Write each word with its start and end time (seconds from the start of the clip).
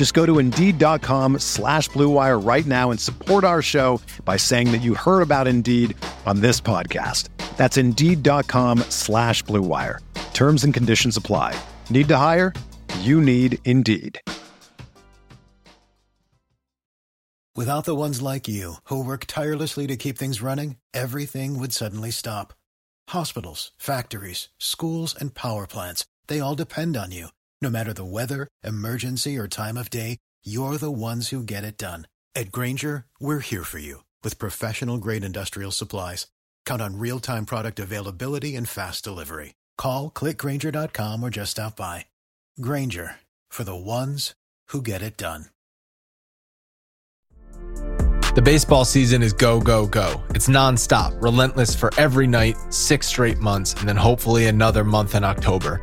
Just 0.00 0.14
go 0.14 0.24
to 0.24 0.38
Indeed.com 0.38 1.40
slash 1.40 1.90
BlueWire 1.90 2.42
right 2.42 2.64
now 2.64 2.90
and 2.90 2.98
support 2.98 3.44
our 3.44 3.60
show 3.60 4.00
by 4.24 4.38
saying 4.38 4.72
that 4.72 4.80
you 4.80 4.94
heard 4.94 5.20
about 5.20 5.46
Indeed 5.46 5.94
on 6.24 6.40
this 6.40 6.58
podcast. 6.58 7.28
That's 7.58 7.76
Indeed.com 7.76 8.78
slash 8.88 9.44
BlueWire. 9.44 9.98
Terms 10.32 10.64
and 10.64 10.72
conditions 10.72 11.18
apply. 11.18 11.54
Need 11.90 12.08
to 12.08 12.16
hire? 12.16 12.54
You 13.00 13.20
need 13.20 13.58
Indeed. 13.66 14.18
Without 17.54 17.84
the 17.84 17.94
ones 17.94 18.22
like 18.22 18.48
you, 18.48 18.76
who 18.84 19.04
work 19.04 19.26
tirelessly 19.26 19.86
to 19.86 19.96
keep 19.98 20.16
things 20.16 20.40
running, 20.40 20.76
everything 20.94 21.58
would 21.58 21.74
suddenly 21.74 22.10
stop. 22.10 22.54
Hospitals, 23.08 23.72
factories, 23.76 24.48
schools, 24.56 25.14
and 25.14 25.34
power 25.34 25.66
plants, 25.66 26.06
they 26.26 26.40
all 26.40 26.54
depend 26.54 26.96
on 26.96 27.12
you. 27.12 27.28
No 27.62 27.68
matter 27.68 27.92
the 27.92 28.06
weather, 28.06 28.48
emergency, 28.64 29.36
or 29.36 29.46
time 29.46 29.76
of 29.76 29.90
day, 29.90 30.16
you're 30.42 30.78
the 30.78 30.90
ones 30.90 31.28
who 31.28 31.42
get 31.42 31.62
it 31.62 31.76
done. 31.76 32.06
At 32.34 32.50
Grainger, 32.50 33.04
we're 33.20 33.40
here 33.40 33.64
for 33.64 33.78
you 33.78 34.04
with 34.24 34.38
professional 34.38 34.96
grade 34.96 35.24
industrial 35.24 35.70
supplies. 35.70 36.26
Count 36.64 36.80
on 36.80 36.98
real 36.98 37.20
time 37.20 37.44
product 37.44 37.78
availability 37.78 38.56
and 38.56 38.66
fast 38.66 39.04
delivery. 39.04 39.54
Call 39.76 40.10
clickgranger.com 40.10 41.22
or 41.22 41.28
just 41.28 41.52
stop 41.52 41.76
by. 41.76 42.06
Grainger 42.60 43.16
for 43.50 43.64
the 43.64 43.76
ones 43.76 44.34
who 44.68 44.80
get 44.80 45.02
it 45.02 45.18
done. 45.18 45.46
The 48.36 48.42
baseball 48.42 48.84
season 48.84 49.22
is 49.22 49.32
go, 49.32 49.60
go, 49.60 49.86
go. 49.86 50.22
It's 50.30 50.48
nonstop, 50.48 51.20
relentless 51.20 51.74
for 51.74 51.90
every 51.98 52.28
night, 52.28 52.56
six 52.72 53.08
straight 53.08 53.38
months, 53.38 53.74
and 53.74 53.88
then 53.88 53.96
hopefully 53.96 54.46
another 54.46 54.84
month 54.84 55.16
in 55.16 55.24
October. 55.24 55.82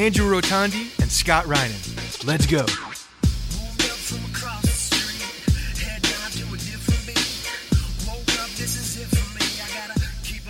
Andrew 0.00 0.34
Rotondi 0.34 0.98
and 1.02 1.12
Scott 1.12 1.44
Reinen. 1.44 2.26
Let's 2.26 2.46
go. 2.46 2.64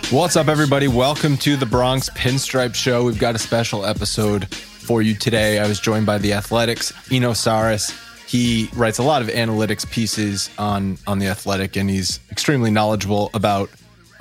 What's 0.09 0.37
up, 0.37 0.47
everybody? 0.47 0.87
Welcome 0.87 1.35
to 1.39 1.57
the 1.57 1.65
Bronx 1.65 2.09
Pinstripe 2.11 2.75
Show. 2.75 3.03
We've 3.03 3.19
got 3.19 3.35
a 3.35 3.39
special 3.39 3.83
episode 3.83 4.55
for 4.55 5.01
you 5.01 5.15
today. 5.15 5.59
I 5.59 5.67
was 5.67 5.81
joined 5.81 6.05
by 6.05 6.17
the 6.17 6.31
Athletic's, 6.31 6.93
Eno 7.11 7.31
Sarris. 7.31 7.91
He 8.29 8.69
writes 8.73 8.99
a 8.99 9.03
lot 9.03 9.21
of 9.21 9.27
analytics 9.27 9.85
pieces 9.91 10.49
on 10.57 10.97
on 11.05 11.19
the 11.19 11.27
Athletic, 11.27 11.75
and 11.75 11.89
he's 11.89 12.21
extremely 12.31 12.71
knowledgeable 12.71 13.29
about 13.33 13.69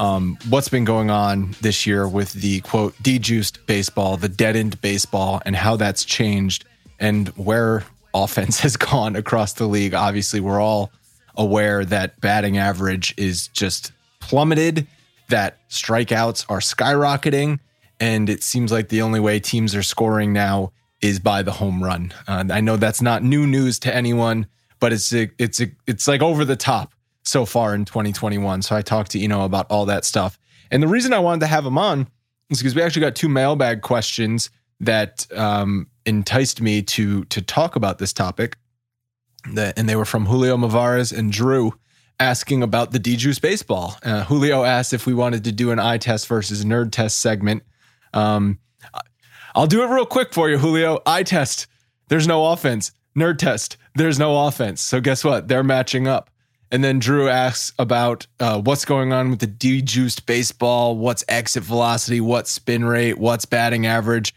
um, 0.01 0.39
what's 0.49 0.71
been 0.71 0.87
going 0.87 1.11
on 1.11 1.55
this 1.61 1.87
year 1.87 2.09
with 2.09 2.33
the 2.33 2.63
quote 2.63 2.95
dejuiced 3.03 3.65
baseball, 3.67 4.17
the 4.17 4.31
deadened 4.31 4.81
baseball, 4.81 5.43
and 5.45 5.55
how 5.55 5.77
that's 5.77 6.05
changed, 6.05 6.65
and 6.99 7.29
where 7.31 7.85
offense 8.15 8.59
has 8.61 8.77
gone 8.77 9.15
across 9.15 9.53
the 9.53 9.67
league. 9.67 9.95
Obviously, 9.95 10.41
we're 10.41 10.61
all 10.61 10.91
aware 11.37 11.85
that 11.85 12.19
batting 12.21 12.57
average 12.57 13.15
is 13.17 13.49
just 13.49 13.93
plummeted 14.21 14.87
that 15.29 15.59
strikeouts 15.69 16.47
are 16.49 16.61
skyrocketing, 16.61 17.61
and 18.01 18.31
it 18.31 18.43
seems 18.43 18.73
like 18.73 18.89
the 18.89 19.03
only 19.03 19.21
way 19.21 19.39
teams 19.39 19.75
are 19.75 19.83
scoring 19.83 20.33
now 20.33 20.73
is 21.03 21.19
by 21.19 21.43
the 21.43 21.53
home 21.53 21.85
run. 21.85 22.13
Uh, 22.27 22.45
I 22.51 22.63
know 22.63 22.79
that's 22.79 23.03
not 23.03 23.23
new 23.23 23.47
news 23.47 23.79
to 23.81 23.95
anyone, 23.95 24.47
but 24.81 24.95
it's 24.95 25.13
it's 25.13 25.61
it's 25.87 26.09
like 26.09 26.23
over 26.23 26.47
the 26.47 26.57
top 26.57 26.95
so 27.31 27.47
far 27.47 27.75
in 27.75 27.85
2021. 27.85 28.63
So 28.63 28.77
I 28.77 28.83
talked 28.83 29.13
to 29.13 29.23
Eno 29.23 29.45
about 29.45 29.67
all 29.71 29.87
that 29.87 30.05
stuff, 30.05 30.39
and 30.71 30.83
the 30.83 30.89
reason 30.89 31.13
I 31.13 31.19
wanted 31.19 31.41
to 31.41 31.47
have 31.47 31.65
him 31.65 31.79
on 31.79 32.09
is 32.51 32.59
because 32.59 32.75
we 32.75 32.83
actually 32.83 33.03
got 33.03 33.15
two 33.15 33.29
mailbag 33.29 33.83
questions 33.83 34.51
that 34.81 35.27
um, 35.37 35.87
enticed 36.05 36.61
me 36.61 36.83
to 36.83 37.25
to 37.25 37.43
talk 37.43 37.77
about 37.77 37.99
this 37.99 38.13
topic. 38.13 38.57
That, 39.55 39.79
and 39.79 39.89
they 39.89 39.97
were 39.97 40.05
from 40.05 40.27
Julio 40.27 40.59
Mavarez 40.59 41.17
and 41.17 41.33
Drew 41.33 41.73
asking 42.19 42.63
about 42.63 42.93
the 42.93 43.01
DJuice 43.01 43.41
baseball. 43.41 43.97
Uh, 44.03 44.25
Julio 44.25 44.65
asked 44.65 44.93
if 44.93 45.07
we 45.07 45.15
wanted 45.15 45.45
to 45.45 45.53
do 45.53 45.71
an 45.71 45.79
eye 45.79 45.97
test 45.97 46.29
versus 46.29 46.65
nerd 46.65 46.93
test 46.93 47.21
segment. 47.21 47.63
Um, 48.13 48.59
I'll 49.55 49.67
do 49.67 49.83
it 49.83 49.87
real 49.87 50.07
quick 50.07 50.33
for 50.33 50.49
you, 50.49 50.59
Julio. 50.59 51.01
Eye 51.07 51.23
test, 51.23 51.67
there's 52.09 52.27
no 52.27 52.53
offense. 52.53 52.93
Nerd 53.17 53.39
test, 53.39 53.77
there's 53.95 54.19
no 54.19 54.47
offense. 54.47 54.81
So 54.81 55.01
guess 55.01 55.25
what? 55.25 55.49
They're 55.49 55.65
matching 55.65 56.07
up. 56.07 56.30
And 56.71 56.85
then 56.85 57.01
Drew 57.01 57.29
asks 57.29 57.73
about 57.79 58.27
uh, 58.39 58.61
what's 58.61 58.85
going 58.85 59.13
on 59.13 59.31
with 59.31 59.41
the 59.41 59.47
dejuiced 59.47 60.27
baseball, 60.27 60.97
what's 60.97 61.25
exit 61.29 61.65
velocity, 61.65 62.21
what's 62.21 62.51
spin 62.51 62.85
rate, 62.85 63.19
what's 63.19 63.45
batting 63.45 63.87
average. 63.87 64.35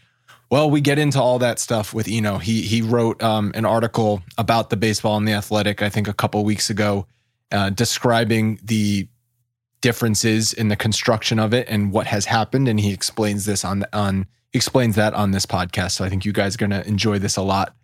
Well, 0.50 0.70
we 0.70 0.80
get 0.80 0.98
into 0.98 1.20
all 1.20 1.38
that 1.38 1.58
stuff 1.58 1.94
with 1.94 2.08
Eno. 2.08 2.38
He 2.38 2.62
he 2.62 2.82
wrote 2.82 3.22
um, 3.22 3.52
an 3.54 3.64
article 3.64 4.22
about 4.36 4.70
the 4.70 4.76
baseball 4.76 5.16
and 5.16 5.26
the 5.26 5.32
athletic, 5.32 5.80
I 5.80 5.88
think, 5.88 6.08
a 6.08 6.12
couple 6.12 6.44
weeks 6.44 6.70
ago, 6.70 7.06
uh, 7.50 7.70
describing 7.70 8.58
the 8.62 9.08
differences 9.80 10.52
in 10.52 10.68
the 10.68 10.76
construction 10.76 11.38
of 11.38 11.52
it 11.52 11.68
and 11.68 11.92
what 11.92 12.06
has 12.06 12.26
happened. 12.26 12.68
And 12.68 12.80
he 12.80 12.92
explains 12.92 13.46
this 13.46 13.64
on 13.64 13.84
on 13.92 14.26
explains 14.52 14.96
that 14.96 15.14
on 15.14 15.30
this 15.32 15.46
podcast. 15.46 15.92
So 15.92 16.04
I 16.04 16.08
think 16.08 16.24
you 16.24 16.32
guys 16.32 16.54
are 16.54 16.58
going 16.58 16.70
to 16.70 16.86
enjoy 16.86 17.18
this 17.18 17.36
a 17.36 17.42
lot. 17.42 17.74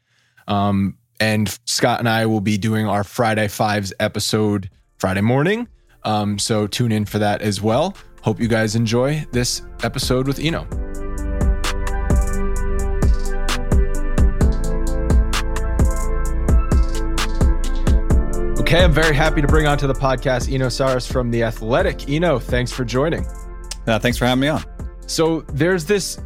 Um, 0.47 0.97
and 1.21 1.57
Scott 1.67 2.01
and 2.01 2.09
I 2.09 2.27
will 2.27 2.41
be 2.41 2.59
doing 2.59 2.87
our 2.87 3.05
Friday 3.05 3.47
Fives 3.47 3.93
episode 4.01 4.71
Friday 4.99 5.21
morning. 5.21 5.69
Um, 6.03 6.39
so 6.39 6.67
tune 6.67 6.93
in 6.93 7.05
for 7.05 7.19
that 7.19 7.43
as 7.43 7.61
well. 7.61 7.95
Hope 8.23 8.41
you 8.41 8.49
guys 8.49 8.75
enjoy 8.75 9.27
this 9.33 9.63
episode 9.83 10.27
with 10.27 10.41
Eno. 10.41 10.67
Okay, 18.61 18.85
I'm 18.85 18.93
very 18.93 19.17
happy 19.17 19.43
to 19.43 19.49
bring 19.49 19.67
onto 19.67 19.87
the 19.87 19.95
podcast 19.95 20.53
Eno 20.53 20.69
Sarris 20.69 21.11
from 21.11 21.31
The 21.31 21.43
Athletic. 21.43 22.09
Eno, 22.09 22.39
thanks 22.39 22.71
for 22.71 22.85
joining. 22.85 23.27
Uh, 23.87 23.99
thanks 23.99 24.17
for 24.17 24.27
having 24.27 24.41
me 24.41 24.49
on. 24.49 24.63
So 25.07 25.41
there's 25.53 25.85
this 25.85 26.19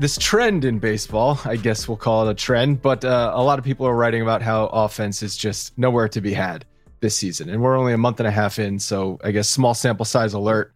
this 0.00 0.16
trend 0.16 0.64
in 0.64 0.78
baseball. 0.78 1.38
I 1.44 1.56
guess 1.56 1.86
we'll 1.86 1.98
call 1.98 2.26
it 2.26 2.30
a 2.30 2.34
trend, 2.34 2.80
but 2.80 3.04
uh, 3.04 3.32
a 3.34 3.42
lot 3.42 3.58
of 3.58 3.64
people 3.64 3.86
are 3.86 3.94
writing 3.94 4.22
about 4.22 4.40
how 4.40 4.66
offense 4.66 5.22
is 5.22 5.36
just 5.36 5.76
nowhere 5.78 6.08
to 6.08 6.20
be 6.22 6.32
had 6.32 6.64
this 7.00 7.16
season, 7.16 7.50
and 7.50 7.62
we're 7.62 7.76
only 7.76 7.92
a 7.92 7.98
month 7.98 8.18
and 8.18 8.26
a 8.26 8.30
half 8.30 8.58
in, 8.58 8.78
so 8.78 9.18
I 9.22 9.30
guess 9.30 9.48
small 9.48 9.74
sample 9.74 10.06
size 10.06 10.32
alert. 10.32 10.74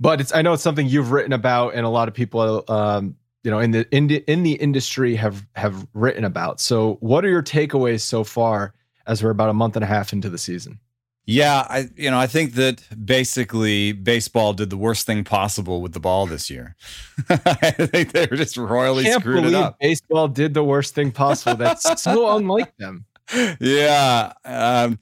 But 0.00 0.20
it's 0.20 0.34
I 0.34 0.42
know 0.42 0.52
it's 0.52 0.62
something 0.62 0.88
you've 0.88 1.12
written 1.12 1.32
about, 1.32 1.74
and 1.74 1.86
a 1.86 1.88
lot 1.88 2.08
of 2.08 2.14
people, 2.14 2.64
um, 2.68 3.16
you 3.44 3.50
know, 3.50 3.60
in 3.60 3.70
the 3.70 3.86
in 3.94 4.08
the, 4.08 4.24
in 4.30 4.42
the 4.42 4.54
industry 4.54 5.14
have 5.14 5.46
have 5.54 5.86
written 5.94 6.24
about. 6.24 6.60
So, 6.60 6.94
what 7.00 7.24
are 7.24 7.28
your 7.28 7.42
takeaways 7.42 8.00
so 8.00 8.24
far 8.24 8.74
as 9.06 9.22
we're 9.22 9.30
about 9.30 9.50
a 9.50 9.54
month 9.54 9.76
and 9.76 9.84
a 9.84 9.88
half 9.88 10.12
into 10.12 10.28
the 10.28 10.38
season? 10.38 10.80
Yeah, 11.26 11.66
I 11.68 11.88
you 11.96 12.10
know 12.10 12.18
I 12.18 12.26
think 12.26 12.52
that 12.54 12.82
basically 13.04 13.92
baseball 13.92 14.52
did 14.52 14.68
the 14.68 14.76
worst 14.76 15.06
thing 15.06 15.24
possible 15.24 15.80
with 15.80 15.94
the 15.94 16.00
ball 16.00 16.26
this 16.26 16.50
year. 16.50 16.76
I 17.30 17.70
think 17.70 18.12
they 18.12 18.26
were 18.30 18.36
just 18.36 18.58
royally 18.58 19.10
screwed 19.10 19.46
it 19.46 19.54
up. 19.54 19.78
Baseball 19.80 20.28
did 20.28 20.52
the 20.52 20.62
worst 20.62 20.94
thing 20.94 21.12
possible. 21.12 21.56
That's 21.56 22.02
so 22.02 22.36
unlike 22.36 22.76
them. 22.76 23.06
Yeah, 23.58 24.34
um, 24.44 24.98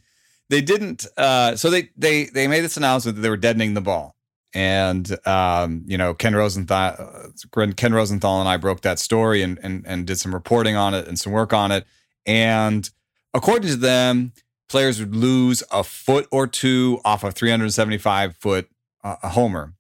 they 0.49 0.61
didn't. 0.61 1.07
Uh, 1.17 1.57
so 1.57 1.71
they 1.71 1.91
they 1.97 2.27
they 2.27 2.47
made 2.47 2.61
this 2.61 2.77
announcement 2.77 3.17
that 3.17 3.23
they 3.23 3.31
were 3.31 3.37
deadening 3.37 3.75
the 3.75 3.81
ball, 3.81 4.15
and 4.55 5.11
um, 5.27 5.83
you 5.87 5.99
know 5.99 6.15
Ken 6.15 6.37
Rosenthal, 6.37 7.33
uh, 7.57 7.67
Ken 7.77 7.93
Rosenthal 7.93 8.39
and 8.39 8.49
I 8.49 8.59
broke 8.59 8.83
that 8.83 9.01
story 9.01 9.43
and 9.43 9.59
and 9.61 9.85
and 9.89 10.07
did 10.07 10.21
some 10.21 10.33
reporting 10.33 10.77
on 10.77 10.95
it 10.95 11.09
and 11.09 11.19
some 11.19 11.33
work 11.33 11.53
on 11.53 11.73
it, 11.73 11.85
and 12.27 12.89
according 13.35 13.71
to 13.71 13.77
them 13.77 14.33
players 14.73 14.99
would 14.99 15.15
lose 15.15 15.63
a 15.71 15.85
foot 15.85 16.27
or 16.33 16.47
two 16.47 16.99
off 17.05 17.23
a 17.23 17.31
375 17.31 18.37
foot 18.39 18.69
uh, 19.05 19.17
a 19.23 19.29
homer 19.29 19.75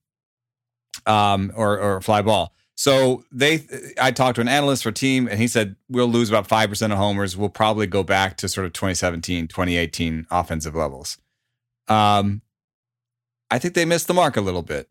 um, 1.06 1.50
or, 1.56 1.78
or 1.80 2.00
fly 2.02 2.20
ball. 2.22 2.54
So 2.74 3.24
they, 3.32 3.64
I 4.00 4.10
talked 4.10 4.36
to 4.36 4.40
an 4.42 4.48
analyst 4.48 4.82
for 4.82 4.92
team, 4.92 5.28
and 5.28 5.40
he 5.40 5.48
said 5.48 5.76
we'll 5.88 6.08
lose 6.08 6.28
about 6.28 6.46
five 6.46 6.68
percent 6.68 6.92
of 6.92 6.98
homers. 6.98 7.36
We'll 7.36 7.48
probably 7.48 7.86
go 7.86 8.02
back 8.02 8.36
to 8.38 8.48
sort 8.48 8.66
of 8.66 8.72
2017, 8.72 9.48
2018 9.48 10.26
offensive 10.30 10.74
levels. 10.74 11.18
Um, 11.88 12.42
I 13.50 13.58
think 13.58 13.74
they 13.74 13.84
missed 13.84 14.08
the 14.08 14.14
mark 14.14 14.36
a 14.36 14.40
little 14.40 14.62
bit, 14.62 14.88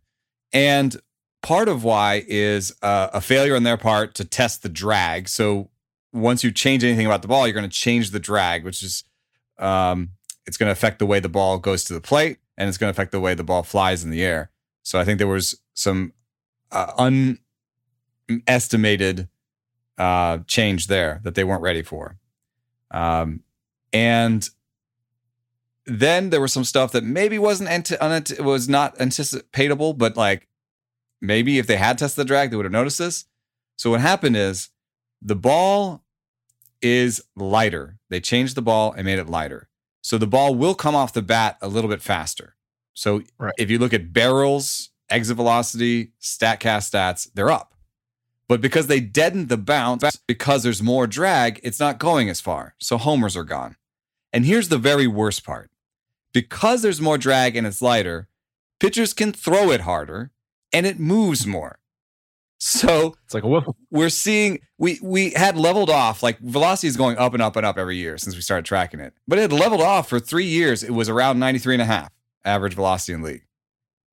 and 0.54 0.96
part 1.42 1.68
of 1.68 1.84
why 1.84 2.24
is 2.28 2.74
uh, 2.82 3.10
a 3.14 3.22
failure 3.22 3.56
on 3.56 3.64
their 3.64 3.78
part 3.78 4.16
to 4.16 4.26
test 4.26 4.64
the 4.64 4.70
drag. 4.70 5.28
So 5.28 5.70
once 6.14 6.44
you 6.44 6.52
change 6.52 6.84
anything 6.84 7.06
about 7.06 7.24
the 7.24 7.28
ball, 7.28 7.48
you're 7.48 7.54
going 7.54 7.70
to 7.70 7.76
change 7.76 8.12
the 8.12 8.20
drag, 8.20 8.64
which 8.64 8.84
is 8.84 9.04
um, 9.62 10.10
it's 10.46 10.58
going 10.58 10.68
to 10.68 10.74
affect 10.74 11.00
the 11.00 11.06
way 11.06 11.20
the 11.20 11.30
ball 11.30 11.60
goes 11.60 11.84
to 11.86 11.94
the 11.94 12.02
plate 12.02 12.40
and 12.58 12.68
it's 12.68 12.78
going 12.78 12.92
to 12.92 12.96
affect 12.96 13.12
the 13.12 13.20
way 13.20 13.34
the 13.34 13.44
ball 13.44 13.64
flies 13.64 14.04
in 14.04 14.10
the 14.10 14.24
air. 14.24 14.52
So 14.84 15.00
I 15.00 15.06
think 15.06 15.20
there 15.20 15.28
was 15.28 15.62
some 15.74 16.14
uh, 16.72 17.14
unestimated 18.28 19.30
uh, 19.98 20.40
change 20.48 20.88
there 20.88 21.22
that 21.24 21.36
they 21.36 21.44
weren't 21.44 21.62
ready 21.62 21.84
for. 21.84 22.18
Um, 22.90 23.44
and 23.94 24.50
then 25.86 26.30
there 26.30 26.42
was 26.42 26.54
some 26.54 26.64
stuff 26.64 26.92
that 26.92 27.04
maybe 27.04 27.38
wasn't 27.38 27.70
unant- 27.70 28.40
was 28.40 28.68
not 28.68 28.98
anticipatable, 28.98 29.98
but 29.98 30.18
like 30.18 30.48
maybe 31.22 31.60
if 31.60 31.68
they 31.68 31.78
had 31.78 31.98
tested 31.98 32.22
the 32.22 32.26
drag, 32.28 32.50
they 32.50 32.56
would 32.56 32.66
have 32.66 32.72
noticed 32.72 33.00
this. 33.00 33.26
So 33.78 33.92
what 33.92 34.02
happened 34.02 34.38
is 34.38 34.70
the 35.22 35.36
ball 35.36 36.04
is 36.82 37.22
lighter. 37.36 37.98
They 38.10 38.20
changed 38.20 38.56
the 38.56 38.62
ball 38.62 38.94
and 38.94 39.06
made 39.06 39.20
it 39.20 39.30
lighter. 39.30 39.70
So 40.02 40.18
the 40.18 40.28
ball 40.28 40.56
will 40.56 40.76
come 40.76 40.96
off 40.96 41.14
the 41.14 41.22
bat 41.22 41.58
a 41.62 41.68
little 41.68 41.90
bit 41.90 42.02
faster. 42.02 42.56
So 42.94 43.22
right. 43.38 43.54
if 43.58 43.70
you 43.70 43.78
look 43.78 43.94
at 43.94 44.14
barrels, 44.14 44.90
exit 45.10 45.38
velocity, 45.38 46.14
StatCast 46.22 46.92
stats, 46.92 47.30
they're 47.34 47.52
up. 47.52 47.76
But 48.48 48.62
because 48.62 48.88
they 48.88 49.00
deadened 49.00 49.48
the 49.48 49.58
bounce, 49.58 50.04
because 50.28 50.64
there's 50.64 50.84
more 50.84 51.08
drag, 51.08 51.60
it's 51.64 51.80
not 51.80 52.00
going 52.00 52.30
as 52.30 52.42
far. 52.42 52.76
So 52.80 52.98
homers 52.98 53.38
are 53.38 53.44
gone. 53.44 53.78
And 54.34 54.46
here's 54.46 54.70
the 54.70 54.78
very 54.78 55.08
worst 55.08 55.46
part 55.46 55.70
because 56.34 56.82
there's 56.82 57.02
more 57.02 57.18
drag 57.18 57.56
and 57.56 57.68
it's 57.68 57.82
lighter, 57.82 58.28
pitchers 58.80 59.14
can 59.14 59.34
throw 59.34 59.72
it 59.72 59.82
harder 59.82 60.32
and 60.74 60.86
it 60.86 61.00
moves 61.00 61.46
more. 61.46 61.80
So 62.64 63.16
it's 63.26 63.34
like 63.34 63.44
a 63.44 63.48
Wiffle. 63.48 63.74
We're 63.90 64.10
seeing 64.10 64.60
we 64.78 65.00
we 65.02 65.32
had 65.32 65.58
leveled 65.58 65.90
off 65.90 66.22
like 66.22 66.38
velocity 66.38 66.88
is 66.88 66.96
going 66.96 67.18
up 67.18 67.34
and 67.34 67.42
up 67.42 67.56
and 67.56 67.66
up 67.66 67.80
every 67.80 67.98
year 67.98 68.20
since 68.20 68.36
we 68.36 68.42
started 68.42 68.66
tracking 68.66 69.00
it. 69.00 69.16
But 69.28 69.40
it 69.40 69.42
had 69.42 69.54
leveled 69.54 69.82
off 69.82 70.08
for 70.08 70.20
three 70.20 70.46
years. 70.46 70.84
It 70.84 70.92
was 70.92 71.10
around 71.10 71.40
93 71.40 71.76
and 71.76 71.82
a 71.82 71.86
half 71.86 72.12
average 72.46 72.76
velocity 72.76 73.14
in 73.14 73.24
league. 73.24 73.48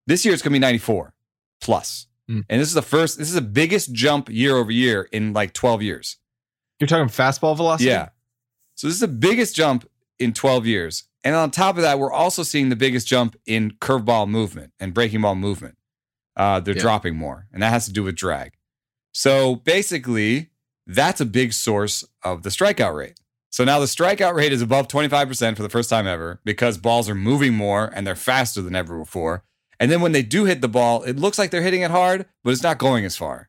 This 0.06 0.24
year 0.24 0.32
it's 0.32 0.42
gonna 0.42 0.54
be 0.54 0.60
94 0.60 1.12
plus. 1.60 2.06
Mm. 2.30 2.46
And 2.48 2.58
this 2.58 2.68
is 2.68 2.74
the 2.74 2.80
first, 2.80 3.18
this 3.18 3.28
is 3.28 3.34
the 3.34 3.42
biggest 3.42 3.92
jump 3.92 4.30
year 4.30 4.56
over 4.56 4.70
year 4.70 5.10
in 5.12 5.34
like 5.34 5.52
12 5.52 5.82
years. 5.82 6.16
You're 6.80 6.88
talking 6.88 7.08
fastball 7.08 7.54
velocity? 7.54 7.90
Yeah. 7.90 8.08
So 8.76 8.86
this 8.86 8.94
is 8.94 9.00
the 9.00 9.08
biggest 9.08 9.56
jump 9.56 9.86
in 10.18 10.32
12 10.32 10.64
years. 10.64 11.04
And 11.22 11.34
on 11.34 11.50
top 11.50 11.76
of 11.76 11.82
that, 11.82 11.98
we're 11.98 12.12
also 12.12 12.42
seeing 12.42 12.70
the 12.70 12.76
biggest 12.76 13.06
jump 13.06 13.36
in 13.44 13.72
curveball 13.72 14.26
movement 14.26 14.72
and 14.80 14.94
breaking 14.94 15.20
ball 15.20 15.34
movement 15.34 15.77
uh, 16.38 16.60
they're 16.60 16.76
yeah. 16.76 16.80
dropping 16.80 17.16
more, 17.16 17.46
and 17.52 17.62
that 17.62 17.70
has 17.70 17.84
to 17.86 17.92
do 17.92 18.04
with 18.04 18.16
drag. 18.16 18.52
So 19.12 19.56
basically, 19.56 20.50
that's 20.86 21.20
a 21.20 21.26
big 21.26 21.52
source 21.52 22.04
of 22.22 22.44
the 22.44 22.48
strikeout 22.48 22.94
rate. 22.94 23.20
So 23.50 23.64
now 23.64 23.78
the 23.78 23.86
strikeout 23.86 24.34
rate 24.34 24.52
is 24.52 24.62
above 24.62 24.88
25% 24.88 25.56
for 25.56 25.62
the 25.62 25.68
first 25.68 25.90
time 25.90 26.06
ever 26.06 26.40
because 26.44 26.78
balls 26.78 27.08
are 27.08 27.14
moving 27.14 27.54
more 27.54 27.90
and 27.94 28.06
they're 28.06 28.14
faster 28.14 28.62
than 28.62 28.76
ever 28.76 28.98
before. 28.98 29.42
And 29.80 29.90
then 29.90 30.00
when 30.00 30.12
they 30.12 30.22
do 30.22 30.44
hit 30.44 30.60
the 30.60 30.68
ball, 30.68 31.02
it 31.02 31.16
looks 31.16 31.38
like 31.38 31.50
they're 31.50 31.62
hitting 31.62 31.82
it 31.82 31.90
hard, 31.90 32.26
but 32.44 32.50
it's 32.50 32.62
not 32.62 32.78
going 32.78 33.04
as 33.04 33.16
far. 33.16 33.48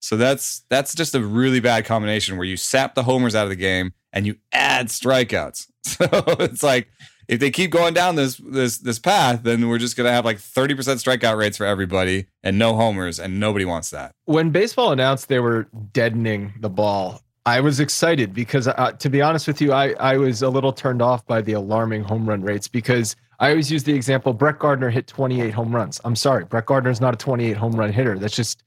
So 0.00 0.16
that's 0.16 0.64
that's 0.68 0.94
just 0.94 1.14
a 1.14 1.20
really 1.20 1.60
bad 1.60 1.86
combination 1.86 2.36
where 2.36 2.46
you 2.46 2.58
sap 2.58 2.94
the 2.94 3.04
homers 3.04 3.34
out 3.34 3.44
of 3.44 3.48
the 3.48 3.56
game 3.56 3.92
and 4.12 4.26
you 4.26 4.36
add 4.52 4.88
strikeouts. 4.88 5.68
So 5.86 6.06
it's 6.40 6.62
like 6.62 6.88
if 7.28 7.40
they 7.40 7.50
keep 7.50 7.70
going 7.70 7.94
down 7.94 8.16
this 8.16 8.36
this 8.36 8.78
this 8.78 8.98
path, 8.98 9.42
then 9.42 9.68
we're 9.68 9.78
just 9.78 9.96
gonna 9.96 10.12
have 10.12 10.24
like 10.24 10.38
30% 10.38 10.74
strikeout 10.76 11.36
rates 11.36 11.56
for 11.56 11.66
everybody 11.66 12.26
and 12.42 12.58
no 12.58 12.74
homers, 12.74 13.18
and 13.18 13.40
nobody 13.40 13.64
wants 13.64 13.90
that. 13.90 14.12
When 14.24 14.50
baseball 14.50 14.92
announced 14.92 15.28
they 15.28 15.40
were 15.40 15.68
deadening 15.92 16.54
the 16.60 16.70
ball, 16.70 17.22
I 17.46 17.60
was 17.60 17.80
excited 17.80 18.32
because, 18.32 18.68
uh, 18.68 18.92
to 18.98 19.10
be 19.10 19.20
honest 19.20 19.46
with 19.46 19.60
you, 19.60 19.72
I 19.72 19.94
I 20.00 20.16
was 20.16 20.42
a 20.42 20.48
little 20.48 20.72
turned 20.72 21.02
off 21.02 21.26
by 21.26 21.42
the 21.42 21.52
alarming 21.52 22.04
home 22.04 22.28
run 22.28 22.42
rates 22.42 22.68
because 22.68 23.16
I 23.40 23.50
always 23.50 23.70
use 23.70 23.84
the 23.84 23.94
example 23.94 24.32
Brett 24.32 24.58
Gardner 24.58 24.90
hit 24.90 25.06
28 25.06 25.52
home 25.52 25.74
runs. 25.74 26.00
I'm 26.04 26.16
sorry, 26.16 26.44
Brett 26.44 26.66
Gardner 26.66 26.90
is 26.90 27.00
not 27.00 27.14
a 27.14 27.16
28 27.16 27.56
home 27.56 27.72
run 27.72 27.92
hitter. 27.92 28.18
That's 28.18 28.36
just 28.36 28.62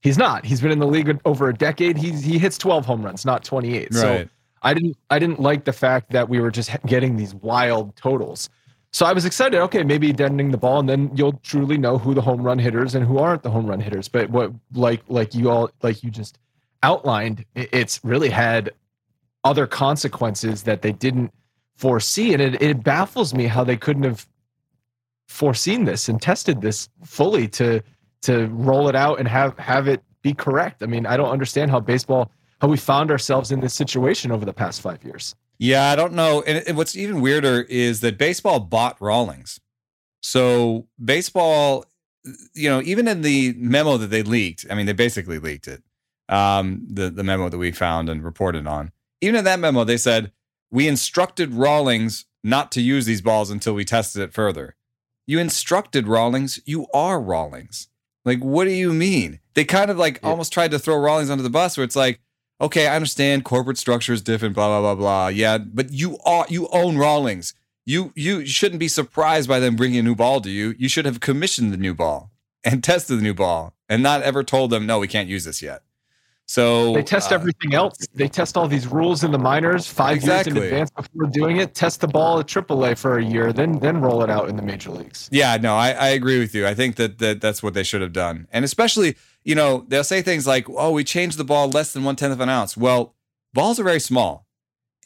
he's 0.00 0.16
not. 0.16 0.44
He's 0.44 0.60
been 0.60 0.70
in 0.70 0.78
the 0.78 0.86
league 0.86 1.20
over 1.24 1.48
a 1.48 1.54
decade. 1.54 1.96
He 1.96 2.12
he 2.12 2.38
hits 2.38 2.56
12 2.58 2.86
home 2.86 3.02
runs, 3.02 3.24
not 3.24 3.44
28. 3.44 3.82
Right. 3.82 3.92
So 3.92 4.28
I 4.64 4.74
didn't 4.74 4.96
I 5.10 5.18
didn't 5.18 5.40
like 5.40 5.64
the 5.64 5.72
fact 5.72 6.10
that 6.10 6.28
we 6.28 6.40
were 6.40 6.50
just 6.50 6.70
getting 6.86 7.16
these 7.16 7.34
wild 7.34 7.94
totals. 7.96 8.48
So 8.92 9.04
I 9.06 9.12
was 9.12 9.24
excited. 9.24 9.60
Okay, 9.60 9.82
maybe 9.82 10.12
deadening 10.12 10.50
the 10.50 10.56
ball, 10.56 10.80
and 10.80 10.88
then 10.88 11.10
you'll 11.14 11.40
truly 11.42 11.76
know 11.76 11.98
who 11.98 12.14
the 12.14 12.22
home 12.22 12.42
run 12.42 12.58
hitters 12.58 12.94
and 12.94 13.04
who 13.06 13.18
aren't 13.18 13.42
the 13.42 13.50
home 13.50 13.66
run 13.66 13.80
hitters. 13.80 14.08
But 14.08 14.30
what 14.30 14.52
like 14.72 15.02
like 15.08 15.34
you 15.34 15.50
all 15.50 15.70
like 15.82 16.02
you 16.02 16.10
just 16.10 16.38
outlined, 16.82 17.44
it's 17.54 18.00
really 18.04 18.30
had 18.30 18.72
other 19.44 19.66
consequences 19.66 20.62
that 20.62 20.82
they 20.82 20.92
didn't 20.92 21.32
foresee, 21.76 22.32
and 22.32 22.40
it 22.40 22.60
it 22.62 22.82
baffles 22.82 23.34
me 23.34 23.46
how 23.46 23.64
they 23.64 23.76
couldn't 23.76 24.04
have 24.04 24.26
foreseen 25.28 25.84
this 25.84 26.08
and 26.08 26.22
tested 26.22 26.60
this 26.60 26.88
fully 27.04 27.48
to 27.48 27.82
to 28.22 28.46
roll 28.46 28.88
it 28.88 28.94
out 28.94 29.18
and 29.18 29.28
have 29.28 29.58
have 29.58 29.88
it 29.88 30.02
be 30.22 30.32
correct. 30.32 30.82
I 30.82 30.86
mean, 30.86 31.04
I 31.04 31.16
don't 31.16 31.30
understand 31.30 31.70
how 31.70 31.80
baseball 31.80 32.30
how 32.60 32.68
we 32.68 32.76
found 32.76 33.10
ourselves 33.10 33.52
in 33.52 33.60
this 33.60 33.74
situation 33.74 34.30
over 34.30 34.44
the 34.44 34.52
past 34.52 34.80
five 34.80 35.02
years. 35.04 35.34
Yeah, 35.58 35.90
I 35.90 35.96
don't 35.96 36.14
know. 36.14 36.42
And 36.42 36.76
what's 36.76 36.96
even 36.96 37.20
weirder 37.20 37.62
is 37.62 38.00
that 38.00 38.18
baseball 38.18 38.60
bought 38.60 39.00
Rawlings. 39.00 39.60
So 40.22 40.86
baseball, 41.02 41.84
you 42.54 42.68
know, 42.68 42.82
even 42.82 43.06
in 43.06 43.22
the 43.22 43.54
memo 43.56 43.96
that 43.98 44.08
they 44.08 44.22
leaked, 44.22 44.66
I 44.70 44.74
mean, 44.74 44.86
they 44.86 44.92
basically 44.92 45.38
leaked 45.38 45.68
it. 45.68 45.82
Um, 46.28 46.86
the 46.88 47.10
the 47.10 47.22
memo 47.22 47.50
that 47.50 47.58
we 47.58 47.70
found 47.70 48.08
and 48.08 48.24
reported 48.24 48.66
on. 48.66 48.92
Even 49.20 49.36
in 49.36 49.44
that 49.44 49.60
memo, 49.60 49.84
they 49.84 49.98
said 49.98 50.32
we 50.70 50.88
instructed 50.88 51.52
Rawlings 51.52 52.24
not 52.42 52.72
to 52.72 52.80
use 52.80 53.06
these 53.06 53.20
balls 53.20 53.50
until 53.50 53.74
we 53.74 53.84
tested 53.84 54.22
it 54.22 54.32
further. 54.32 54.74
You 55.26 55.38
instructed 55.38 56.08
Rawlings. 56.08 56.60
You 56.64 56.86
are 56.94 57.20
Rawlings. 57.20 57.88
Like, 58.24 58.40
what 58.40 58.64
do 58.64 58.70
you 58.70 58.92
mean? 58.92 59.40
They 59.54 59.64
kind 59.64 59.90
of 59.90 59.98
like 59.98 60.20
yeah. 60.22 60.30
almost 60.30 60.52
tried 60.52 60.70
to 60.70 60.78
throw 60.78 60.96
Rawlings 60.96 61.30
under 61.30 61.42
the 61.42 61.50
bus, 61.50 61.76
where 61.76 61.84
it's 61.84 61.96
like, 61.96 62.20
okay, 62.60 62.86
I 62.86 62.96
understand 62.96 63.44
corporate 63.44 63.78
structure 63.78 64.12
is 64.12 64.22
different, 64.22 64.54
blah 64.54 64.68
blah 64.68 64.80
blah 64.80 64.94
blah. 64.94 65.28
Yeah, 65.28 65.58
but 65.58 65.92
you 65.92 66.18
are 66.24 66.46
you 66.48 66.68
own 66.68 66.96
Rawlings. 66.96 67.54
You 67.84 68.12
you 68.14 68.46
shouldn't 68.46 68.80
be 68.80 68.88
surprised 68.88 69.48
by 69.48 69.60
them 69.60 69.76
bringing 69.76 69.98
a 70.00 70.02
new 70.02 70.14
ball 70.14 70.40
to 70.40 70.50
you. 70.50 70.74
You 70.78 70.88
should 70.88 71.04
have 71.04 71.20
commissioned 71.20 71.72
the 71.72 71.76
new 71.76 71.94
ball 71.94 72.30
and 72.64 72.82
tested 72.82 73.18
the 73.18 73.22
new 73.22 73.34
ball 73.34 73.74
and 73.88 74.02
not 74.02 74.22
ever 74.22 74.42
told 74.42 74.70
them 74.70 74.86
no, 74.86 74.98
we 74.98 75.08
can't 75.08 75.28
use 75.28 75.44
this 75.44 75.60
yet. 75.62 75.82
So 76.46 76.92
they 76.92 77.02
test 77.02 77.32
uh, 77.32 77.36
everything 77.36 77.74
else. 77.74 77.96
They 78.14 78.28
test 78.28 78.56
all 78.56 78.68
these 78.68 78.86
rules 78.86 79.24
in 79.24 79.32
the 79.32 79.38
minors 79.38 79.86
five 79.86 80.16
exactly. 80.16 80.52
years 80.52 80.66
in 80.66 80.72
advance 80.72 80.90
before 80.90 81.26
doing 81.28 81.56
it. 81.56 81.74
Test 81.74 82.00
the 82.00 82.08
ball 82.08 82.38
at 82.38 82.46
AAA 82.46 82.98
for 82.98 83.16
a 83.16 83.24
year, 83.24 83.52
then 83.52 83.78
then 83.78 84.00
roll 84.02 84.22
it 84.22 84.28
out 84.28 84.50
in 84.50 84.56
the 84.56 84.62
major 84.62 84.90
leagues. 84.90 85.28
Yeah, 85.32 85.56
no, 85.56 85.74
I, 85.74 85.92
I 85.92 86.08
agree 86.08 86.38
with 86.38 86.54
you. 86.54 86.66
I 86.66 86.74
think 86.74 86.96
that, 86.96 87.18
that 87.18 87.40
that's 87.40 87.62
what 87.62 87.72
they 87.72 87.82
should 87.82 88.02
have 88.02 88.12
done, 88.12 88.46
and 88.52 88.62
especially 88.64 89.16
you 89.44 89.54
know, 89.54 89.84
they'll 89.88 90.04
say 90.04 90.22
things 90.22 90.46
like, 90.46 90.68
"Oh, 90.68 90.92
we 90.92 91.04
changed 91.04 91.38
the 91.38 91.44
ball 91.44 91.68
less 91.68 91.92
than 91.92 92.04
one 92.04 92.16
tenth 92.16 92.32
of 92.32 92.40
an 92.40 92.48
ounce." 92.48 92.76
Well, 92.76 93.14
balls 93.52 93.78
are 93.78 93.84
very 93.84 94.00
small, 94.00 94.46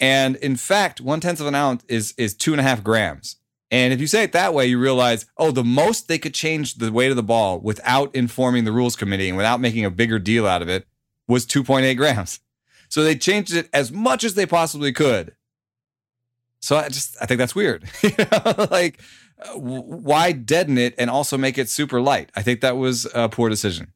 and 0.00 0.36
in 0.36 0.56
fact, 0.56 1.00
one 1.00 1.20
tenth 1.20 1.40
of 1.40 1.46
an 1.46 1.54
ounce 1.54 1.84
is 1.88 2.14
is 2.16 2.34
two 2.34 2.52
and 2.52 2.60
a 2.60 2.64
half 2.64 2.82
grams. 2.82 3.36
And 3.70 3.92
if 3.92 4.00
you 4.00 4.06
say 4.06 4.22
it 4.22 4.32
that 4.32 4.54
way, 4.54 4.66
you 4.66 4.78
realize, 4.78 5.26
oh, 5.36 5.50
the 5.50 5.64
most 5.64 6.08
they 6.08 6.18
could 6.18 6.32
change 6.32 6.76
the 6.76 6.90
weight 6.90 7.10
of 7.10 7.16
the 7.16 7.22
ball 7.22 7.60
without 7.60 8.14
informing 8.14 8.64
the 8.64 8.72
rules 8.72 8.96
committee 8.96 9.28
and 9.28 9.36
without 9.36 9.60
making 9.60 9.84
a 9.84 9.90
bigger 9.90 10.18
deal 10.18 10.46
out 10.46 10.62
of 10.62 10.70
it 10.70 10.86
was 11.26 11.44
2.8 11.44 11.94
grams. 11.96 12.40
So 12.88 13.04
they 13.04 13.14
changed 13.14 13.54
it 13.54 13.68
as 13.72 13.92
much 13.92 14.24
as 14.24 14.34
they 14.34 14.46
possibly 14.46 14.92
could. 14.92 15.34
So 16.60 16.76
I 16.76 16.88
just 16.88 17.16
I 17.20 17.26
think 17.26 17.38
that's 17.38 17.54
weird. 17.54 17.84
like 18.70 19.00
uh, 19.40 19.52
why 19.58 20.32
deaden 20.32 20.78
it 20.78 20.94
and 20.98 21.10
also 21.10 21.36
make 21.36 21.58
it 21.58 21.68
super 21.68 22.00
light? 22.00 22.32
I 22.34 22.42
think 22.42 22.62
that 22.62 22.76
was 22.76 23.06
a 23.14 23.28
poor 23.28 23.48
decision. 23.50 23.92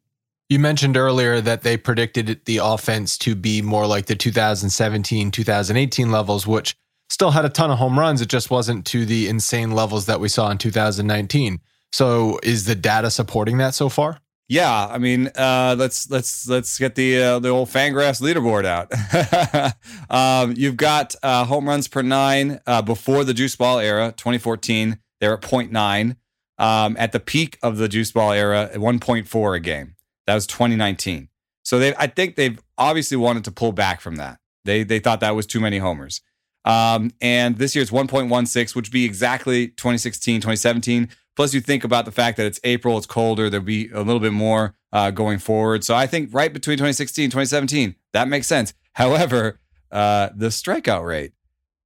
You 0.53 0.59
mentioned 0.59 0.99
earlier 0.99 1.41
that 1.41 1.63
they 1.63 1.79
predicted 1.79 2.43
the 2.45 2.59
offense 2.59 3.17
to 3.17 3.35
be 3.35 3.63
more 3.63 3.87
like 3.87 4.05
the 4.05 4.15
2017 4.15 5.31
2018 5.31 6.11
levels, 6.13 6.47
which 6.47 6.77
still 7.09 7.31
had 7.31 7.47
a 7.47 7.49
ton 7.49 7.71
of 7.71 7.79
home 7.79 7.99
runs. 7.99 8.21
It 8.21 8.29
just 8.29 8.51
wasn't 8.51 8.85
to 8.89 9.07
the 9.07 9.29
insane 9.29 9.71
levels 9.71 10.05
that 10.05 10.21
we 10.21 10.29
saw 10.29 10.51
in 10.51 10.59
2019. 10.59 11.59
So 11.91 12.39
is 12.43 12.67
the 12.67 12.75
data 12.75 13.11
supporting 13.11 13.57
that 13.57 13.73
so 13.73 13.89
far? 13.89 14.19
Yeah, 14.47 14.89
I 14.89 14.99
mean, 14.99 15.31
uh, 15.37 15.75
let's 15.79 16.11
let's 16.11 16.47
let's 16.47 16.79
get 16.79 16.97
the 16.97 17.23
uh, 17.23 17.39
the 17.39 17.49
old 17.49 17.71
Fangraphs 17.71 18.21
leaderboard 18.21 18.67
out. 18.67 19.73
um, 20.11 20.53
you've 20.55 20.77
got 20.77 21.15
uh, 21.23 21.47
home 21.47 21.67
runs 21.67 21.89
per 21.89 22.03
nine 22.03 22.61
uh, 22.67 22.83
before 22.83 23.25
the 23.25 23.33
juice 23.33 23.57
ball 23.57 23.79
era, 23.79 24.13
2014. 24.19 24.99
They're 25.19 25.33
at 25.33 25.41
0.9. 25.41 26.17
Um, 26.59 26.97
at 26.99 27.13
the 27.13 27.21
peak 27.21 27.59
of 27.63 27.79
the 27.79 27.89
juice 27.89 28.13
ball 28.13 28.33
era, 28.33 28.65
at 28.65 28.75
1.4 28.75 29.57
a 29.57 29.59
game. 29.61 29.97
That 30.33 30.37
was 30.37 30.47
2019. 30.47 31.29
So 31.63 31.79
they, 31.79 31.95
I 31.97 32.07
think 32.07 32.37
they've 32.37 32.59
obviously 32.79 33.19
wanted 33.19 33.45
to 33.45 33.51
pull 33.51 33.73
back 33.73 34.01
from 34.01 34.17
that. 34.17 34.39
They 34.65 34.83
they 34.83 34.99
thought 34.99 35.21
that 35.21 35.37
was 35.37 35.47
too 35.47 35.61
many 35.61 35.77
homers. 35.77 36.23
Um, 36.65 37.11
and 37.21 37.59
this 37.59 37.75
year 37.75 37.83
it's 37.83 37.91
1.16, 37.91 38.75
which 38.75 38.89
would 38.89 38.91
be 38.91 39.05
exactly 39.05 39.69
2016, 39.69 40.41
2017. 40.41 41.11
Plus, 41.37 41.53
you 41.53 41.61
think 41.61 41.85
about 41.85 42.07
the 42.07 42.13
fact 42.13 42.39
that 42.39 42.47
it's 42.47 42.61
April, 42.65 42.97
it's 42.97 43.05
colder, 43.05 43.51
there'll 43.51 43.67
be 43.67 43.91
a 43.91 44.01
little 44.01 44.21
bit 44.21 44.33
more 44.33 44.75
uh, 44.91 45.11
going 45.11 45.39
forward. 45.39 45.85
So 45.85 45.95
I 45.95 46.07
think 46.07 46.31
right 46.33 46.51
between 46.51 46.79
2016 46.79 47.25
and 47.25 47.33
2017, 47.33 47.95
that 48.15 48.27
makes 48.27 48.47
sense. 48.47 48.73
However, 48.95 49.61
uh, 49.91 50.31
the 50.35 50.49
strikeout 50.49 51.07
rate 51.07 51.35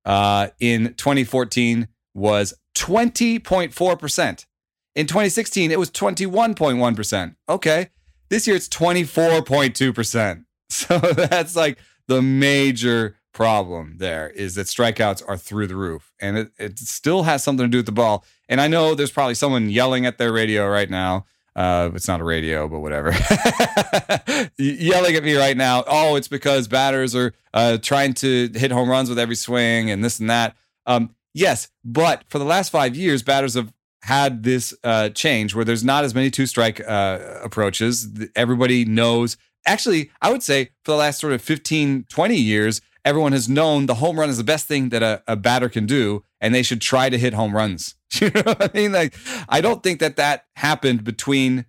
uh, 0.04 0.48
in 0.60 0.94
2014 0.94 1.88
was 2.14 2.54
20.4%. 2.76 4.46
In 4.94 5.06
2016, 5.08 5.72
it 5.72 5.80
was 5.80 5.90
21.1%. 5.90 7.34
Okay. 7.48 7.90
This 8.28 8.46
year, 8.46 8.56
it's 8.56 8.68
24.2%. 8.68 10.44
So 10.68 10.98
that's 10.98 11.54
like 11.54 11.78
the 12.08 12.20
major 12.20 13.18
problem 13.32 13.98
there 13.98 14.30
is 14.30 14.56
that 14.56 14.66
strikeouts 14.66 15.22
are 15.28 15.36
through 15.36 15.68
the 15.68 15.76
roof 15.76 16.10
and 16.18 16.38
it, 16.38 16.50
it 16.58 16.78
still 16.78 17.22
has 17.24 17.44
something 17.44 17.66
to 17.66 17.70
do 17.70 17.78
with 17.78 17.86
the 17.86 17.92
ball. 17.92 18.24
And 18.48 18.60
I 18.60 18.66
know 18.66 18.96
there's 18.96 19.12
probably 19.12 19.34
someone 19.34 19.70
yelling 19.70 20.06
at 20.06 20.18
their 20.18 20.32
radio 20.32 20.66
right 20.66 20.90
now. 20.90 21.26
Uh, 21.54 21.90
it's 21.94 22.08
not 22.08 22.20
a 22.20 22.24
radio, 22.24 22.66
but 22.66 22.80
whatever. 22.80 23.10
yelling 24.58 25.14
at 25.14 25.22
me 25.22 25.36
right 25.36 25.56
now. 25.56 25.84
Oh, 25.86 26.16
it's 26.16 26.28
because 26.28 26.66
batters 26.66 27.14
are 27.14 27.32
uh, 27.54 27.78
trying 27.78 28.14
to 28.14 28.50
hit 28.54 28.72
home 28.72 28.88
runs 28.88 29.08
with 29.08 29.18
every 29.18 29.36
swing 29.36 29.90
and 29.90 30.02
this 30.02 30.18
and 30.18 30.28
that. 30.30 30.56
Um, 30.86 31.14
yes, 31.32 31.68
but 31.84 32.24
for 32.28 32.38
the 32.38 32.44
last 32.44 32.70
five 32.70 32.96
years, 32.96 33.22
batters 33.22 33.54
have 33.54 33.72
had 34.06 34.44
this 34.44 34.72
uh, 34.84 35.08
change 35.08 35.52
where 35.52 35.64
there's 35.64 35.82
not 35.82 36.04
as 36.04 36.14
many 36.14 36.30
two 36.30 36.46
strike 36.46 36.80
uh, 36.86 37.18
approaches. 37.42 38.08
Everybody 38.36 38.84
knows. 38.84 39.36
Actually, 39.66 40.12
I 40.22 40.30
would 40.30 40.44
say 40.44 40.66
for 40.84 40.92
the 40.92 40.96
last 40.96 41.20
sort 41.20 41.32
of 41.32 41.42
15, 41.42 42.04
20 42.08 42.36
years, 42.36 42.80
everyone 43.04 43.32
has 43.32 43.48
known 43.48 43.86
the 43.86 43.96
home 43.96 44.20
run 44.20 44.30
is 44.30 44.38
the 44.38 44.44
best 44.44 44.68
thing 44.68 44.90
that 44.90 45.02
a, 45.02 45.24
a 45.26 45.34
batter 45.34 45.68
can 45.68 45.86
do, 45.86 46.22
and 46.40 46.54
they 46.54 46.62
should 46.62 46.80
try 46.80 47.10
to 47.10 47.18
hit 47.18 47.34
home 47.34 47.52
runs. 47.52 47.96
you 48.20 48.30
know 48.30 48.42
what 48.42 48.62
I 48.62 48.78
mean? 48.78 48.92
Like, 48.92 49.12
I 49.48 49.60
don't 49.60 49.82
think 49.82 49.98
that 49.98 50.14
that 50.14 50.44
happened 50.54 51.02
between 51.02 51.66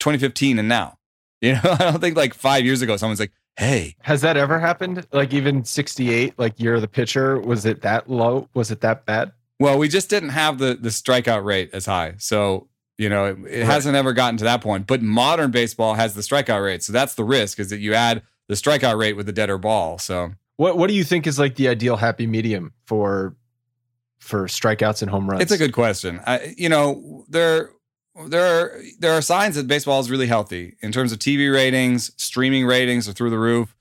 2015 0.00 0.58
and 0.58 0.68
now. 0.68 0.98
You 1.40 1.52
know, 1.52 1.60
I 1.64 1.92
don't 1.92 2.00
think 2.00 2.16
like 2.16 2.34
five 2.34 2.64
years 2.64 2.82
ago 2.82 2.96
someone's 2.96 3.20
like, 3.20 3.32
"Hey, 3.56 3.94
has 4.00 4.20
that 4.22 4.36
ever 4.36 4.58
happened? 4.58 5.06
Like 5.12 5.32
even 5.32 5.64
68, 5.64 6.34
like 6.38 6.58
year 6.58 6.74
of 6.74 6.80
the 6.80 6.88
pitcher, 6.88 7.38
was 7.38 7.64
it 7.66 7.82
that 7.82 8.10
low? 8.10 8.48
Was 8.52 8.72
it 8.72 8.80
that 8.80 9.06
bad?" 9.06 9.30
Well, 9.62 9.78
we 9.78 9.88
just 9.88 10.10
didn't 10.10 10.30
have 10.30 10.58
the 10.58 10.74
the 10.74 10.88
strikeout 10.88 11.44
rate 11.44 11.70
as 11.72 11.86
high, 11.86 12.14
so 12.18 12.68
you 12.98 13.08
know 13.08 13.26
it, 13.26 13.38
it 13.38 13.58
right. 13.60 13.64
hasn't 13.64 13.94
ever 13.94 14.12
gotten 14.12 14.36
to 14.38 14.44
that 14.44 14.60
point. 14.60 14.86
But 14.86 15.02
modern 15.02 15.50
baseball 15.52 15.94
has 15.94 16.14
the 16.14 16.22
strikeout 16.22 16.64
rate, 16.64 16.82
so 16.82 16.92
that's 16.92 17.14
the 17.14 17.24
risk 17.24 17.60
is 17.60 17.70
that 17.70 17.78
you 17.78 17.94
add 17.94 18.22
the 18.48 18.54
strikeout 18.54 18.98
rate 18.98 19.14
with 19.14 19.26
the 19.26 19.32
deader 19.32 19.58
ball. 19.58 19.98
So 19.98 20.32
what 20.56 20.76
What 20.76 20.88
do 20.88 20.94
you 20.94 21.04
think 21.04 21.26
is 21.26 21.38
like 21.38 21.54
the 21.54 21.68
ideal 21.68 21.96
happy 21.96 22.26
medium 22.26 22.72
for 22.84 23.36
for 24.18 24.46
strikeouts 24.46 25.02
and 25.02 25.10
home 25.10 25.30
runs? 25.30 25.42
It's 25.42 25.52
a 25.52 25.58
good 25.58 25.72
question. 25.72 26.20
I, 26.26 26.54
you 26.58 26.68
know, 26.68 27.24
there 27.28 27.70
there 28.26 28.44
are 28.44 28.82
there 28.98 29.12
are 29.12 29.22
signs 29.22 29.54
that 29.54 29.66
baseball 29.66 30.00
is 30.00 30.10
really 30.10 30.26
healthy 30.26 30.76
in 30.80 30.92
terms 30.92 31.12
of 31.12 31.18
TV 31.18 31.52
ratings, 31.52 32.10
streaming 32.16 32.66
ratings 32.66 33.08
are 33.08 33.12
through 33.12 33.30
the 33.30 33.38
roof. 33.38 33.74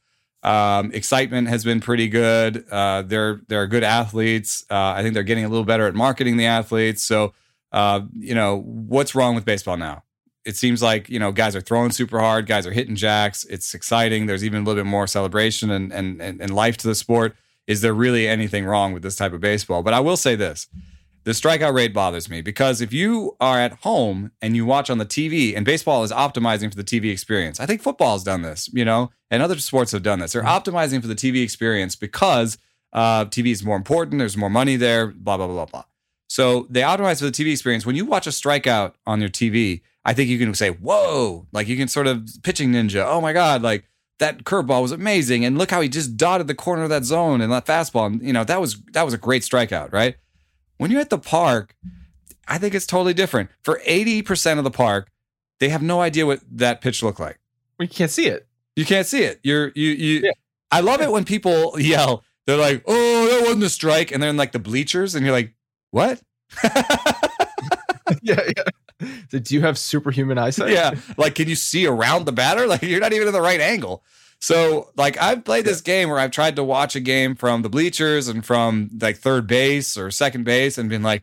Um, 0.43 0.91
excitement 0.93 1.47
has 1.49 1.63
been 1.63 1.79
pretty 1.79 2.07
good. 2.07 2.65
Uh, 2.69 3.03
they're 3.03 3.41
they're 3.47 3.67
good 3.67 3.83
athletes. 3.83 4.65
Uh, 4.69 4.93
I 4.95 5.03
think 5.03 5.13
they're 5.13 5.23
getting 5.23 5.45
a 5.45 5.49
little 5.49 5.65
better 5.65 5.87
at 5.87 5.93
marketing 5.95 6.37
the 6.37 6.47
athletes. 6.47 7.03
So, 7.03 7.33
uh, 7.71 8.01
you 8.17 8.33
know, 8.33 8.61
what's 8.61 9.13
wrong 9.13 9.35
with 9.35 9.45
baseball 9.45 9.77
now? 9.77 10.03
it 10.45 10.55
seems 10.55 10.81
like 10.81 11.09
you 11.09 11.19
know 11.19 11.31
guys 11.31 11.55
are 11.55 11.61
throwing 11.61 11.91
super 11.91 12.19
hard, 12.19 12.47
guys 12.47 12.65
are 12.65 12.71
hitting 12.71 12.95
jacks. 12.95 13.43
It's 13.45 13.73
exciting. 13.73 14.25
There's 14.25 14.43
even 14.43 14.61
a 14.61 14.65
little 14.65 14.83
bit 14.83 14.89
more 14.89 15.07
celebration 15.07 15.69
and 15.69 15.91
and 15.91 16.21
and, 16.21 16.41
and 16.41 16.53
life 16.53 16.77
to 16.77 16.87
the 16.87 16.95
sport. 16.95 17.35
Is 17.67 17.81
there 17.81 17.93
really 17.93 18.27
anything 18.27 18.65
wrong 18.65 18.91
with 18.91 19.03
this 19.03 19.15
type 19.15 19.33
of 19.33 19.39
baseball? 19.39 19.83
But 19.83 19.93
I 19.93 19.99
will 19.99 20.17
say 20.17 20.35
this. 20.35 20.67
The 21.23 21.31
strikeout 21.31 21.73
rate 21.73 21.93
bothers 21.93 22.29
me 22.29 22.41
because 22.41 22.81
if 22.81 22.91
you 22.91 23.37
are 23.39 23.59
at 23.59 23.73
home 23.81 24.31
and 24.41 24.55
you 24.55 24.65
watch 24.65 24.89
on 24.89 24.97
the 24.97 25.05
TV, 25.05 25.55
and 25.55 25.63
baseball 25.65 26.03
is 26.03 26.11
optimizing 26.11 26.69
for 26.69 26.75
the 26.75 26.83
TV 26.83 27.11
experience, 27.11 27.59
I 27.59 27.67
think 27.67 27.81
football 27.81 28.13
has 28.13 28.23
done 28.23 28.41
this, 28.41 28.69
you 28.73 28.83
know, 28.83 29.11
and 29.29 29.43
other 29.43 29.57
sports 29.59 29.91
have 29.91 30.01
done 30.01 30.19
this. 30.19 30.33
They're 30.33 30.43
mm-hmm. 30.43 30.75
optimizing 30.75 31.01
for 31.01 31.07
the 31.07 31.15
TV 31.15 31.43
experience 31.43 31.95
because 31.95 32.57
uh, 32.93 33.25
TV 33.25 33.51
is 33.51 33.63
more 33.63 33.75
important. 33.75 34.19
There's 34.19 34.35
more 34.37 34.49
money 34.49 34.77
there. 34.77 35.07
Blah 35.07 35.37
blah 35.37 35.47
blah 35.47 35.55
blah 35.55 35.65
blah. 35.65 35.83
So 36.27 36.65
they 36.69 36.81
optimize 36.81 37.19
for 37.19 37.25
the 37.25 37.31
TV 37.31 37.51
experience. 37.51 37.85
When 37.85 37.95
you 37.95 38.05
watch 38.05 38.25
a 38.25 38.31
strikeout 38.31 38.93
on 39.05 39.19
your 39.19 39.29
TV, 39.29 39.81
I 40.05 40.13
think 40.13 40.29
you 40.29 40.39
can 40.39 40.53
say, 40.55 40.69
whoa, 40.69 41.45
like 41.51 41.67
you 41.67 41.77
can 41.77 41.87
sort 41.87 42.07
of 42.07 42.27
pitching 42.41 42.71
ninja. 42.71 43.05
Oh 43.05 43.21
my 43.21 43.33
God, 43.33 43.61
like 43.61 43.85
that 44.19 44.43
curveball 44.43 44.81
was 44.81 44.91
amazing. 44.91 45.43
And 45.45 45.57
look 45.57 45.71
how 45.71 45.81
he 45.81 45.89
just 45.89 46.15
dotted 46.15 46.47
the 46.47 46.55
corner 46.55 46.83
of 46.83 46.89
that 46.89 47.03
zone 47.03 47.41
and 47.41 47.51
that 47.51 47.65
fastball. 47.65 48.05
And, 48.07 48.21
you 48.23 48.33
know, 48.33 48.43
that 48.43 48.61
was 48.61 48.81
that 48.93 49.03
was 49.03 49.13
a 49.13 49.17
great 49.17 49.43
strikeout, 49.43 49.91
right? 49.91 50.15
When 50.81 50.89
you're 50.89 50.99
at 50.99 51.11
the 51.11 51.19
park, 51.19 51.75
I 52.47 52.57
think 52.57 52.73
it's 52.73 52.87
totally 52.87 53.13
different. 53.13 53.51
For 53.61 53.79
80% 53.87 54.57
of 54.57 54.63
the 54.63 54.71
park, 54.71 55.11
they 55.59 55.69
have 55.69 55.83
no 55.83 56.01
idea 56.01 56.25
what 56.25 56.39
that 56.53 56.81
pitch 56.81 57.03
looked 57.03 57.19
like. 57.19 57.39
We 57.77 57.85
can't 57.85 58.09
see 58.09 58.25
it. 58.25 58.47
You 58.75 58.83
can't 58.83 59.05
see 59.05 59.21
it. 59.21 59.39
You're 59.43 59.71
you 59.75 59.89
you 59.89 60.21
yeah. 60.23 60.31
I 60.71 60.79
love 60.79 60.99
it 61.01 61.11
when 61.11 61.23
people 61.23 61.79
yell, 61.79 62.23
they're 62.47 62.57
like, 62.57 62.81
oh, 62.87 63.27
that 63.29 63.43
wasn't 63.43 63.61
a 63.65 63.69
strike. 63.69 64.11
And 64.11 64.23
they're 64.23 64.31
in 64.31 64.37
like 64.37 64.53
the 64.53 64.59
bleachers, 64.59 65.13
and 65.13 65.23
you're 65.23 65.35
like, 65.35 65.53
what? 65.91 66.19
yeah, 68.23 68.41
yeah. 68.57 69.07
Do 69.29 69.53
you 69.53 69.61
have 69.61 69.77
superhuman 69.77 70.39
eyesight? 70.39 70.71
Yeah. 70.71 70.95
Like, 71.15 71.35
can 71.35 71.47
you 71.47 71.55
see 71.55 71.85
around 71.85 72.25
the 72.25 72.31
batter? 72.31 72.65
Like, 72.65 72.81
you're 72.81 72.99
not 72.99 73.13
even 73.13 73.27
in 73.27 73.33
the 73.33 73.41
right 73.41 73.61
angle. 73.61 74.03
So, 74.41 74.89
like, 74.97 75.21
I've 75.21 75.45
played 75.45 75.65
this 75.65 75.81
game 75.81 76.09
where 76.09 76.17
I've 76.17 76.31
tried 76.31 76.55
to 76.55 76.63
watch 76.63 76.95
a 76.95 76.99
game 76.99 77.35
from 77.35 77.61
the 77.61 77.69
bleachers 77.69 78.27
and 78.27 78.43
from 78.43 78.89
like 78.99 79.17
third 79.17 79.45
base 79.45 79.95
or 79.95 80.09
second 80.09 80.45
base 80.45 80.79
and 80.79 80.89
been 80.89 81.03
like, 81.03 81.21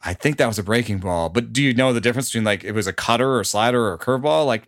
I 0.00 0.14
think 0.14 0.38
that 0.38 0.46
was 0.46 0.58
a 0.58 0.62
breaking 0.62 1.00
ball. 1.00 1.28
But 1.28 1.52
do 1.52 1.62
you 1.62 1.74
know 1.74 1.92
the 1.92 2.00
difference 2.00 2.30
between 2.30 2.44
like 2.44 2.64
it 2.64 2.72
was 2.72 2.86
a 2.86 2.92
cutter 2.92 3.36
or 3.36 3.44
slider 3.44 3.82
or 3.88 3.92
a 3.92 3.98
curveball? 3.98 4.46
Like, 4.46 4.66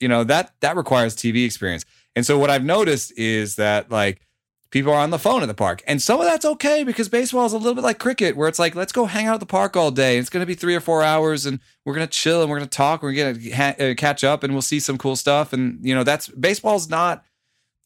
you 0.00 0.08
know, 0.08 0.22
that 0.24 0.52
that 0.60 0.76
requires 0.76 1.16
TV 1.16 1.46
experience. 1.46 1.84
And 2.14 2.26
so 2.26 2.38
what 2.38 2.50
I've 2.50 2.64
noticed 2.64 3.16
is 3.16 3.56
that 3.56 3.90
like 3.90 4.20
people 4.70 4.92
are 4.92 5.00
on 5.00 5.10
the 5.10 5.18
phone 5.18 5.42
at 5.42 5.46
the 5.46 5.54
park. 5.54 5.82
And 5.86 6.02
some 6.02 6.20
of 6.20 6.26
that's 6.26 6.44
okay 6.44 6.84
because 6.84 7.08
baseball 7.08 7.46
is 7.46 7.52
a 7.52 7.58
little 7.58 7.74
bit 7.74 7.84
like 7.84 7.98
cricket, 7.98 8.36
where 8.36 8.48
it's 8.48 8.58
like, 8.58 8.74
let's 8.74 8.92
go 8.92 9.06
hang 9.06 9.26
out 9.26 9.34
at 9.34 9.40
the 9.40 9.46
park 9.46 9.76
all 9.76 9.90
day. 9.90 10.18
It's 10.18 10.30
going 10.30 10.42
to 10.42 10.46
be 10.46 10.54
three 10.54 10.74
or 10.74 10.80
four 10.80 11.02
hours 11.02 11.46
and 11.46 11.60
we're 11.84 11.94
going 11.94 12.06
to 12.06 12.12
chill 12.12 12.42
and 12.42 12.50
we're 12.50 12.58
going 12.58 12.68
to 12.68 12.76
talk. 12.76 13.02
We're 13.02 13.12
going 13.12 13.40
to 13.40 13.50
ha- 13.50 13.74
uh, 13.78 13.94
catch 13.96 14.24
up 14.24 14.42
and 14.42 14.52
we'll 14.52 14.62
see 14.62 14.80
some 14.80 14.98
cool 14.98 15.16
stuff. 15.16 15.52
And, 15.52 15.78
you 15.82 15.94
know, 15.94 16.04
that's 16.04 16.28
baseball's 16.28 16.88
not 16.88 17.24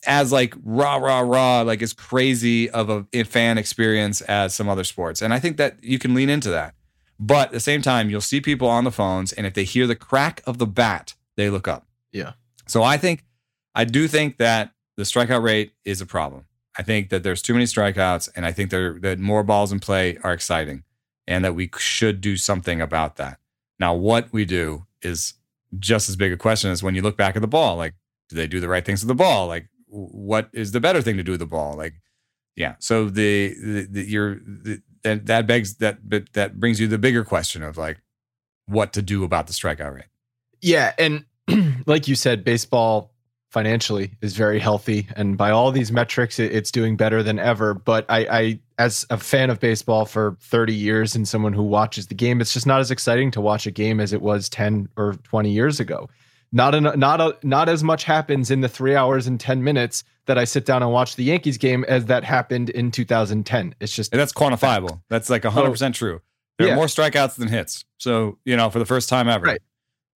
as 0.04 0.32
like 0.32 0.54
rah, 0.64 0.96
rah, 0.96 1.20
rah, 1.20 1.62
like 1.62 1.82
as 1.82 1.92
crazy 1.92 2.68
of 2.70 2.90
a 2.90 3.24
fan 3.24 3.58
experience 3.58 4.20
as 4.22 4.54
some 4.54 4.68
other 4.68 4.84
sports. 4.84 5.22
And 5.22 5.32
I 5.32 5.38
think 5.38 5.56
that 5.58 5.82
you 5.82 5.98
can 5.98 6.14
lean 6.14 6.28
into 6.28 6.50
that. 6.50 6.74
But 7.20 7.48
at 7.48 7.52
the 7.52 7.60
same 7.60 7.82
time, 7.82 8.10
you'll 8.10 8.20
see 8.20 8.40
people 8.40 8.66
on 8.66 8.82
the 8.82 8.90
phones 8.90 9.32
and 9.32 9.46
if 9.46 9.54
they 9.54 9.62
hear 9.62 9.86
the 9.86 9.94
crack 9.94 10.42
of 10.44 10.58
the 10.58 10.66
bat, 10.66 11.14
they 11.36 11.48
look 11.50 11.68
up. 11.68 11.86
Yeah. 12.10 12.32
So 12.66 12.82
I 12.82 12.96
think, 12.96 13.24
I 13.76 13.84
do 13.84 14.08
think 14.08 14.38
that 14.38 14.72
the 14.96 15.04
strikeout 15.04 15.42
rate 15.42 15.72
is 15.84 16.00
a 16.00 16.06
problem. 16.06 16.46
I 16.78 16.82
think 16.82 17.10
that 17.10 17.22
there's 17.22 17.42
too 17.42 17.52
many 17.52 17.66
strikeouts, 17.66 18.30
and 18.34 18.46
I 18.46 18.52
think 18.52 18.70
there 18.70 18.98
that 19.00 19.18
more 19.18 19.42
balls 19.42 19.72
in 19.72 19.80
play 19.80 20.16
are 20.22 20.32
exciting, 20.32 20.84
and 21.26 21.44
that 21.44 21.54
we 21.54 21.70
should 21.76 22.20
do 22.20 22.36
something 22.36 22.80
about 22.80 23.16
that. 23.16 23.38
Now, 23.78 23.94
what 23.94 24.32
we 24.32 24.44
do 24.44 24.86
is 25.02 25.34
just 25.78 26.08
as 26.08 26.16
big 26.16 26.32
a 26.32 26.36
question 26.36 26.70
as 26.70 26.82
when 26.82 26.94
you 26.94 27.02
look 27.02 27.16
back 27.16 27.36
at 27.36 27.42
the 27.42 27.48
ball. 27.48 27.76
Like, 27.76 27.94
do 28.28 28.36
they 28.36 28.46
do 28.46 28.60
the 28.60 28.68
right 28.68 28.84
things 28.84 29.02
with 29.02 29.08
the 29.08 29.14
ball? 29.14 29.46
Like, 29.46 29.68
what 29.86 30.48
is 30.52 30.72
the 30.72 30.80
better 30.80 31.02
thing 31.02 31.16
to 31.16 31.22
do 31.22 31.32
with 31.32 31.40
the 31.40 31.46
ball? 31.46 31.76
Like, 31.76 31.94
yeah. 32.56 32.76
So 32.78 33.06
the, 33.06 33.54
the, 33.54 33.88
the 33.90 34.02
you're 34.02 34.36
the, 34.36 34.82
that 35.02 35.26
that 35.26 35.46
begs 35.46 35.76
that 35.76 36.08
but 36.08 36.32
that 36.34 36.60
brings 36.60 36.80
you 36.80 36.86
the 36.86 36.98
bigger 36.98 37.24
question 37.24 37.62
of 37.62 37.76
like 37.76 38.00
what 38.66 38.92
to 38.94 39.02
do 39.02 39.24
about 39.24 39.46
the 39.46 39.52
strikeout 39.52 39.94
rate. 39.94 40.04
Yeah, 40.60 40.92
and 40.98 41.24
like 41.86 42.08
you 42.08 42.14
said, 42.14 42.44
baseball 42.44 43.11
financially 43.52 44.10
is 44.22 44.34
very 44.34 44.58
healthy, 44.58 45.06
and 45.14 45.36
by 45.36 45.50
all 45.50 45.70
these 45.70 45.92
metrics, 45.92 46.38
it, 46.38 46.52
it's 46.52 46.70
doing 46.70 46.96
better 46.96 47.22
than 47.22 47.38
ever. 47.38 47.74
But 47.74 48.06
I, 48.08 48.18
I, 48.30 48.60
as 48.78 49.06
a 49.10 49.18
fan 49.18 49.50
of 49.50 49.60
baseball 49.60 50.06
for 50.06 50.36
30 50.40 50.74
years 50.74 51.14
and 51.14 51.28
someone 51.28 51.52
who 51.52 51.62
watches 51.62 52.06
the 52.06 52.14
game, 52.14 52.40
it's 52.40 52.54
just 52.54 52.66
not 52.66 52.80
as 52.80 52.90
exciting 52.90 53.30
to 53.32 53.42
watch 53.42 53.66
a 53.66 53.70
game 53.70 54.00
as 54.00 54.14
it 54.14 54.22
was 54.22 54.48
10 54.48 54.88
or 54.96 55.14
20 55.24 55.50
years 55.50 55.80
ago. 55.80 56.08
Not 56.50 56.74
an, 56.74 56.98
not 56.98 57.20
a, 57.20 57.36
not 57.42 57.68
as 57.68 57.84
much 57.84 58.04
happens 58.04 58.50
in 58.50 58.62
the 58.62 58.68
three 58.68 58.96
hours 58.96 59.26
and 59.26 59.38
10 59.38 59.62
minutes 59.62 60.02
that 60.26 60.38
I 60.38 60.44
sit 60.44 60.64
down 60.64 60.82
and 60.82 60.90
watch 60.90 61.16
the 61.16 61.24
Yankees 61.24 61.58
game 61.58 61.84
as 61.84 62.06
that 62.06 62.24
happened 62.24 62.70
in 62.70 62.90
2010. 62.90 63.74
It's 63.80 63.94
just 63.94 64.12
and 64.12 64.20
that's 64.20 64.32
quantifiable. 64.32 65.00
That's 65.08 65.28
like 65.28 65.44
100 65.44 65.70
percent 65.70 65.94
true. 65.94 66.20
There 66.58 66.68
yeah. 66.68 66.74
are 66.74 66.76
more 66.76 66.86
strikeouts 66.86 67.36
than 67.36 67.48
hits. 67.48 67.84
So 67.98 68.38
you 68.44 68.56
know, 68.56 68.70
for 68.70 68.78
the 68.78 68.86
first 68.86 69.08
time 69.08 69.28
ever. 69.28 69.46
Right. 69.46 69.62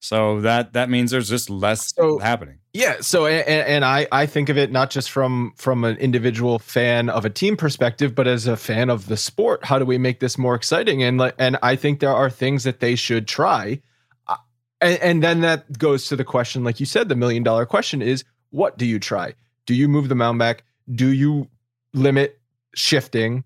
So 0.00 0.41
that 0.43 0.75
that 0.75 0.91
means 0.91 1.11
there's 1.11 1.29
just 1.29 1.50
less 1.50 1.95
so, 1.95 2.19
happening. 2.19 2.59
Yeah. 2.73 2.97
So 3.00 3.26
and, 3.26 3.47
and, 3.49 3.85
I 3.85 4.07
I 4.12 4.26
think 4.26 4.49
of 4.49 4.59
it 4.59 4.71
not 4.71 4.91
just 4.91 5.11
from 5.11 5.53
from 5.57 5.85
an 5.85 5.97
individual 5.97 6.59
fan 6.59 7.09
of 7.09 7.25
a 7.25 7.31
team 7.31 7.57
perspective, 7.57 8.15
but 8.15 8.26
as 8.29 8.47
a 8.47 8.57
fan 8.57 8.91
of 8.91 9.07
the 9.07 9.17
sport. 9.17 9.65
How 9.65 9.79
do 9.79 9.85
we 9.85 9.99
make 9.99 10.21
this 10.21 10.37
more 10.37 10.55
exciting? 10.55 11.03
And 11.03 11.21
and 11.38 11.57
I 11.62 11.76
think 11.76 12.00
there 12.00 12.15
are 12.15 12.31
things 12.31 12.65
that 12.65 12.81
they 12.81 12.95
should 12.95 13.26
try. 13.26 13.81
Uh, 14.29 14.37
and, 14.81 14.99
and 15.00 15.23
then 15.23 15.41
that 15.41 15.79
goes 15.79 16.09
to 16.09 16.17
the 16.17 16.25
question, 16.25 16.62
like 16.62 16.79
you 16.79 16.87
said, 16.87 17.09
the 17.09 17.17
million 17.17 17.43
dollar 17.43 17.67
question 17.67 18.03
is, 18.03 18.23
what 18.50 18.79
do 18.79 18.87
you 18.87 18.99
try? 18.99 19.35
Do 19.65 19.75
you 19.75 19.88
move 19.88 20.09
the 20.09 20.15
mound 20.15 20.38
back? 20.38 20.65
Do 20.95 21.09
you 21.09 21.49
limit 21.95 22.38
shifting? 22.75 23.45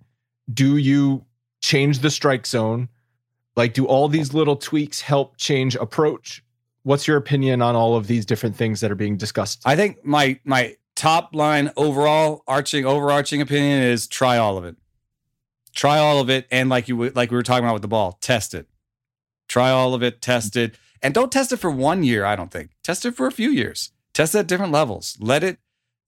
Do 0.52 0.76
you 0.76 1.24
change 1.62 2.00
the 2.00 2.10
strike 2.10 2.46
zone? 2.46 2.88
Like, 3.60 3.74
do 3.74 3.84
all 3.84 4.08
these 4.08 4.32
little 4.32 4.56
tweaks 4.56 5.02
help 5.02 5.36
change 5.36 5.74
approach? 5.74 6.42
What's 6.84 7.06
your 7.06 7.18
opinion 7.18 7.60
on 7.60 7.76
all 7.76 7.94
of 7.94 8.06
these 8.06 8.24
different 8.24 8.56
things 8.56 8.80
that 8.80 8.90
are 8.90 8.94
being 8.94 9.18
discussed? 9.18 9.60
I 9.66 9.76
think 9.76 10.02
my 10.02 10.40
my 10.44 10.76
top 10.96 11.34
line 11.34 11.70
overall 11.76 12.42
arching 12.48 12.86
overarching 12.86 13.42
opinion 13.42 13.82
is 13.82 14.06
try 14.06 14.38
all 14.38 14.56
of 14.56 14.64
it. 14.64 14.76
Try 15.74 15.98
all 15.98 16.20
of 16.20 16.30
it, 16.30 16.46
and 16.50 16.70
like 16.70 16.88
you 16.88 17.10
like 17.10 17.30
we 17.30 17.36
were 17.36 17.42
talking 17.42 17.66
about 17.66 17.74
with 17.74 17.82
the 17.82 17.88
ball, 17.88 18.16
test 18.22 18.54
it. 18.54 18.66
Try 19.46 19.70
all 19.70 19.92
of 19.92 20.02
it, 20.02 20.22
test 20.22 20.56
it, 20.56 20.78
and 21.02 21.12
don't 21.12 21.30
test 21.30 21.52
it 21.52 21.58
for 21.58 21.70
one 21.70 22.02
year. 22.02 22.24
I 22.24 22.36
don't 22.36 22.50
think 22.50 22.70
test 22.82 23.04
it 23.04 23.14
for 23.14 23.26
a 23.26 23.32
few 23.32 23.50
years. 23.50 23.90
Test 24.14 24.34
it 24.34 24.38
at 24.38 24.46
different 24.46 24.72
levels. 24.72 25.18
Let 25.20 25.44
it 25.44 25.58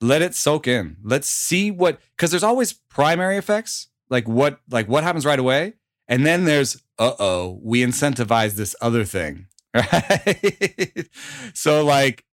let 0.00 0.22
it 0.22 0.34
soak 0.34 0.66
in. 0.66 0.96
Let's 1.02 1.28
see 1.28 1.70
what 1.70 2.00
because 2.16 2.30
there's 2.30 2.42
always 2.42 2.72
primary 2.72 3.36
effects, 3.36 3.88
like 4.08 4.26
what 4.26 4.60
like 4.70 4.88
what 4.88 5.04
happens 5.04 5.26
right 5.26 5.38
away, 5.38 5.74
and 6.12 6.26
then 6.26 6.44
there's 6.44 6.76
uh 6.98 7.14
oh, 7.18 7.58
we 7.62 7.82
incentivize 7.82 8.52
this 8.54 8.76
other 8.80 9.04
thing. 9.04 9.46
Right. 9.74 11.08
so, 11.54 11.82
like, 11.82 12.26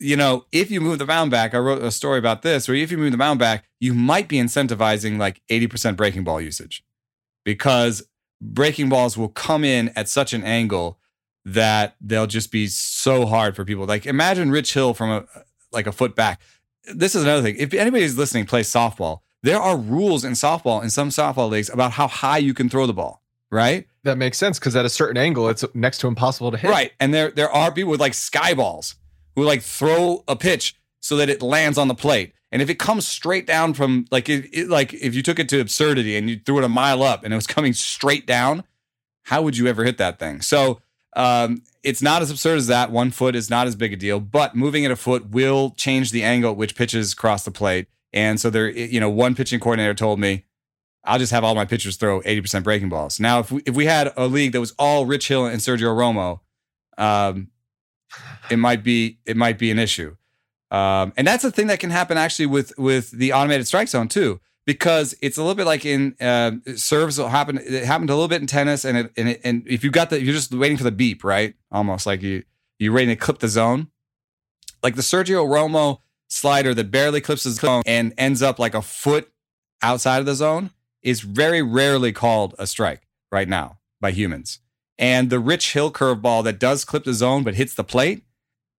you 0.00 0.16
know, 0.16 0.46
if 0.50 0.70
you 0.70 0.80
move 0.80 0.98
the 0.98 1.04
mound 1.04 1.30
back, 1.30 1.52
I 1.52 1.58
wrote 1.58 1.82
a 1.82 1.90
story 1.90 2.18
about 2.18 2.40
this, 2.40 2.66
where 2.66 2.76
if 2.78 2.90
you 2.90 2.96
move 2.96 3.12
the 3.12 3.18
mound 3.18 3.38
back, 3.38 3.66
you 3.78 3.92
might 3.92 4.28
be 4.28 4.38
incentivizing 4.38 5.18
like 5.18 5.42
80% 5.50 5.94
breaking 5.94 6.24
ball 6.24 6.40
usage 6.40 6.82
because 7.44 8.02
breaking 8.40 8.88
balls 8.88 9.18
will 9.18 9.28
come 9.28 9.62
in 9.62 9.90
at 9.94 10.08
such 10.08 10.32
an 10.32 10.42
angle 10.42 10.98
that 11.44 11.96
they'll 12.00 12.26
just 12.26 12.50
be 12.50 12.66
so 12.66 13.26
hard 13.26 13.54
for 13.54 13.66
people. 13.66 13.84
Like 13.84 14.06
imagine 14.06 14.50
Rich 14.50 14.72
Hill 14.72 14.94
from 14.94 15.10
a 15.10 15.24
like 15.72 15.86
a 15.86 15.92
foot 15.92 16.16
back. 16.16 16.40
This 16.94 17.14
is 17.14 17.24
another 17.24 17.42
thing. 17.42 17.56
If 17.58 17.74
anybody's 17.74 18.16
listening 18.16 18.46
plays 18.46 18.70
softball, 18.70 19.20
there 19.42 19.60
are 19.60 19.76
rules 19.76 20.24
in 20.24 20.32
softball 20.32 20.82
in 20.82 20.88
some 20.88 21.10
softball 21.10 21.50
leagues 21.50 21.68
about 21.68 21.92
how 21.92 22.08
high 22.08 22.38
you 22.38 22.54
can 22.54 22.70
throw 22.70 22.86
the 22.86 22.94
ball 22.94 23.22
right? 23.50 23.86
That 24.04 24.18
makes 24.18 24.38
sense 24.38 24.58
because 24.58 24.76
at 24.76 24.84
a 24.84 24.90
certain 24.90 25.16
angle, 25.16 25.48
it's 25.48 25.64
next 25.74 25.98
to 25.98 26.08
impossible 26.08 26.50
to 26.50 26.58
hit. 26.58 26.70
Right, 26.70 26.92
and 27.00 27.12
there 27.12 27.30
there 27.30 27.50
are 27.50 27.72
people 27.72 27.90
with 27.90 28.00
like 28.00 28.14
sky 28.14 28.54
balls 28.54 28.96
who 29.34 29.42
like 29.42 29.62
throw 29.62 30.24
a 30.26 30.36
pitch 30.36 30.76
so 31.00 31.16
that 31.16 31.28
it 31.28 31.42
lands 31.42 31.78
on 31.78 31.88
the 31.88 31.94
plate. 31.94 32.32
And 32.52 32.62
if 32.62 32.70
it 32.70 32.78
comes 32.78 33.06
straight 33.06 33.46
down 33.46 33.74
from 33.74 34.06
like 34.10 34.28
it, 34.28 34.48
it, 34.52 34.68
like 34.68 34.94
if 34.94 35.14
you 35.14 35.22
took 35.22 35.38
it 35.38 35.48
to 35.50 35.60
absurdity 35.60 36.16
and 36.16 36.30
you 36.30 36.40
threw 36.44 36.58
it 36.58 36.64
a 36.64 36.68
mile 36.68 37.02
up 37.02 37.22
and 37.22 37.32
it 37.32 37.36
was 37.36 37.46
coming 37.56 37.72
straight 37.72 38.26
down, 38.26 38.64
how 39.24 39.42
would 39.42 39.56
you 39.56 39.66
ever 39.66 39.84
hit 39.84 39.98
that 39.98 40.18
thing? 40.18 40.40
So 40.40 40.80
um, 41.14 41.62
it's 41.82 42.02
not 42.02 42.22
as 42.22 42.30
absurd 42.30 42.56
as 42.56 42.66
that. 42.68 42.90
One 42.90 43.10
foot 43.10 43.36
is 43.36 43.50
not 43.50 43.66
as 43.66 43.76
big 43.76 43.92
a 43.92 43.96
deal, 43.96 44.20
but 44.20 44.54
moving 44.56 44.84
it 44.84 44.90
a 44.90 44.96
foot 44.96 45.30
will 45.30 45.70
change 45.76 46.12
the 46.12 46.22
angle 46.22 46.52
at 46.52 46.56
which 46.56 46.74
pitches 46.74 47.14
cross 47.14 47.44
the 47.44 47.50
plate. 47.50 47.88
And 48.12 48.40
so 48.40 48.48
there, 48.48 48.70
you 48.70 49.00
know, 49.00 49.10
one 49.10 49.34
pitching 49.34 49.60
coordinator 49.60 49.94
told 49.94 50.18
me 50.18 50.45
I'll 51.06 51.18
just 51.18 51.32
have 51.32 51.44
all 51.44 51.54
my 51.54 51.64
pitchers 51.64 51.96
throw 51.96 52.20
80% 52.22 52.62
breaking 52.62 52.88
balls. 52.88 53.20
Now, 53.20 53.40
if 53.40 53.52
we, 53.52 53.62
if 53.64 53.74
we 53.74 53.86
had 53.86 54.12
a 54.16 54.26
league 54.26 54.52
that 54.52 54.60
was 54.60 54.74
all 54.78 55.06
Rich 55.06 55.28
Hill 55.28 55.46
and 55.46 55.60
Sergio 55.60 55.94
Romo, 55.94 56.40
um, 56.98 57.48
it 58.50 58.58
might 58.58 58.82
be 58.82 59.18
it 59.26 59.36
might 59.36 59.58
be 59.58 59.70
an 59.70 59.78
issue. 59.78 60.16
Um, 60.70 61.12
and 61.16 61.26
that's 61.26 61.44
a 61.44 61.50
thing 61.50 61.68
that 61.68 61.80
can 61.80 61.90
happen 61.90 62.18
actually 62.18 62.46
with 62.46 62.76
with 62.78 63.10
the 63.10 63.32
automated 63.32 63.66
strike 63.66 63.88
zone 63.88 64.08
too, 64.08 64.40
because 64.64 65.14
it's 65.20 65.36
a 65.36 65.42
little 65.42 65.54
bit 65.54 65.66
like 65.66 65.84
in 65.84 66.16
uh, 66.20 66.52
serves 66.74 67.18
will 67.18 67.28
happen. 67.28 67.58
It 67.58 67.84
happened 67.84 68.10
a 68.10 68.14
little 68.14 68.28
bit 68.28 68.40
in 68.40 68.46
tennis, 68.46 68.84
and 68.84 68.98
it, 68.98 69.12
and 69.16 69.28
it, 69.28 69.40
and 69.44 69.66
if 69.66 69.84
you 69.84 69.90
got 69.90 70.10
the 70.10 70.20
you're 70.20 70.34
just 70.34 70.52
waiting 70.52 70.76
for 70.76 70.84
the 70.84 70.92
beep, 70.92 71.22
right? 71.24 71.54
Almost 71.70 72.06
like 72.06 72.22
you 72.22 72.42
you're 72.78 72.92
ready 72.92 73.06
to 73.08 73.16
clip 73.16 73.38
the 73.38 73.48
zone, 73.48 73.88
like 74.82 74.96
the 74.96 75.02
Sergio 75.02 75.46
Romo 75.46 76.00
slider 76.28 76.74
that 76.74 76.90
barely 76.90 77.20
clips 77.20 77.44
the 77.44 77.50
zone 77.50 77.82
and 77.86 78.12
ends 78.18 78.42
up 78.42 78.58
like 78.58 78.74
a 78.74 78.82
foot 78.82 79.30
outside 79.82 80.18
of 80.18 80.26
the 80.26 80.34
zone 80.34 80.70
is 81.06 81.20
very 81.20 81.62
rarely 81.62 82.12
called 82.12 82.52
a 82.58 82.66
strike 82.66 83.06
right 83.30 83.48
now 83.48 83.78
by 84.00 84.10
humans. 84.10 84.58
And 84.98 85.30
the 85.30 85.38
Rich 85.38 85.72
Hill 85.72 85.92
curveball 85.92 86.42
that 86.44 86.58
does 86.58 86.84
clip 86.84 87.04
the 87.04 87.14
zone 87.14 87.44
but 87.44 87.54
hits 87.54 87.74
the 87.74 87.84
plate, 87.84 88.24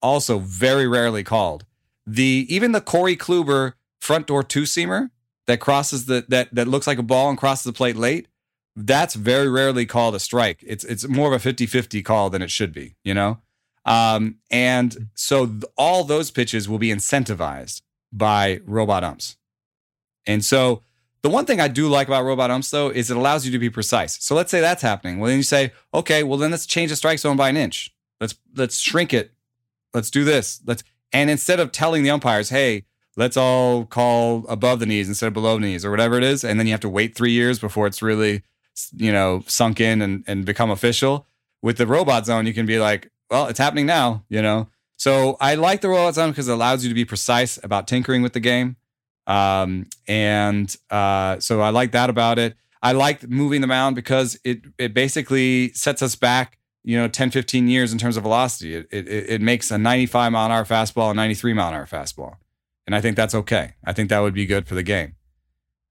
also 0.02 0.38
very 0.38 0.88
rarely 0.88 1.24
called. 1.24 1.66
The 2.06 2.46
even 2.50 2.74
the 2.74 2.82
Corey 2.82 3.16
Kluber 3.16 3.74
front 4.02 4.28
door 4.28 4.44
two 4.44 4.64
seamer 4.64 5.10
that 5.46 5.62
crosses 5.62 6.06
the 6.06 6.26
that 6.28 6.54
that 6.54 6.68
looks 6.68 6.86
like 6.86 6.98
a 6.98 7.04
ball 7.04 7.30
and 7.30 7.38
crosses 7.38 7.64
the 7.64 7.74
plate 7.74 7.96
late, 7.96 8.28
that's 8.76 9.16
very 9.16 9.48
rarely 9.50 9.86
called 9.86 10.14
a 10.14 10.20
strike. 10.20 10.62
It's 10.68 10.84
it's 10.84 11.08
more 11.08 11.34
of 11.34 11.46
a 11.46 11.50
50-50 11.54 12.04
call 12.04 12.30
than 12.30 12.42
it 12.42 12.52
should 12.52 12.74
be, 12.74 12.96
you 13.06 13.14
know? 13.14 13.40
Um, 13.86 14.40
and 14.52 15.10
so 15.14 15.46
th- 15.46 15.64
all 15.78 16.04
those 16.04 16.30
pitches 16.30 16.68
will 16.68 16.78
be 16.78 16.90
incentivized 16.90 17.82
by 18.12 18.60
robot 18.66 19.06
umps. 19.06 19.38
And 20.26 20.44
so 20.44 20.84
the 21.22 21.30
one 21.30 21.46
thing 21.46 21.60
I 21.60 21.68
do 21.68 21.88
like 21.88 22.08
about 22.08 22.24
robot 22.24 22.52
umps 22.52 22.70
though 22.70 22.90
is 22.90 23.10
it 23.10 23.18
allows 23.18 23.46
you 23.46 23.52
to 23.52 23.60
be 23.60 23.70
precise. 23.70 24.22
So 24.24 24.36
let's 24.36 24.52
say 24.52 24.62
that's 24.62 24.82
happening. 24.82 25.20
Well, 25.20 25.30
then 25.30 25.38
you 25.38 25.44
say, 25.44 25.74
okay, 25.94 26.24
well 26.24 26.38
then 26.38 26.52
let's 26.52 26.66
change 26.66 26.90
the 26.90 26.96
strike 26.96 27.20
zone 27.20 27.38
by 27.38 27.50
an 27.50 27.58
inch. 27.58 27.94
Let's 28.20 28.36
let's 28.56 28.80
shrink 28.80 29.14
it. 29.14 29.32
Let's 29.94 30.12
do 30.12 30.24
this. 30.24 30.62
Let's 30.66 30.84
and 31.14 31.30
instead 31.30 31.60
of 31.60 31.72
telling 31.72 32.04
the 32.04 32.10
umpires, 32.10 32.50
hey, 32.50 32.86
let's 33.16 33.38
all 33.38 33.86
call 33.86 34.46
above 34.48 34.80
the 34.80 34.86
knees 34.86 35.10
instead 35.10 35.28
of 35.28 35.34
below 35.34 35.56
the 35.56 35.62
knees 35.62 35.84
or 35.84 35.92
whatever 35.92 36.18
it 36.18 36.24
is, 36.24 36.44
and 36.44 36.60
then 36.60 36.68
you 36.68 36.74
have 36.74 36.82
to 36.82 36.90
wait 36.90 37.16
three 37.16 37.32
years 37.32 37.60
before 37.60 37.88
it's 37.88 38.02
really, 38.02 38.44
you 38.96 39.12
know, 39.12 39.44
sunk 39.48 39.82
in 39.82 40.02
and, 40.02 40.24
and 40.28 40.46
become 40.46 40.70
official. 40.70 41.26
With 41.62 41.78
the 41.78 41.88
robot 41.88 42.26
zone, 42.26 42.46
you 42.46 42.54
can 42.54 42.66
be 42.66 42.80
like, 42.80 43.12
well, 43.30 43.48
it's 43.48 43.60
happening 43.60 43.88
now, 43.88 44.24
you 44.30 44.42
know. 44.42 44.70
So 44.96 45.38
I 45.42 45.56
like 45.56 45.82
the 45.82 45.90
robot 45.90 46.16
zone 46.16 46.30
because 46.30 46.48
it 46.48 46.54
allows 46.54 46.84
you 46.84 46.90
to 46.90 46.96
be 46.96 47.06
precise 47.06 47.60
about 47.64 47.88
tinkering 47.88 48.22
with 48.22 48.34
the 48.34 48.40
game. 48.40 48.78
Um, 49.28 49.86
and 50.08 50.74
uh, 50.90 51.40
so 51.40 51.62
I 51.62 51.70
like 51.70 51.92
that 51.92 52.10
about 52.10 52.40
it. 52.40 52.56
I 52.82 52.94
like 52.94 53.28
moving 53.28 53.62
the 53.62 53.68
mound 53.68 53.96
because 53.96 54.40
it 54.44 54.62
it 54.78 54.94
basically 54.94 55.74
sets 55.74 56.02
us 56.02 56.16
back, 56.16 56.58
you 56.84 56.98
know, 56.98 57.08
10, 57.08 57.32
15 57.32 57.68
years 57.68 57.92
in 57.92 58.00
terms 58.00 58.18
of 58.18 58.24
velocity. 58.24 58.76
It, 58.76 58.88
it, 58.92 59.08
it 59.08 59.42
makes 59.42 59.70
a 59.72 59.78
95 59.78 60.32
mile 60.32 60.46
an 60.46 60.52
hour 60.52 60.64
fastball 60.64 61.12
a 61.12 61.14
93 61.14 61.54
mile 61.54 61.70
an 61.70 61.76
hour 61.76 61.86
fastball. 61.86 62.36
And 62.86 62.96
I 62.96 63.02
think 63.02 63.18
that's 63.18 63.36
okay. 63.36 63.74
I 63.84 63.92
think 63.92 64.10
that 64.10 64.20
would 64.20 64.34
be 64.34 64.46
good 64.46 64.68
for 64.68 64.76
the 64.76 64.84
game. 64.84 65.16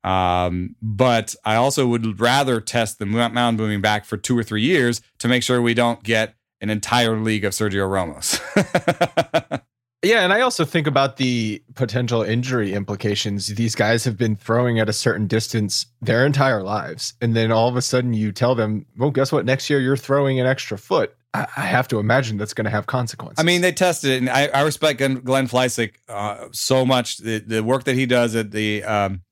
Um, 0.03 0.77
but 0.81 1.35
I 1.45 1.57
also 1.57 1.87
would 1.89 2.21
rather 2.21 2.61
test 2.61 2.99
the 2.99 3.07
mound 3.07 3.59
moving 3.59 3.81
back 3.81 4.05
for 4.05 4.17
two 4.17 4.39
or 4.39 4.45
three 4.45 4.63
years 4.63 5.03
to 5.19 5.29
make 5.29 5.43
sure 5.43 5.61
we 5.61 5.75
don't 5.75 6.03
get 6.03 6.37
an 6.61 6.71
entire 6.71 7.19
league 7.19 7.45
of 7.45 7.53
Sergio 7.53 7.91
Ramos. 7.91 8.41
Yeah, 10.07 10.21
and 10.21 10.33
I 10.33 10.41
also 10.41 10.65
think 10.65 10.87
about 10.87 11.17
the 11.17 11.61
potential 11.75 12.23
injury 12.23 12.75
implications. 12.75 13.49
These 13.49 13.75
guys 13.75 14.05
have 14.05 14.17
been 14.17 14.37
throwing 14.37 14.79
at 14.79 14.89
a 14.89 14.93
certain 14.93 15.27
distance 15.27 15.87
their 16.01 16.25
entire 16.25 16.63
lives, 16.63 17.15
and 17.21 17.35
then 17.35 17.51
all 17.51 17.69
of 17.69 17.75
a 17.75 17.83
sudden 17.83 18.15
you 18.15 18.31
tell 18.31 18.55
them, 18.55 18.87
"Well, 18.97 19.11
guess 19.11 19.33
what? 19.33 19.45
Next 19.45 19.69
year 19.69 19.81
you're 19.81 19.97
throwing 19.97 20.39
an 20.39 20.47
extra 20.47 20.79
foot." 20.79 21.17
I, 21.35 21.49
I 21.57 21.63
have 21.63 21.89
to 21.89 21.99
imagine 21.99 22.37
that's 22.37 22.55
going 22.55 22.67
to 22.67 22.71
have 22.71 22.87
consequences. 22.87 23.41
I 23.41 23.43
mean, 23.43 23.63
they 23.63 23.73
tested 23.73 24.13
it, 24.13 24.19
and 24.19 24.31
I, 24.31 24.47
I 24.47 24.63
respect 24.63 25.01
Glenn, 25.01 25.49
Fleisig 25.49 25.95
uh, 26.09 26.49
so 26.53 26.87
much. 26.87 27.19
The, 27.19 27.39
the, 27.39 27.65
work 27.65 27.83
that 27.85 27.97
he 27.97 28.07
does 28.07 28.37
at 28.37 28.53
the 28.53 28.85
um, 28.85 29.23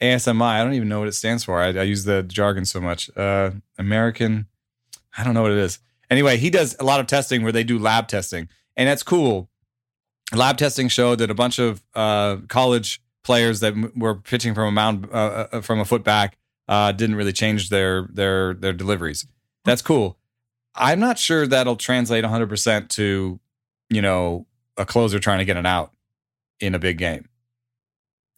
ASMI, 0.00 0.40
I 0.40 0.64
don't 0.64 0.72
even 0.72 0.88
know 0.88 1.00
what 1.00 1.08
it 1.08 1.12
stands 1.12 1.44
for. 1.44 1.60
I, 1.60 1.66
I 1.66 1.82
use 1.82 2.04
the 2.04 2.22
jargon 2.22 2.64
so 2.64 2.80
much. 2.80 3.14
Uh, 3.14 3.50
American, 3.78 4.46
I 5.18 5.22
don't 5.22 5.34
know 5.34 5.42
what 5.42 5.52
it 5.52 5.58
is. 5.58 5.80
Anyway, 6.08 6.38
he 6.38 6.48
does 6.48 6.74
a 6.80 6.84
lot 6.84 6.98
of 7.00 7.06
testing 7.06 7.42
where 7.42 7.52
they 7.52 7.64
do 7.64 7.78
lab 7.78 8.08
testing 8.08 8.48
and 8.76 8.88
that's 8.88 9.02
cool. 9.02 9.50
Lab 10.32 10.56
testing 10.56 10.88
showed 10.88 11.18
that 11.18 11.30
a 11.30 11.34
bunch 11.34 11.58
of 11.58 11.82
uh, 11.94 12.36
college 12.48 13.00
players 13.22 13.60
that 13.60 13.74
m- 13.74 13.92
were 13.96 14.14
pitching 14.14 14.54
from 14.54 14.68
a 14.68 14.70
mound 14.70 15.08
uh, 15.12 15.46
uh, 15.52 15.60
from 15.60 15.80
a 15.80 15.84
foot 15.84 16.04
back 16.04 16.36
uh, 16.68 16.92
didn't 16.92 17.16
really 17.16 17.32
change 17.32 17.68
their 17.68 18.08
their 18.12 18.54
their 18.54 18.72
deliveries. 18.72 19.26
That's 19.64 19.82
cool. 19.82 20.18
I'm 20.74 21.00
not 21.00 21.18
sure 21.18 21.46
that'll 21.46 21.76
translate 21.76 22.24
100% 22.24 22.88
to, 22.90 23.38
you 23.90 24.02
know, 24.02 24.46
a 24.76 24.84
closer 24.84 25.20
trying 25.20 25.38
to 25.38 25.44
get 25.44 25.56
an 25.56 25.66
out 25.66 25.92
in 26.58 26.74
a 26.74 26.80
big 26.80 26.98
game. 26.98 27.28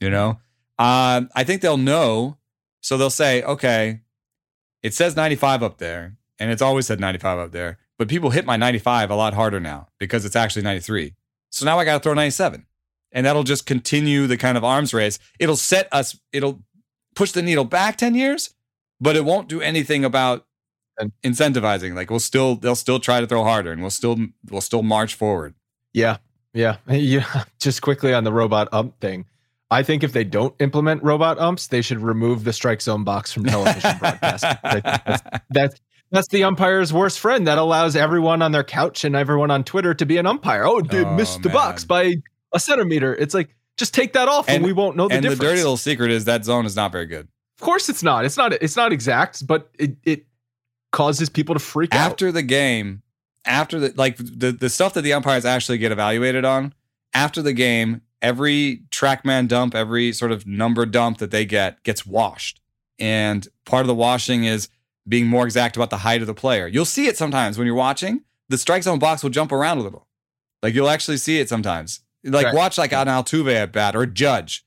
You 0.00 0.10
know, 0.10 0.30
um, 0.78 1.30
I 1.34 1.44
think 1.44 1.62
they'll 1.62 1.78
know. 1.78 2.36
So 2.82 2.96
they'll 2.98 3.10
say, 3.10 3.42
okay, 3.42 4.00
it 4.82 4.94
says 4.94 5.16
95 5.16 5.62
up 5.62 5.78
there, 5.78 6.16
and 6.38 6.50
it's 6.50 6.62
always 6.62 6.86
said 6.86 7.00
95 7.00 7.38
up 7.38 7.52
there, 7.52 7.78
but 7.98 8.06
people 8.06 8.30
hit 8.30 8.44
my 8.44 8.56
95 8.56 9.10
a 9.10 9.16
lot 9.16 9.34
harder 9.34 9.58
now 9.58 9.88
because 9.98 10.24
it's 10.24 10.36
actually 10.36 10.62
93. 10.62 11.14
So 11.56 11.64
now 11.64 11.78
I 11.78 11.84
got 11.84 11.94
to 11.94 12.00
throw 12.00 12.12
97. 12.12 12.66
And 13.12 13.24
that'll 13.24 13.44
just 13.44 13.64
continue 13.64 14.26
the 14.26 14.36
kind 14.36 14.58
of 14.58 14.64
arms 14.64 14.92
race. 14.92 15.18
It'll 15.38 15.56
set 15.56 15.88
us, 15.90 16.18
it'll 16.32 16.62
push 17.14 17.32
the 17.32 17.40
needle 17.40 17.64
back 17.64 17.96
10 17.96 18.14
years, 18.14 18.50
but 19.00 19.16
it 19.16 19.24
won't 19.24 19.48
do 19.48 19.62
anything 19.62 20.04
about 20.04 20.44
incentivizing. 21.24 21.94
Like 21.94 22.10
we'll 22.10 22.20
still, 22.20 22.56
they'll 22.56 22.74
still 22.74 23.00
try 23.00 23.20
to 23.20 23.26
throw 23.26 23.42
harder 23.42 23.72
and 23.72 23.80
we'll 23.80 23.90
still, 23.90 24.18
we'll 24.50 24.60
still 24.60 24.82
march 24.82 25.14
forward. 25.14 25.54
Yeah. 25.94 26.18
Yeah. 26.52 26.76
Yeah. 26.90 27.44
Just 27.58 27.80
quickly 27.80 28.12
on 28.12 28.24
the 28.24 28.32
robot 28.32 28.68
ump 28.72 29.00
thing. 29.00 29.24
I 29.70 29.82
think 29.82 30.04
if 30.04 30.12
they 30.12 30.24
don't 30.24 30.54
implement 30.60 31.02
robot 31.02 31.38
umps, 31.38 31.68
they 31.68 31.82
should 31.82 31.98
remove 31.98 32.44
the 32.44 32.52
strike 32.52 32.80
zone 32.82 33.02
box 33.02 33.32
from 33.32 33.44
television 33.44 33.96
broadcast. 33.98 34.44
That's, 34.62 35.22
that's, 35.50 35.80
that's 36.10 36.28
the 36.28 36.44
umpire's 36.44 36.92
worst 36.92 37.18
friend. 37.18 37.46
That 37.46 37.58
allows 37.58 37.96
everyone 37.96 38.42
on 38.42 38.52
their 38.52 38.64
couch 38.64 39.04
and 39.04 39.16
everyone 39.16 39.50
on 39.50 39.64
Twitter 39.64 39.94
to 39.94 40.06
be 40.06 40.16
an 40.18 40.26
umpire. 40.26 40.64
Oh, 40.64 40.80
they 40.80 41.04
Oh, 41.04 41.14
missed 41.14 41.42
the 41.42 41.48
box 41.48 41.84
by 41.84 42.16
a 42.52 42.60
centimeter. 42.60 43.14
It's 43.14 43.34
like 43.34 43.54
just 43.76 43.92
take 43.94 44.12
that 44.14 44.28
off 44.28 44.48
and, 44.48 44.56
And- 44.56 44.64
we 44.64 44.72
won't 44.72 44.96
know 44.96 45.08
the 45.08 45.14
and 45.14 45.22
difference. 45.22 45.38
the 45.40 45.44
dirty 45.46 45.58
little 45.58 45.76
secret 45.76 46.10
is 46.10 46.24
that 46.26 46.44
zone 46.44 46.64
is 46.66 46.76
not 46.76 46.92
very 46.92 47.06
good. 47.06 47.28
of 47.58 47.60
course, 47.60 47.88
it's 47.88 48.02
not. 48.02 48.24
It's 48.24 48.36
not. 48.36 48.52
It's 48.54 48.76
not 48.76 48.92
exact, 48.92 49.46
but 49.46 49.70
it 49.78 49.96
it 50.04 50.26
causes 50.92 51.28
people 51.28 51.54
to 51.54 51.58
freak 51.58 51.94
out. 51.94 52.10
after 52.12 52.30
the 52.32 52.42
game, 52.42 53.02
after 53.44 53.78
the 53.80 53.92
like 53.96 54.16
the 54.16 54.52
the 54.52 54.70
stuff 54.70 54.94
that 54.94 55.02
the 55.02 55.12
umpires 55.12 55.44
actually 55.44 55.78
get 55.78 55.92
evaluated 55.92 56.44
on 56.44 56.72
after 57.14 57.42
the 57.42 57.52
game, 57.52 58.00
every 58.22 58.82
trackman 58.90 59.48
dump, 59.48 59.74
every 59.74 60.12
sort 60.12 60.32
of 60.32 60.46
number 60.46 60.86
dump 60.86 61.18
that 61.18 61.30
they 61.30 61.44
get 61.44 61.82
gets 61.82 62.06
washed. 62.06 62.60
And 62.98 63.46
part 63.66 63.82
of 63.82 63.88
the 63.88 63.94
washing 63.94 64.44
is 64.44 64.68
being 65.08 65.26
more 65.26 65.44
exact 65.44 65.76
about 65.76 65.90
the 65.90 65.98
height 65.98 66.20
of 66.20 66.26
the 66.26 66.34
player. 66.34 66.66
You'll 66.66 66.84
see 66.84 67.06
it 67.06 67.16
sometimes 67.16 67.58
when 67.58 67.66
you're 67.66 67.76
watching. 67.76 68.22
The 68.48 68.58
strike 68.58 68.82
zone 68.82 68.98
box 68.98 69.22
will 69.22 69.30
jump 69.30 69.52
around 69.52 69.78
a 69.78 69.82
little. 69.82 70.06
Like 70.62 70.74
you'll 70.74 70.88
actually 70.88 71.16
see 71.16 71.38
it 71.38 71.48
sometimes. 71.48 72.00
Like 72.24 72.46
Right. 72.46 72.54
watch 72.54 72.78
like 72.78 72.92
an 72.92 73.06
Altuve 73.06 73.54
at 73.54 73.72
bat 73.72 73.94
or 73.94 74.06
Judge. 74.06 74.64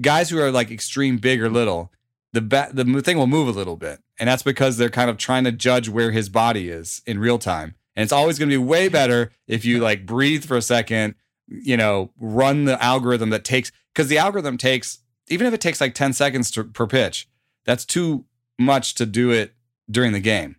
Guys 0.00 0.30
who 0.30 0.38
are 0.40 0.50
like 0.50 0.70
extreme 0.70 1.18
big 1.18 1.42
or 1.42 1.50
little, 1.50 1.92
the 2.32 2.40
bat 2.40 2.74
the 2.74 2.84
thing 3.02 3.18
will 3.18 3.26
move 3.26 3.48
a 3.48 3.52
little 3.52 3.76
bit, 3.76 4.00
and 4.18 4.28
that's 4.28 4.42
because 4.42 4.76
they're 4.76 4.88
kind 4.88 5.10
of 5.10 5.18
trying 5.18 5.44
to 5.44 5.52
judge 5.52 5.88
where 5.88 6.10
his 6.12 6.28
body 6.28 6.68
is 6.70 7.02
in 7.06 7.18
real 7.18 7.38
time. 7.38 7.74
And 7.94 8.02
it's 8.02 8.12
always 8.12 8.38
going 8.38 8.48
to 8.48 8.54
be 8.54 8.64
way 8.64 8.88
better 8.88 9.32
if 9.46 9.64
you 9.66 9.80
like 9.80 10.06
breathe 10.06 10.44
for 10.44 10.56
a 10.56 10.62
second, 10.62 11.14
you 11.46 11.76
know, 11.76 12.10
run 12.18 12.64
the 12.64 12.82
algorithm 12.82 13.28
that 13.30 13.44
takes 13.44 13.70
because 13.92 14.08
the 14.08 14.16
algorithm 14.18 14.56
takes 14.56 15.00
even 15.28 15.46
if 15.46 15.52
it 15.52 15.60
takes 15.60 15.80
like 15.80 15.94
ten 15.94 16.12
seconds 16.14 16.50
to, 16.52 16.64
per 16.64 16.86
pitch, 16.86 17.28
that's 17.66 17.84
too 17.84 18.24
much 18.58 18.94
to 18.94 19.04
do 19.04 19.30
it 19.30 19.54
during 19.92 20.12
the 20.12 20.20
game. 20.20 20.56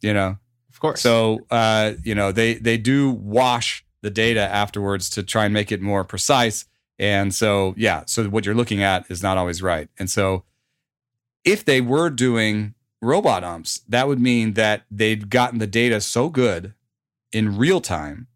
You 0.00 0.12
know, 0.12 0.38
of 0.70 0.80
course. 0.80 1.00
so 1.00 1.40
uh, 1.50 1.92
you 2.02 2.14
know 2.14 2.32
they 2.32 2.54
they 2.54 2.76
do 2.76 3.10
wash 3.10 3.84
the 4.02 4.10
data 4.10 4.40
afterwards 4.40 5.08
to 5.10 5.22
try 5.22 5.44
and 5.46 5.54
make 5.54 5.72
it 5.72 5.80
more 5.80 6.04
precise. 6.04 6.66
And 6.98 7.34
so 7.34 7.74
yeah, 7.76 8.04
so 8.06 8.24
what 8.24 8.44
you're 8.44 8.54
looking 8.54 8.82
at 8.82 9.10
is 9.10 9.22
not 9.22 9.38
always 9.38 9.62
right. 9.62 9.88
And 9.98 10.10
so 10.10 10.44
if 11.44 11.64
they 11.64 11.80
were 11.80 12.10
doing 12.10 12.74
robot 13.00 13.44
umps, 13.44 13.80
that 13.88 14.08
would 14.08 14.20
mean 14.20 14.54
that 14.54 14.84
they'd 14.90 15.30
gotten 15.30 15.58
the 15.58 15.66
data 15.66 16.00
so 16.00 16.28
good 16.28 16.74
in 17.32 17.56
real 17.56 17.80
time 17.80 18.28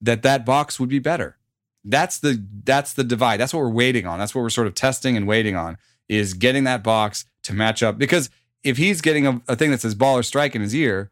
that 0.00 0.22
that 0.22 0.44
box 0.44 0.78
would 0.78 0.88
be 0.88 0.98
better. 0.98 1.36
That's 1.84 2.18
the 2.18 2.44
that's 2.64 2.92
the 2.92 3.04
divide. 3.04 3.38
That's 3.38 3.54
what 3.54 3.60
we're 3.60 3.70
waiting 3.70 4.06
on. 4.06 4.18
That's 4.18 4.34
what 4.34 4.42
we're 4.42 4.50
sort 4.50 4.66
of 4.66 4.74
testing 4.74 5.16
and 5.16 5.26
waiting 5.26 5.54
on 5.56 5.78
is 6.08 6.34
getting 6.34 6.64
that 6.64 6.82
box 6.82 7.24
to 7.44 7.52
match 7.52 7.82
up 7.82 7.98
because 7.98 8.30
if 8.66 8.76
he's 8.76 9.00
getting 9.00 9.26
a, 9.26 9.40
a 9.48 9.56
thing 9.56 9.70
that 9.70 9.80
says 9.80 9.94
ball 9.94 10.18
or 10.18 10.22
strike 10.22 10.54
in 10.54 10.62
his 10.62 10.74
ear, 10.74 11.10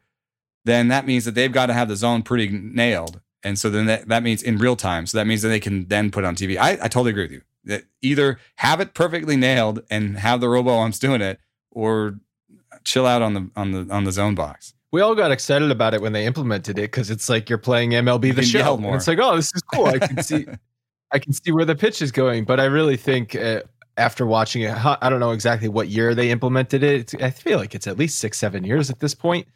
then 0.65 0.89
that 0.89 1.05
means 1.05 1.25
that 1.25 1.35
they've 1.35 1.51
got 1.51 1.67
to 1.67 1.73
have 1.73 1.87
the 1.87 1.95
zone 1.95 2.21
pretty 2.21 2.49
nailed. 2.49 3.21
And 3.43 3.57
so 3.57 3.69
then 3.69 3.85
that, 3.85 4.07
that 4.07 4.23
means 4.23 4.41
in 4.41 4.57
real 4.57 4.75
time. 4.75 5.05
So 5.05 5.17
that 5.17 5.27
means 5.27 5.43
that 5.43 5.49
they 5.49 5.59
can 5.59 5.87
then 5.87 6.11
put 6.11 6.23
it 6.23 6.27
on 6.27 6.35
TV. 6.35 6.57
I, 6.57 6.71
I 6.71 6.87
totally 6.87 7.11
agree 7.11 7.23
with 7.23 7.31
you. 7.31 7.41
That 7.65 7.83
either 8.01 8.39
have 8.55 8.79
it 8.79 8.93
perfectly 8.93 9.35
nailed 9.35 9.83
and 9.89 10.17
have 10.17 10.41
the 10.41 10.49
robo 10.49 10.77
umps 10.79 10.99
doing 10.99 11.21
it, 11.21 11.39
or 11.71 12.19
chill 12.83 13.07
out 13.07 13.21
on 13.21 13.33
the 13.33 13.49
on 13.55 13.71
the 13.71 13.91
on 13.91 14.03
the 14.03 14.11
zone 14.11 14.35
box. 14.35 14.73
we 14.91 15.01
all 15.01 15.15
got 15.15 15.31
excited 15.31 15.71
about 15.71 15.93
it 15.93 16.01
when 16.01 16.13
they 16.13 16.25
implemented 16.25 16.77
it 16.77 16.83
because 16.83 17.09
it's 17.09 17.27
like 17.27 17.49
you're 17.49 17.57
playing 17.57 17.91
MLB 17.91 18.35
the 18.35 18.43
show. 18.43 18.75
And 18.75 18.83
more. 18.83 18.95
it's 18.95 19.07
like, 19.07 19.19
oh, 19.19 19.35
this 19.35 19.51
is 19.55 19.61
cool. 19.73 19.87
I 19.87 19.97
can 19.97 20.21
see, 20.21 20.45
I 21.11 21.19
can 21.19 21.33
see 21.33 21.51
where 21.51 21.65
the 21.65 21.75
pitch 21.75 22.01
is 22.03 22.11
going. 22.11 22.45
But 22.45 22.59
I 22.59 22.65
really 22.65 22.97
think 22.97 23.35
uh, 23.35 23.61
after 23.97 24.25
watching 24.25 24.63
it, 24.63 24.71
I 24.73 25.09
don't 25.09 25.19
know 25.19 25.31
exactly 25.31 25.69
what 25.69 25.87
year 25.87 26.13
they 26.15 26.29
implemented 26.31 26.83
it. 26.83 27.13
It's, 27.13 27.23
I 27.23 27.29
feel 27.29 27.57
like 27.57 27.73
it's 27.75 27.87
at 27.87 27.97
least 27.97 28.19
six, 28.19 28.37
seven 28.37 28.63
years 28.63 28.89
at 28.89 28.99
this 28.99 29.15
point. 29.15 29.47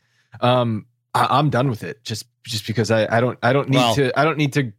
Um, 0.42 0.86
I, 1.14 1.28
I'm 1.30 1.50
done 1.50 1.70
with 1.70 1.84
it 1.84 2.04
just 2.04 2.26
just 2.44 2.66
because 2.68 2.92
I, 2.92 3.18
I 3.18 3.20
don't 3.20 3.38
I 3.44 3.52
don't 3.54 3.70
need 3.70 3.78
Well- 3.78 3.96
to 3.96 4.18
I 4.20 4.24
don't 4.24 4.38
need 4.38 4.54
to 4.54 4.72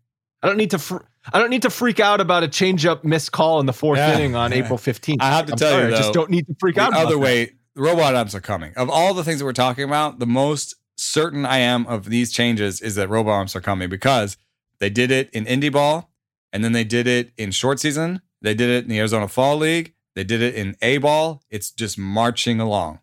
I 0.43 0.47
don't 0.49 0.57
need 0.57 0.71
to 0.71 0.79
fr- 0.79 0.99
I 1.33 1.39
don't 1.39 1.51
need 1.51 1.63
to 1.63 1.71
freak 1.71 2.01
out 2.01 2.21
about 2.21 2.43
a 2.45 2.49
changeup 2.49 3.05
missed 3.05 3.33
call 3.33 3.61
in 3.61 3.67
the 3.67 3.73
fourth 3.75 3.99
Yeah. 3.99 4.15
inning 4.17 4.35
on 4.35 4.53
April 4.55 4.79
15th. 4.79 5.19
I 5.21 5.31
have 5.33 5.47
to 5.47 5.53
I'm 5.53 5.59
tell 5.59 5.71
you, 5.73 5.81
sorry, 5.83 5.95
I 5.95 5.97
just 5.99 6.13
don't 6.15 6.31
need 6.31 6.47
to 6.47 6.55
freak 6.59 6.79
out. 6.79 6.95
other 6.95 7.11
that. 7.15 7.19
way, 7.19 7.53
robot 7.77 8.15
umps 8.15 8.35
are 8.35 8.41
coming. 8.41 8.73
Of 8.77 8.89
all 8.89 9.13
the 9.13 9.23
things 9.23 9.41
that 9.41 9.45
we're 9.45 9.53
talking 9.53 9.85
about, 9.85 10.19
the 10.19 10.27
most 10.27 10.77
certain 10.97 11.45
I 11.45 11.59
am 11.59 11.87
of 11.89 12.07
these 12.07 12.33
changes 12.33 12.81
is 12.81 12.95
that 12.95 13.11
robot 13.11 13.39
umps 13.41 13.55
are 13.55 13.61
coming 13.61 13.91
because 13.91 14.39
they 14.79 14.89
did 14.89 15.11
it 15.11 15.29
in 15.35 15.45
indie 15.45 15.71
ball, 15.71 16.11
and 16.55 16.65
then 16.65 16.73
they 16.73 16.85
did 16.85 17.07
it 17.07 17.33
in 17.37 17.51
short 17.51 17.79
season. 17.81 18.23
They 18.43 18.55
did 18.55 18.71
it 18.71 18.85
in 18.85 18.91
the 18.91 18.99
Arizona 18.99 19.29
Fall 19.29 19.57
League. 19.59 19.95
They 20.15 20.25
did 20.25 20.43
it 20.43 20.55
in 20.55 20.77
A 20.83 20.99
ball. 20.99 21.43
It's 21.51 21.71
just 21.71 21.99
marching 21.99 22.61
along. 22.61 23.01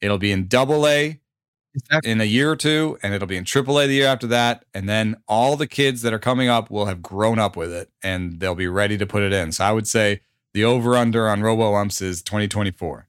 It'll 0.00 0.18
be 0.18 0.32
in 0.32 0.48
double 0.48 0.86
A 0.86 1.20
Exactly. 1.74 2.10
in 2.10 2.20
a 2.20 2.24
year 2.24 2.50
or 2.50 2.56
two, 2.56 2.98
and 3.02 3.14
it'll 3.14 3.28
be 3.28 3.36
in 3.36 3.44
triple 3.44 3.78
A 3.78 3.86
the 3.86 3.94
year 3.94 4.06
after 4.08 4.26
that. 4.28 4.64
And 4.74 4.88
then 4.88 5.16
all 5.28 5.56
the 5.56 5.66
kids 5.66 6.02
that 6.02 6.12
are 6.12 6.18
coming 6.18 6.48
up 6.48 6.70
will 6.70 6.86
have 6.86 7.02
grown 7.02 7.38
up 7.38 7.56
with 7.56 7.72
it 7.72 7.90
and 8.02 8.40
they'll 8.40 8.54
be 8.56 8.66
ready 8.66 8.98
to 8.98 9.06
put 9.06 9.22
it 9.22 9.32
in. 9.32 9.52
So 9.52 9.64
I 9.64 9.72
would 9.72 9.86
say 9.86 10.20
the 10.54 10.64
over 10.64 10.96
under 10.96 11.28
on 11.28 11.42
robo 11.42 11.74
umps 11.74 12.00
is 12.02 12.22
2024. 12.22 13.06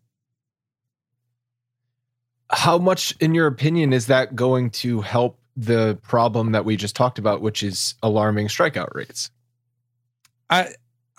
how 2.51 2.77
much 2.77 3.15
in 3.19 3.33
your 3.35 3.47
opinion 3.47 3.93
is 3.93 4.07
that 4.07 4.35
going 4.35 4.69
to 4.71 5.01
help 5.01 5.39
the 5.55 5.97
problem 6.01 6.51
that 6.51 6.65
we 6.65 6.75
just 6.75 6.95
talked 6.95 7.19
about 7.19 7.41
which 7.41 7.61
is 7.63 7.95
alarming 8.01 8.47
strikeout 8.47 8.93
rates 8.95 9.29
I 10.49 10.69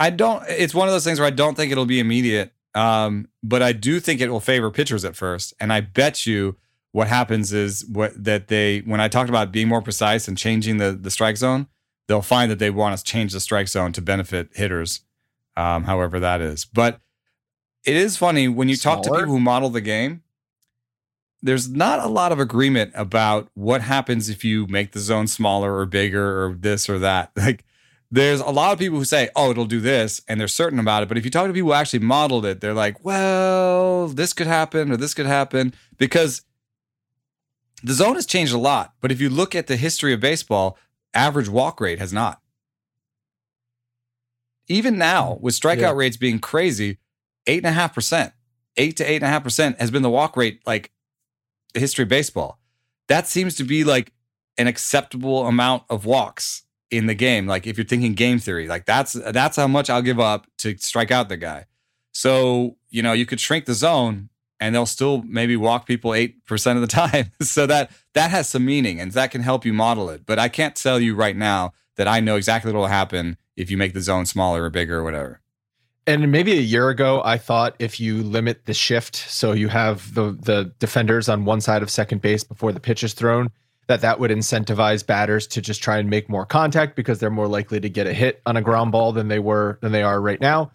I 0.00 0.08
don't. 0.08 0.42
It's 0.48 0.74
one 0.74 0.88
of 0.88 0.92
those 0.92 1.04
things 1.04 1.20
where 1.20 1.26
I 1.26 1.30
don't 1.30 1.54
think 1.54 1.70
it'll 1.70 1.86
be 1.86 2.00
immediate. 2.00 2.52
Um, 2.74 3.28
but 3.42 3.62
I 3.62 3.72
do 3.72 4.00
think 4.00 4.20
it 4.20 4.30
will 4.30 4.40
favor 4.40 4.70
pitchers 4.70 5.04
at 5.04 5.14
first. 5.14 5.52
And 5.60 5.72
I 5.72 5.80
bet 5.80 6.26
you 6.26 6.56
what 6.92 7.06
happens 7.06 7.52
is 7.52 7.84
what 7.86 8.12
that 8.22 8.48
they 8.48 8.80
when 8.80 9.00
I 9.00 9.08
talked 9.08 9.28
about 9.28 9.52
being 9.52 9.68
more 9.68 9.82
precise 9.82 10.26
and 10.26 10.38
changing 10.38 10.78
the 10.78 10.92
the 10.92 11.10
strike 11.10 11.36
zone, 11.36 11.66
they'll 12.08 12.22
find 12.22 12.50
that 12.50 12.58
they 12.58 12.70
want 12.70 12.96
to 12.96 13.04
change 13.04 13.32
the 13.32 13.40
strike 13.40 13.68
zone 13.68 13.92
to 13.92 14.00
benefit 14.00 14.48
hitters, 14.54 15.00
um, 15.56 15.84
however 15.84 16.18
that 16.18 16.40
is. 16.40 16.64
But 16.64 17.00
it 17.84 17.96
is 17.96 18.16
funny 18.16 18.48
when 18.48 18.68
you 18.68 18.76
talk 18.76 19.02
to 19.02 19.10
people 19.10 19.26
who 19.26 19.40
model 19.40 19.68
the 19.68 19.80
game. 19.80 20.22
There's 21.42 21.70
not 21.70 22.00
a 22.00 22.08
lot 22.08 22.32
of 22.32 22.38
agreement 22.38 22.92
about 22.94 23.48
what 23.54 23.80
happens 23.80 24.28
if 24.28 24.44
you 24.44 24.66
make 24.66 24.92
the 24.92 24.98
zone 25.00 25.26
smaller 25.26 25.74
or 25.74 25.86
bigger 25.86 26.44
or 26.44 26.54
this 26.54 26.88
or 26.88 26.98
that. 26.98 27.32
Like 27.36 27.64
there's 28.10 28.40
a 28.40 28.50
lot 28.50 28.72
of 28.72 28.78
people 28.78 28.98
who 28.98 29.04
say, 29.04 29.30
"Oh, 29.36 29.50
it'll 29.50 29.64
do 29.66 29.80
this," 29.80 30.20
and 30.28 30.40
they're 30.40 30.48
certain 30.48 30.78
about 30.78 31.02
it. 31.02 31.08
But 31.08 31.18
if 31.18 31.24
you 31.24 31.30
talk 31.30 31.46
to 31.46 31.52
people 31.52 31.70
who 31.70 31.74
actually 31.74 32.00
modeled 32.00 32.44
it, 32.44 32.60
they're 32.60 32.74
like, 32.74 33.04
"Well, 33.04 34.08
this 34.08 34.32
could 34.32 34.46
happen 34.48 34.90
or 34.90 34.96
this 34.96 35.14
could 35.14 35.26
happen," 35.26 35.74
because 35.96 36.42
the 37.82 37.94
zone 37.94 38.16
has 38.16 38.26
changed 38.26 38.52
a 38.52 38.58
lot. 38.58 38.94
But 39.00 39.12
if 39.12 39.20
you 39.20 39.30
look 39.30 39.54
at 39.54 39.66
the 39.68 39.76
history 39.76 40.12
of 40.12 40.20
baseball, 40.20 40.76
average 41.14 41.48
walk 41.48 41.80
rate 41.80 41.98
has 41.98 42.12
not. 42.12 42.40
Even 44.68 44.98
now, 44.98 45.38
with 45.40 45.58
strikeout 45.58 45.78
Yeah. 45.80 45.92
rates 45.92 46.16
being 46.16 46.38
crazy, 46.38 46.98
eight 47.46 47.58
and 47.58 47.66
a 47.66 47.72
half 47.72 47.94
percent, 47.94 48.32
eight 48.76 48.96
to 48.98 49.04
eight 49.04 49.16
and 49.16 49.24
a 49.24 49.28
half 49.28 49.42
percent 49.42 49.80
has 49.80 49.90
been 49.90 50.02
the 50.02 50.10
walk 50.10 50.36
rate 50.36 50.60
like 50.66 50.92
the 51.74 51.80
history 51.80 52.04
of 52.04 52.08
baseball. 52.08 52.58
That 53.08 53.26
seems 53.26 53.54
to 53.56 53.64
be 53.64 53.82
like 53.82 54.12
an 54.58 54.66
acceptable 54.66 55.46
amount 55.46 55.84
of 55.88 56.04
walks 56.04 56.62
in 56.90 57.06
the 57.06 57.14
game. 57.14 57.46
Like 57.46 57.66
if 57.66 57.78
you're 57.78 57.84
thinking 57.84 58.14
game 58.14 58.38
theory, 58.38 58.66
like 58.66 58.86
that's 58.86 59.12
that's 59.12 59.56
how 59.56 59.68
much 59.68 59.90
I'll 59.90 60.02
give 60.02 60.20
up 60.20 60.46
to 60.58 60.76
strike 60.78 61.10
out 61.10 61.28
the 61.28 61.36
guy. 61.36 61.66
So, 62.12 62.76
you 62.90 63.02
know, 63.02 63.12
you 63.12 63.26
could 63.26 63.40
shrink 63.40 63.66
the 63.66 63.74
zone 63.74 64.28
and 64.58 64.74
they'll 64.74 64.86
still 64.86 65.22
maybe 65.22 65.56
walk 65.56 65.86
people 65.86 66.10
8% 66.10 66.74
of 66.74 66.80
the 66.80 66.86
time. 66.88 67.30
so 67.40 67.66
that 67.66 67.90
that 68.14 68.30
has 68.30 68.48
some 68.48 68.64
meaning 68.64 69.00
and 69.00 69.12
that 69.12 69.30
can 69.30 69.42
help 69.42 69.64
you 69.64 69.72
model 69.72 70.10
it. 70.10 70.26
But 70.26 70.38
I 70.38 70.48
can't 70.48 70.76
tell 70.76 71.00
you 71.00 71.14
right 71.14 71.36
now 71.36 71.72
that 71.96 72.08
I 72.08 72.20
know 72.20 72.36
exactly 72.36 72.72
what 72.72 72.78
will 72.78 72.86
happen 72.86 73.36
if 73.56 73.70
you 73.70 73.76
make 73.76 73.94
the 73.94 74.00
zone 74.00 74.26
smaller 74.26 74.64
or 74.64 74.70
bigger 74.70 74.98
or 74.98 75.04
whatever. 75.04 75.40
And 76.06 76.32
maybe 76.32 76.52
a 76.52 76.62
year 76.62 76.88
ago, 76.88 77.22
I 77.24 77.36
thought 77.38 77.76
if 77.78 78.00
you 78.00 78.22
limit 78.22 78.64
the 78.64 78.74
shift, 78.74 79.14
so 79.14 79.52
you 79.52 79.68
have 79.68 80.14
the 80.14 80.32
the 80.32 80.72
defenders 80.78 81.28
on 81.28 81.44
one 81.44 81.60
side 81.60 81.82
of 81.82 81.90
second 81.90 82.22
base 82.22 82.42
before 82.42 82.72
the 82.72 82.80
pitch 82.80 83.04
is 83.04 83.12
thrown, 83.12 83.50
that 83.86 84.00
that 84.02 84.20
would 84.20 84.30
incentivize 84.30 85.04
batters 85.04 85.46
to 85.48 85.60
just 85.60 85.82
try 85.82 85.98
and 85.98 86.08
make 86.08 86.28
more 86.28 86.46
contact 86.46 86.94
because 86.94 87.18
they're 87.18 87.30
more 87.30 87.48
likely 87.48 87.80
to 87.80 87.88
get 87.88 88.06
a 88.06 88.12
hit 88.12 88.40
on 88.46 88.56
a 88.56 88.62
ground 88.62 88.92
ball 88.92 89.12
than 89.12 89.28
they 89.28 89.38
were 89.38 89.78
than 89.82 89.92
they 89.92 90.02
are 90.02 90.20
right 90.20 90.40
now. 90.40 90.70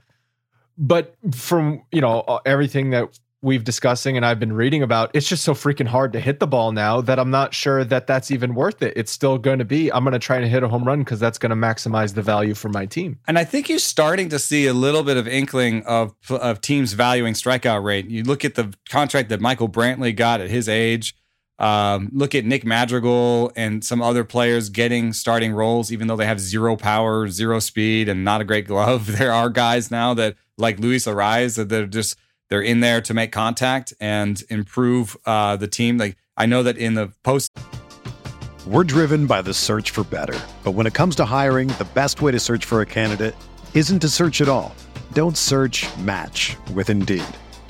But 0.78 1.16
from 1.34 1.84
you 1.92 2.02
know 2.02 2.42
everything 2.46 2.90
that 2.90 3.18
we've 3.46 3.64
discussing 3.64 4.18
and 4.18 4.26
I've 4.26 4.40
been 4.40 4.54
reading 4.54 4.82
about, 4.82 5.12
it's 5.14 5.30
just 5.30 5.44
so 5.44 5.54
freaking 5.54 5.88
hard 5.88 6.12
to 6.14 6.20
hit 6.20 6.40
the 6.40 6.48
ball 6.48 6.72
now 6.72 7.00
that 7.02 7.20
I'm 7.20 7.30
not 7.30 7.54
sure 7.54 7.84
that 7.86 8.08
that's 8.08 8.32
even 8.32 8.56
worth 8.56 8.82
it. 8.82 8.94
It's 8.96 9.12
still 9.12 9.38
going 9.38 9.60
to 9.60 9.66
be 9.66 9.92
I'm 9.94 10.04
going 10.04 10.14
to 10.14 10.20
try 10.20 10.38
and 10.38 10.46
hit 10.48 10.64
a 10.64 10.68
home 10.68 10.84
run 10.84 11.00
because 11.00 11.20
that's 11.20 11.38
going 11.38 11.52
to 11.52 11.56
maximize 11.56 12.16
the 12.16 12.24
value 12.24 12.56
for 12.56 12.70
my 12.70 12.86
team. 12.86 13.20
And 13.28 13.38
I 13.38 13.44
think 13.44 13.70
you're 13.70 13.80
starting 13.80 14.30
to 14.30 14.40
see 14.40 14.66
a 14.66 14.74
little 14.74 15.04
bit 15.04 15.16
of 15.16 15.28
inkling 15.28 15.84
of 15.84 16.14
of 16.30 16.60
teams 16.60 16.94
valuing 16.94 17.34
strikeout 17.34 17.84
rate. 17.84 18.10
You 18.10 18.24
look 18.24 18.44
at 18.44 18.56
the 18.56 18.74
contract 18.90 19.30
that 19.30 19.40
Michael 19.40 19.70
Brantley 19.70 20.16
got 20.16 20.42
at 20.42 20.50
his 20.50 20.68
age. 20.68 21.16
Um, 21.58 22.10
look 22.12 22.36
at 22.36 22.46
Nick 22.46 22.66
Madrigal 22.66 23.52
and 23.56 23.84
some 23.84 24.02
other 24.02 24.24
players 24.24 24.70
getting 24.70 25.14
starting 25.14 25.54
roles, 25.54 25.92
even 25.92 26.08
though 26.08 26.18
they 26.18 26.26
have 26.26 26.40
zero 26.40 26.76
power, 26.76 27.30
zero 27.30 27.60
speed, 27.60 28.10
and 28.10 28.26
not 28.26 28.42
a 28.42 28.44
great 28.44 28.68
glove. 28.68 29.08
There 29.16 29.32
are 29.32 29.50
guys 29.50 29.90
now 29.90 30.14
that, 30.16 30.36
like 30.58 30.80
Luis 30.80 31.06
Arraez, 31.06 31.56
that 31.56 31.70
they're 31.70 31.88
just 31.88 32.18
they're 32.50 32.62
in 32.62 32.82
there 32.82 33.02
to 33.02 33.14
make 33.14 33.32
contact 33.32 33.94
and 34.00 34.44
improve 34.50 35.16
uh, 35.26 35.56
the 35.56 35.68
team. 35.68 35.98
Like 35.98 36.18
I 36.38 36.46
know 36.46 36.64
that 36.64 36.78
in 36.78 36.96
the 36.96 37.12
post. 37.24 37.58
We're 38.68 38.84
driven 38.84 39.28
by 39.28 39.42
the 39.42 39.54
search 39.54 39.92
for 39.92 40.04
better. 40.04 40.40
But 40.64 40.72
when 40.72 40.88
it 40.88 40.94
comes 40.94 41.16
to 41.18 41.26
hiring, 41.26 41.68
the 41.70 41.88
best 41.94 42.22
way 42.22 42.32
to 42.32 42.40
search 42.40 42.66
for 42.66 42.82
a 42.82 42.86
candidate 42.86 43.36
isn't 43.74 44.00
to 44.00 44.10
search 44.10 44.42
at 44.42 44.50
all. 44.50 44.76
Don't 45.14 45.38
search 45.38 45.86
match 46.00 46.58
with 46.74 46.90
Indeed. 46.90 47.24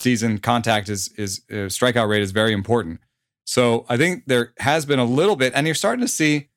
Season 0.00 0.38
contact 0.38 0.88
is, 0.88 1.08
is 1.16 1.42
uh, 1.50 1.68
strikeout 1.68 2.08
rate 2.08 2.22
is 2.22 2.30
very 2.30 2.52
important. 2.52 3.00
So 3.44 3.84
I 3.88 3.96
think 3.96 4.24
there 4.26 4.52
has 4.58 4.86
been 4.86 4.98
a 4.98 5.04
little 5.04 5.36
bit, 5.36 5.52
and 5.54 5.66
you're 5.66 5.74
starting 5.74 6.04
to 6.04 6.08
see 6.08 6.48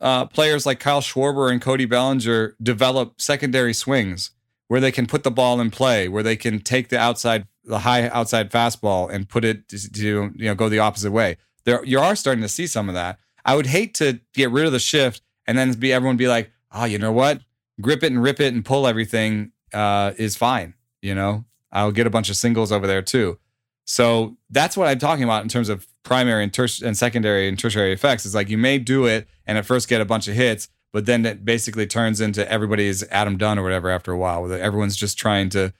uh, 0.00 0.26
players 0.26 0.64
like 0.64 0.80
Kyle 0.80 1.00
Schwarber 1.00 1.50
and 1.50 1.60
Cody 1.60 1.84
Bellinger 1.84 2.56
develop 2.62 3.20
secondary 3.20 3.74
swings 3.74 4.30
where 4.68 4.80
they 4.80 4.92
can 4.92 5.06
put 5.06 5.24
the 5.24 5.30
ball 5.30 5.60
in 5.60 5.70
play, 5.70 6.08
where 6.08 6.22
they 6.22 6.36
can 6.36 6.60
take 6.60 6.88
the 6.88 6.98
outside, 6.98 7.46
the 7.64 7.80
high 7.80 8.08
outside 8.08 8.50
fastball 8.50 9.10
and 9.10 9.28
put 9.28 9.44
it 9.44 9.68
to, 9.68 9.92
to 9.92 10.32
you 10.34 10.44
know 10.46 10.54
go 10.54 10.68
the 10.68 10.78
opposite 10.78 11.10
way. 11.10 11.36
There, 11.64 11.84
you 11.84 11.98
are 11.98 12.14
starting 12.14 12.42
to 12.42 12.48
see 12.48 12.66
some 12.66 12.88
of 12.88 12.94
that. 12.94 13.18
I 13.44 13.56
would 13.56 13.66
hate 13.66 13.94
to 13.94 14.20
get 14.34 14.50
rid 14.50 14.66
of 14.66 14.72
the 14.72 14.78
shift 14.78 15.22
and 15.46 15.58
then 15.58 15.72
be 15.72 15.92
everyone 15.92 16.16
be 16.16 16.28
like, 16.28 16.50
oh, 16.70 16.84
you 16.84 16.98
know 16.98 17.12
what, 17.12 17.40
grip 17.80 18.02
it 18.02 18.12
and 18.12 18.22
rip 18.22 18.40
it 18.40 18.54
and 18.54 18.64
pull 18.64 18.86
everything 18.86 19.52
uh, 19.72 20.12
is 20.16 20.36
fine. 20.36 20.74
You 21.00 21.14
know, 21.14 21.44
I'll 21.72 21.92
get 21.92 22.06
a 22.06 22.10
bunch 22.10 22.30
of 22.30 22.36
singles 22.36 22.72
over 22.72 22.86
there 22.86 23.02
too. 23.02 23.38
So 23.84 24.36
that's 24.50 24.76
what 24.76 24.88
I'm 24.88 24.98
talking 24.98 25.24
about 25.24 25.42
in 25.42 25.48
terms 25.48 25.68
of 25.68 25.86
primary 26.02 26.42
and, 26.44 26.52
ter- 26.52 26.68
and 26.84 26.96
secondary 26.96 27.48
and 27.48 27.58
tertiary 27.58 27.92
effects. 27.92 28.26
Is 28.26 28.34
like 28.34 28.50
you 28.50 28.58
may 28.58 28.78
do 28.78 29.06
it 29.06 29.26
and 29.46 29.56
at 29.56 29.66
first 29.66 29.88
get 29.88 30.00
a 30.00 30.04
bunch 30.04 30.28
of 30.28 30.34
hits, 30.34 30.68
but 30.92 31.06
then 31.06 31.24
it 31.24 31.44
basically 31.44 31.86
turns 31.86 32.20
into 32.20 32.50
everybody's 32.50 33.02
Adam 33.04 33.36
Dunn 33.38 33.58
or 33.58 33.62
whatever 33.62 33.90
after 33.90 34.12
a 34.12 34.18
while. 34.18 34.42
Where 34.42 34.60
everyone's 34.60 34.96
just 34.96 35.16
trying 35.16 35.48
to 35.50 35.72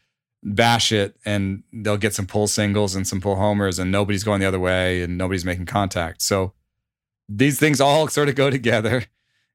bash 0.42 0.92
it 0.92 1.16
and 1.24 1.64
they'll 1.72 1.96
get 1.96 2.14
some 2.14 2.26
pull 2.26 2.46
singles 2.46 2.94
and 2.94 3.06
some 3.06 3.20
pull 3.20 3.36
homers 3.36 3.78
and 3.78 3.90
nobody's 3.90 4.24
going 4.24 4.40
the 4.40 4.46
other 4.46 4.60
way 4.60 5.02
and 5.02 5.18
nobody's 5.18 5.44
making 5.44 5.66
contact. 5.66 6.22
So 6.22 6.52
these 7.28 7.58
things 7.58 7.80
all 7.80 8.08
sort 8.08 8.28
of 8.28 8.34
go 8.34 8.50
together. 8.50 9.04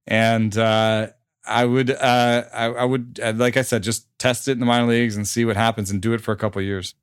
And 0.05 0.55
uh, 0.57 1.07
I 1.45 1.65
would, 1.65 1.91
uh, 1.91 2.43
I, 2.53 2.65
I, 2.65 2.85
would, 2.85 3.19
uh, 3.21 3.33
like 3.35 3.57
I 3.57 3.63
said, 3.63 3.83
just 3.83 4.07
test 4.17 4.47
it 4.47 4.53
in 4.53 4.59
the 4.59 4.65
minor 4.65 4.87
leagues 4.87 5.17
and 5.17 5.27
see 5.27 5.43
what 5.43 5.57
happens 5.57 5.91
and 5.91 6.01
do 6.01 6.13
it 6.13 6.21
for 6.21 6.31
a 6.31 6.37
couple 6.37 6.61
years. 6.61 6.95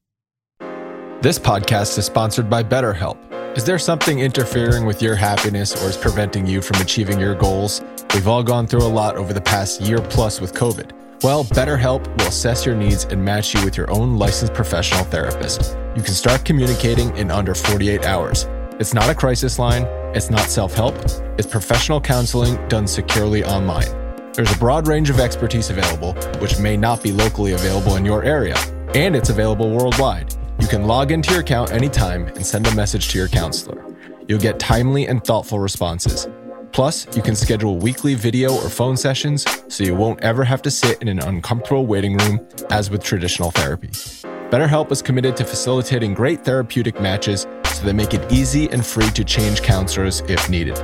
This 1.20 1.38
podcast 1.38 1.98
is 1.98 2.07
sponsored 2.07 2.48
by 2.48 2.62
BetterHelp. 2.62 3.18
Is 3.57 3.64
there 3.64 3.79
something 3.79 4.20
interfering 4.20 4.87
with 4.87 5.03
your 5.03 5.14
happiness 5.14 5.74
or 5.83 5.88
is 5.88 5.96
preventing 5.96 6.46
you 6.46 6.62
from 6.62 6.81
achieving 6.81 7.20
your 7.20 7.35
goals? 7.35 7.83
We've 8.14 8.29
all 8.29 8.42
gone 8.42 8.66
through 8.66 8.87
a 8.87 8.88
lot 8.88 9.16
over 9.16 9.33
the 9.33 9.40
past 9.40 9.83
year 9.83 9.98
plus 9.98 10.40
with 10.40 10.55
COVID. 10.55 10.92
Well, 11.22 11.44
BetterHelp 11.44 12.07
will 12.16 12.29
assess 12.29 12.64
your 12.64 12.74
needs 12.74 13.05
and 13.05 13.22
match 13.22 13.53
you 13.55 13.62
with 13.62 13.76
your 13.76 13.90
own 13.90 14.16
licensed 14.18 14.55
professional 14.55 15.05
therapist. 15.05 15.76
You 15.94 16.03
can 16.03 16.14
start 16.14 16.46
communicating 16.46 17.14
in 17.16 17.31
under 17.31 17.55
48 17.55 18.07
hours. 18.07 18.46
It's 18.79 18.94
not 18.94 19.11
a 19.11 19.14
crisis 19.14 19.59
line, 19.59 19.83
it's 20.16 20.31
not 20.31 20.48
self 20.48 20.72
help, 20.72 20.94
it's 21.37 21.46
professional 21.46 22.00
counseling 22.00 22.57
done 22.68 22.87
securely 22.87 23.44
online. 23.44 24.09
There's 24.40 24.57
a 24.57 24.59
broad 24.59 24.88
range 24.88 25.11
of 25.11 25.20
expertise 25.20 25.68
available, 25.68 26.14
which 26.40 26.59
may 26.59 26.74
not 26.74 27.03
be 27.03 27.12
locally 27.12 27.53
available 27.53 27.96
in 27.96 28.07
your 28.07 28.24
area, 28.24 28.57
and 28.94 29.14
it's 29.14 29.29
available 29.29 29.68
worldwide. 29.68 30.35
You 30.59 30.66
can 30.66 30.87
log 30.87 31.12
into 31.12 31.31
your 31.33 31.42
account 31.42 31.72
anytime 31.72 32.26
and 32.29 32.46
send 32.46 32.66
a 32.66 32.74
message 32.74 33.11
to 33.11 33.18
your 33.18 33.29
counselor. 33.29 33.85
You'll 34.29 34.38
get 34.38 34.59
timely 34.59 35.09
and 35.09 35.22
thoughtful 35.22 35.59
responses. 35.59 36.26
Plus, 36.72 37.07
you 37.14 37.20
can 37.20 37.37
schedule 37.37 37.76
weekly 37.76 38.14
video 38.14 38.55
or 38.55 38.70
phone 38.70 38.96
sessions 38.96 39.44
so 39.68 39.85
you 39.85 39.94
won't 39.94 40.22
ever 40.22 40.42
have 40.42 40.62
to 40.62 40.70
sit 40.70 41.03
in 41.03 41.09
an 41.09 41.18
uncomfortable 41.18 41.85
waiting 41.85 42.16
room 42.16 42.40
as 42.70 42.88
with 42.88 43.03
traditional 43.03 43.50
therapy. 43.50 43.88
BetterHelp 43.88 44.90
is 44.90 45.03
committed 45.03 45.37
to 45.37 45.44
facilitating 45.44 46.14
great 46.14 46.46
therapeutic 46.46 46.98
matches 46.98 47.46
they 47.82 47.92
make 47.92 48.14
it 48.14 48.32
easy 48.32 48.68
and 48.70 48.84
free 48.84 49.10
to 49.10 49.24
change 49.24 49.62
counselors 49.62 50.20
if 50.28 50.48
needed. 50.48 50.78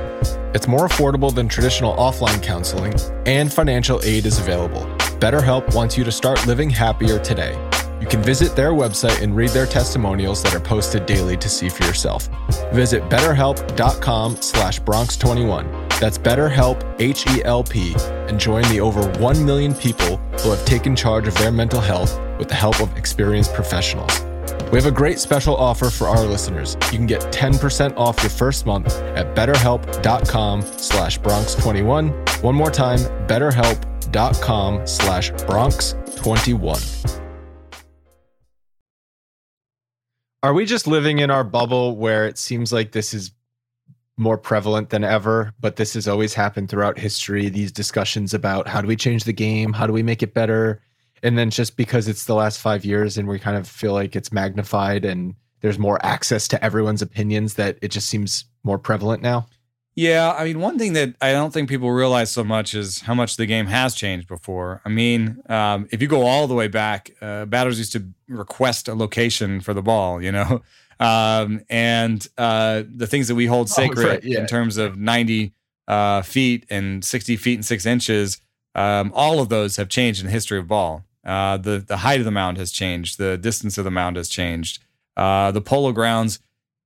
It's 0.53 0.67
more 0.67 0.87
affordable 0.87 1.33
than 1.33 1.47
traditional 1.47 1.95
offline 1.95 2.41
counseling, 2.41 2.93
and 3.25 3.51
financial 3.51 4.01
aid 4.03 4.25
is 4.25 4.39
available. 4.39 4.81
BetterHelp 5.19 5.73
wants 5.75 5.97
you 5.97 6.03
to 6.03 6.11
start 6.11 6.45
living 6.47 6.69
happier 6.69 7.19
today. 7.19 7.53
You 7.99 8.07
can 8.07 8.21
visit 8.21 8.55
their 8.55 8.71
website 8.71 9.21
and 9.21 9.35
read 9.35 9.49
their 9.49 9.65
testimonials 9.65 10.43
that 10.43 10.53
are 10.53 10.59
posted 10.59 11.05
daily 11.05 11.35
to 11.37 11.49
see 11.49 11.67
for 11.67 11.83
yourself. 11.83 12.29
Visit 12.71 13.03
betterhelp.com 13.09 14.41
slash 14.41 14.79
Bronx21. 14.81 15.99
That's 15.99 16.17
BetterHelp, 16.17 16.83
H-E-L-P, 16.99 17.95
and 18.29 18.39
join 18.39 18.63
the 18.69 18.79
over 18.79 19.07
1 19.19 19.45
million 19.45 19.73
people 19.73 20.17
who 20.41 20.51
have 20.51 20.63
taken 20.65 20.95
charge 20.95 21.27
of 21.27 21.35
their 21.35 21.51
mental 21.51 21.81
health 21.81 22.19
with 22.37 22.47
the 22.47 22.55
help 22.55 22.79
of 22.79 22.95
experienced 22.95 23.53
professionals. 23.53 24.26
We 24.69 24.77
have 24.77 24.85
a 24.85 24.91
great 24.91 25.17
special 25.17 25.55
offer 25.55 25.89
for 25.89 26.09
our 26.09 26.25
listeners. 26.25 26.75
You 26.91 26.97
can 26.97 27.05
get 27.05 27.21
10% 27.31 27.95
off 27.95 28.21
your 28.21 28.29
first 28.29 28.65
month 28.65 28.93
at 29.15 29.33
betterhelp.com 29.33 30.61
slash 30.61 31.17
Bronx21. 31.21 32.43
One 32.43 32.55
more 32.55 32.69
time, 32.69 32.99
betterhelp.com 33.27 34.85
slash 34.85 35.31
Bronx21. 35.31 37.21
Are 40.43 40.53
we 40.53 40.65
just 40.65 40.85
living 40.85 41.19
in 41.19 41.31
our 41.31 41.45
bubble 41.45 41.95
where 41.95 42.27
it 42.27 42.37
seems 42.37 42.73
like 42.73 42.91
this 42.91 43.13
is 43.13 43.31
more 44.17 44.37
prevalent 44.37 44.89
than 44.89 45.05
ever, 45.05 45.53
but 45.61 45.77
this 45.77 45.93
has 45.93 46.09
always 46.09 46.33
happened 46.33 46.67
throughout 46.67 46.99
history? 46.99 47.47
These 47.47 47.71
discussions 47.71 48.33
about 48.33 48.67
how 48.67 48.81
do 48.81 48.87
we 48.87 48.97
change 48.97 49.23
the 49.23 49.31
game? 49.31 49.71
How 49.71 49.87
do 49.87 49.93
we 49.93 50.03
make 50.03 50.21
it 50.21 50.33
better? 50.33 50.81
And 51.23 51.37
then 51.37 51.49
just 51.49 51.77
because 51.77 52.07
it's 52.07 52.25
the 52.25 52.35
last 52.35 52.59
five 52.59 52.85
years 52.85 53.17
and 53.17 53.27
we 53.27 53.39
kind 53.39 53.57
of 53.57 53.67
feel 53.67 53.93
like 53.93 54.15
it's 54.15 54.31
magnified 54.31 55.05
and 55.05 55.35
there's 55.61 55.79
more 55.79 56.03
access 56.05 56.47
to 56.49 56.63
everyone's 56.63 57.01
opinions 57.01 57.55
that 57.55 57.77
it 57.81 57.89
just 57.89 58.07
seems 58.07 58.45
more 58.63 58.77
prevalent 58.77 59.21
now? 59.21 59.47
Yeah, 59.95 60.31
I 60.37 60.43
mean, 60.43 60.59
one 60.59 60.77
thing 60.77 60.93
that 60.93 61.15
I 61.21 61.31
don't 61.31 61.51
think 61.51 61.69
people 61.69 61.89
realize 61.91 62.29
so 62.29 62.43
much 62.43 62.75
is 62.75 63.01
how 63.01 63.15
much 63.15 63.35
the 63.35 63.47
game 63.47 63.65
has 63.65 63.95
changed 63.95 64.27
before. 64.27 64.79
I 64.85 64.89
mean, 64.89 65.41
um, 65.49 65.87
if 65.91 66.03
you 66.03 66.07
go 66.07 66.21
all 66.21 66.45
the 66.45 66.53
way 66.53 66.67
back, 66.67 67.09
uh, 67.19 67.45
batters 67.45 67.79
used 67.79 67.93
to 67.93 68.05
request 68.27 68.87
a 68.87 68.93
location 68.93 69.59
for 69.59 69.73
the 69.73 69.81
ball, 69.81 70.21
you 70.21 70.31
know, 70.31 70.61
um, 70.99 71.61
and 71.67 72.27
uh, 72.37 72.83
the 72.87 73.07
things 73.07 73.27
that 73.27 73.33
we 73.33 73.47
hold 73.47 73.69
sacred 73.71 74.05
oh, 74.05 74.09
right, 74.09 74.23
yeah. 74.23 74.41
in 74.41 74.45
terms 74.45 74.77
of 74.77 74.97
90 74.97 75.51
uh, 75.87 76.21
feet 76.21 76.67
and 76.69 77.03
60 77.03 77.35
feet 77.35 77.55
and 77.55 77.65
six 77.65 77.87
inches, 77.87 78.39
um, 78.75 79.11
all 79.15 79.39
of 79.39 79.49
those 79.49 79.77
have 79.77 79.89
changed 79.89 80.19
in 80.19 80.27
the 80.27 80.31
history 80.31 80.59
of 80.59 80.67
ball. 80.67 81.06
Uh, 81.27 81.57
the 81.57 81.79
the 81.79 81.97
height 81.97 82.19
of 82.19 82.25
the 82.25 82.31
mound 82.31 82.57
has 82.57 82.71
changed. 82.71 83.17
The 83.17 83.37
distance 83.37 83.77
of 83.77 83.83
the 83.83 83.91
mound 83.91 84.15
has 84.15 84.29
changed. 84.29 84.81
Uh, 85.15 85.51
the 85.51 85.61
polo 85.61 85.91
grounds 85.91 86.39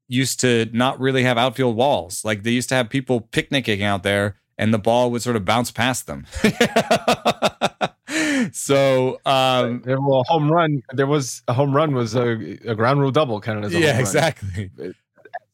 used 0.07 0.39
to 0.41 0.69
not 0.73 0.99
really 0.99 1.23
have 1.23 1.37
outfield 1.37 1.75
walls. 1.75 2.25
Like 2.25 2.43
they 2.43 2.51
used 2.51 2.69
to 2.69 2.75
have 2.75 2.89
people 2.89 3.21
picnicking 3.21 3.83
out 3.83 4.03
there 4.03 4.37
and 4.57 4.73
the 4.73 4.79
ball 4.79 5.11
would 5.11 5.21
sort 5.21 5.35
of 5.35 5.45
bounce 5.45 5.71
past 5.71 6.07
them. 6.07 6.25
so 8.51 9.19
um 9.25 9.81
well 9.85 10.19
a 10.19 10.23
home 10.23 10.51
run 10.51 10.81
there 10.93 11.07
was 11.07 11.43
a 11.47 11.53
home 11.53 11.73
run 11.73 11.93
was 11.93 12.15
a, 12.15 12.31
a 12.65 12.75
ground 12.75 12.99
rule 12.99 13.11
double 13.11 13.39
kind 13.39 13.59
of 13.59 13.65
as 13.65 13.73
yeah 13.73 13.99
exactly 13.99 14.69
at 14.83 14.91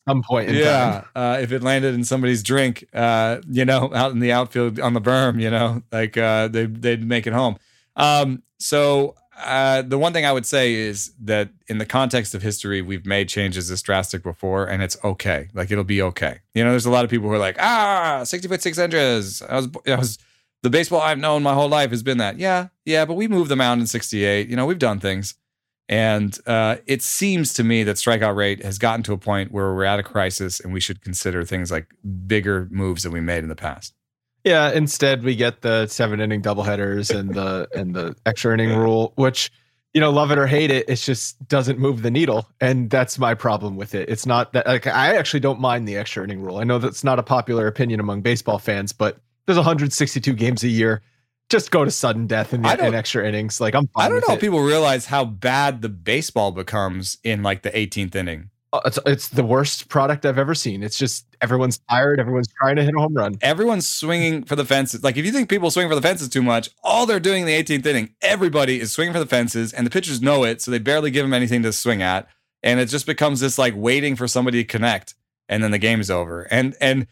some 0.08 0.23
point 0.23 0.50
in 0.50 0.56
the 0.56 0.63
time. 0.63 1.06
yeah 1.15 1.34
uh, 1.34 1.38
if 1.39 1.52
it 1.52 1.62
landed 1.62 1.93
in 1.93 2.04
somebody's 2.04 2.41
drink 2.41 2.86
uh 2.93 3.38
you 3.47 3.63
know 3.63 3.91
out 3.93 4.12
in 4.12 4.19
the 4.19 4.32
outfield 4.32 4.80
on 4.80 4.93
the 4.93 5.02
berm 5.02 5.39
you 5.39 5.52
know 5.52 5.84
like 5.91 6.17
uh 6.17 6.47
they, 6.47 6.65
they'd 6.65 7.06
make 7.06 7.28
it 7.28 7.34
home 7.34 7.58
um 7.95 8.41
so 8.60 9.15
uh, 9.38 9.84
the 9.84 9.98
one 9.98 10.13
thing 10.13 10.26
I 10.26 10.32
would 10.32 10.46
say 10.46 10.74
is 10.74 11.12
that 11.22 11.50
in 11.67 11.78
the 11.78 11.86
context 11.86 12.34
of 12.34 12.41
history, 12.41 12.82
we've 12.82 13.06
made 13.06 13.30
changes 13.30 13.70
this 13.70 13.82
drastic 13.82 14.24
before, 14.24 14.65
and 14.65 14.82
it's 14.82 14.98
okay. 15.04 15.50
Like 15.54 15.70
it'll 15.70 15.84
be 15.84 16.02
okay. 16.02 16.39
You 16.56 16.63
know, 16.63 16.72
there's 16.72 16.88
a 16.88 16.91
lot 16.91 17.06
of 17.06 17.12
people 17.12 17.28
who 17.30 17.36
are 17.36 17.39
like, 17.39 17.58
ah, 17.60 18.24
60 18.24 18.48
foot 18.48 18.62
six 18.62 18.78
inches. 18.78 19.41
I 19.43 19.56
was, 19.58 19.70
I 19.86 19.96
was, 19.96 20.17
the 20.63 20.70
baseball 20.72 21.02
I've 21.02 21.20
known 21.20 21.43
my 21.43 21.54
whole 21.54 21.70
life 21.70 21.91
has 21.91 22.02
been 22.02 22.17
that. 22.17 22.39
Yeah, 22.39 22.70
yeah, 22.86 23.06
but 23.06 23.13
we 23.13 23.28
moved 23.28 23.52
the 23.52 23.56
mound 23.56 23.80
in 23.80 23.88
68. 23.88 24.50
You 24.50 24.56
know, 24.56 24.65
we've 24.65 24.80
done 24.80 25.00
things. 25.00 25.36
And 25.89 26.38
uh, 26.46 26.78
it 26.86 27.02
seems 27.02 27.54
to 27.54 27.63
me 27.63 27.84
that 27.84 27.96
strikeout 27.96 28.36
rate 28.36 28.63
has 28.65 28.78
gotten 28.78 29.04
to 29.04 29.13
a 29.13 29.17
point 29.17 29.52
where 29.52 29.74
we're 29.74 29.86
at 29.86 30.00
a 30.00 30.04
crisis 30.04 30.60
and 30.60 30.74
we 30.74 30.82
should 30.82 31.02
consider 31.02 31.46
things 31.46 31.72
like 31.72 31.88
bigger 32.26 32.67
moves 32.72 33.04
that 33.04 33.12
we 33.12 33.22
made 33.22 33.43
in 33.43 33.50
the 33.50 33.56
past. 33.56 33.93
Yeah, 34.48 34.72
instead 34.72 35.24
we 35.24 35.36
get 35.36 35.62
the 35.62 35.88
seven 35.88 36.22
inning 36.22 36.42
doubleheaders 36.42 37.14
and 37.14 37.34
the 37.34 37.68
and 37.76 37.94
the 37.94 38.16
extra 38.26 38.54
inning 38.54 38.78
rule, 38.78 39.12
which 39.16 39.52
you 39.94 40.00
know, 40.00 40.10
love 40.10 40.32
it 40.32 40.38
or 40.38 40.48
hate 40.48 40.72
it, 40.72 40.88
it 40.88 40.96
just 40.96 41.46
doesn't 41.48 41.80
move 41.80 42.02
the 42.02 42.12
needle, 42.12 42.48
and 42.62 42.90
that's 42.90 43.20
my 43.20 43.34
problem 43.34 43.76
with 43.76 43.94
it. 43.94 44.08
It's 44.08 44.26
not 44.26 44.54
that 44.54 44.66
like 44.66 44.88
I 44.88 45.18
actually 45.18 45.42
don't 45.42 45.60
mind 45.60 45.86
the 45.86 45.98
extra 45.98 46.24
inning 46.24 46.42
rule. 46.42 46.60
I 46.60 46.64
know 46.64 46.78
that's 46.78 47.04
not 47.04 47.20
a 47.20 47.24
popular 47.24 47.68
opinion 47.68 48.00
among 48.00 48.22
baseball 48.22 48.58
fans, 48.58 48.94
but 48.94 49.18
there's 49.48 49.58
162 49.58 50.32
games 50.34 50.64
a 50.64 50.70
year. 50.70 51.02
Just 51.50 51.72
go 51.72 51.84
to 51.84 51.92
sudden 51.92 52.26
death 52.28 52.54
in, 52.54 52.62
the, 52.62 52.88
in 52.88 52.94
extra 52.94 53.28
innings. 53.28 53.60
Like 53.60 53.76
I'm. 53.76 53.90
I 53.98 54.08
don't 54.08 54.26
know 54.26 54.36
if 54.36 54.40
people 54.40 54.62
realize 54.62 55.08
how 55.08 55.26
bad 55.26 55.82
the 55.82 55.90
baseball 55.90 56.52
becomes 56.52 57.18
in 57.24 57.44
like 57.44 57.64
the 57.64 57.72
18th 57.72 58.16
inning. 58.16 58.50
Uh, 58.74 58.82
it's 58.86 59.00
it's 59.06 59.30
the 59.30 59.44
worst 59.44 59.88
product 59.88 60.26
I've 60.26 60.38
ever 60.38 60.54
seen. 60.54 60.84
It's 60.84 60.98
just 60.98 61.26
everyone's 61.42 61.80
tired. 61.90 62.20
Everyone's 62.20 62.50
trying 62.60 62.76
to 62.76 62.84
hit 62.84 62.94
a 62.96 63.00
home 63.00 63.14
run. 63.14 63.38
Everyone's 63.42 63.88
swinging 63.88 64.44
for 64.44 64.58
the 64.58 64.66
fences. 64.66 65.04
Like 65.04 65.16
if 65.16 65.26
you 65.26 65.32
think 65.32 65.50
people 65.50 65.72
swing 65.72 65.88
for 65.88 65.96
the 65.96 66.02
fences 66.02 66.28
too 66.28 66.44
much, 66.44 66.70
all 66.84 67.06
they're 67.06 67.20
doing 67.20 67.42
in 67.42 67.48
the 67.48 67.64
18th 67.64 67.86
inning, 67.86 68.14
everybody 68.22 68.82
is 68.82 68.92
swinging 68.92 69.14
for 69.14 69.20
the 69.20 69.26
fences, 69.26 69.72
and 69.72 69.86
the 69.86 69.92
pitchers 69.92 70.22
know 70.22 70.44
it, 70.44 70.62
so 70.62 70.70
they 70.70 70.80
barely 70.80 71.12
give 71.12 71.24
them 71.24 71.34
anything 71.34 71.64
to 71.64 71.72
swing 71.72 72.02
at, 72.02 72.28
and 72.62 72.80
it 72.82 72.88
just 72.88 73.06
becomes 73.06 73.40
this 73.40 73.58
like 73.58 73.74
waiting 73.76 74.18
for 74.18 74.28
somebody 74.28 74.62
to 74.64 74.68
connect, 74.68 75.16
and 75.48 75.64
then 75.64 75.72
the 75.72 75.78
game 75.78 76.02
is 76.02 76.12
over. 76.12 76.42
And 76.52 76.76
and 76.82 77.08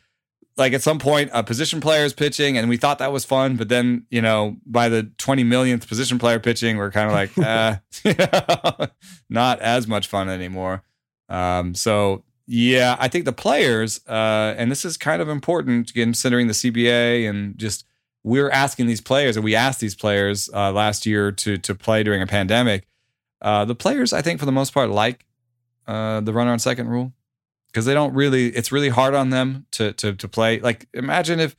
like 0.58 0.74
at 0.74 0.82
some 0.82 1.00
point, 1.00 1.30
a 1.34 1.42
position 1.42 1.80
player 1.80 2.04
is 2.04 2.14
pitching, 2.14 2.58
and 2.58 2.68
we 2.68 2.76
thought 2.76 3.00
that 3.00 3.14
was 3.14 3.24
fun, 3.24 3.56
but 3.56 3.70
then 3.70 4.06
you 4.10 4.22
know 4.22 4.58
by 4.66 4.90
the 4.90 5.04
20 5.04 5.46
millionth 5.46 5.88
position 5.88 6.20
player 6.20 6.40
pitching, 6.40 6.76
we're 6.76 6.92
kind 6.92 7.08
of 7.08 7.14
like, 7.14 7.38
uh, 8.78 8.88
not 9.30 9.62
as 9.62 9.88
much 9.88 10.08
fun 10.08 10.28
anymore. 10.28 10.84
Um, 11.30 11.74
so 11.74 12.24
yeah, 12.48 12.96
I 13.00 13.08
think 13.08 13.26
the 13.26 13.34
players, 13.34 14.00
uh, 14.08 14.54
and 14.58 14.70
this 14.70 14.86
is 14.86 14.98
kind 14.98 15.22
of 15.22 15.30
important 15.30 15.94
considering 15.94 16.48
the 16.48 16.54
CBA 16.54 17.28
and 17.28 17.58
just 17.58 17.86
we're 18.24 18.50
asking 18.50 18.88
these 18.88 19.02
players, 19.02 19.36
and 19.36 19.44
we 19.44 19.56
asked 19.56 19.80
these 19.80 19.96
players 19.96 20.50
uh, 20.54 20.72
last 20.72 21.06
year 21.06 21.32
to 21.32 21.58
to 21.58 21.76
play 21.76 22.04
during 22.04 22.22
a 22.22 22.28
pandemic. 22.28 22.88
Uh, 23.42 23.66
the 23.66 23.76
players, 23.76 24.14
I 24.14 24.22
think, 24.22 24.40
for 24.40 24.46
the 24.46 24.52
most 24.52 24.74
part, 24.74 24.90
like 24.90 25.26
uh, 25.88 26.22
the 26.22 26.34
runner 26.34 26.52
on 26.52 26.60
second 26.60 26.88
rule 26.90 27.14
because 27.68 27.86
they 27.86 27.94
don't 27.94 28.14
really. 28.14 28.48
It's 28.48 28.72
really 28.72 28.90
hard 28.90 29.14
on 29.14 29.30
them 29.30 29.66
to 29.72 29.94
to 29.94 30.14
to 30.14 30.28
play. 30.28 30.60
Like 30.60 30.88
imagine 30.94 31.40
if 31.40 31.56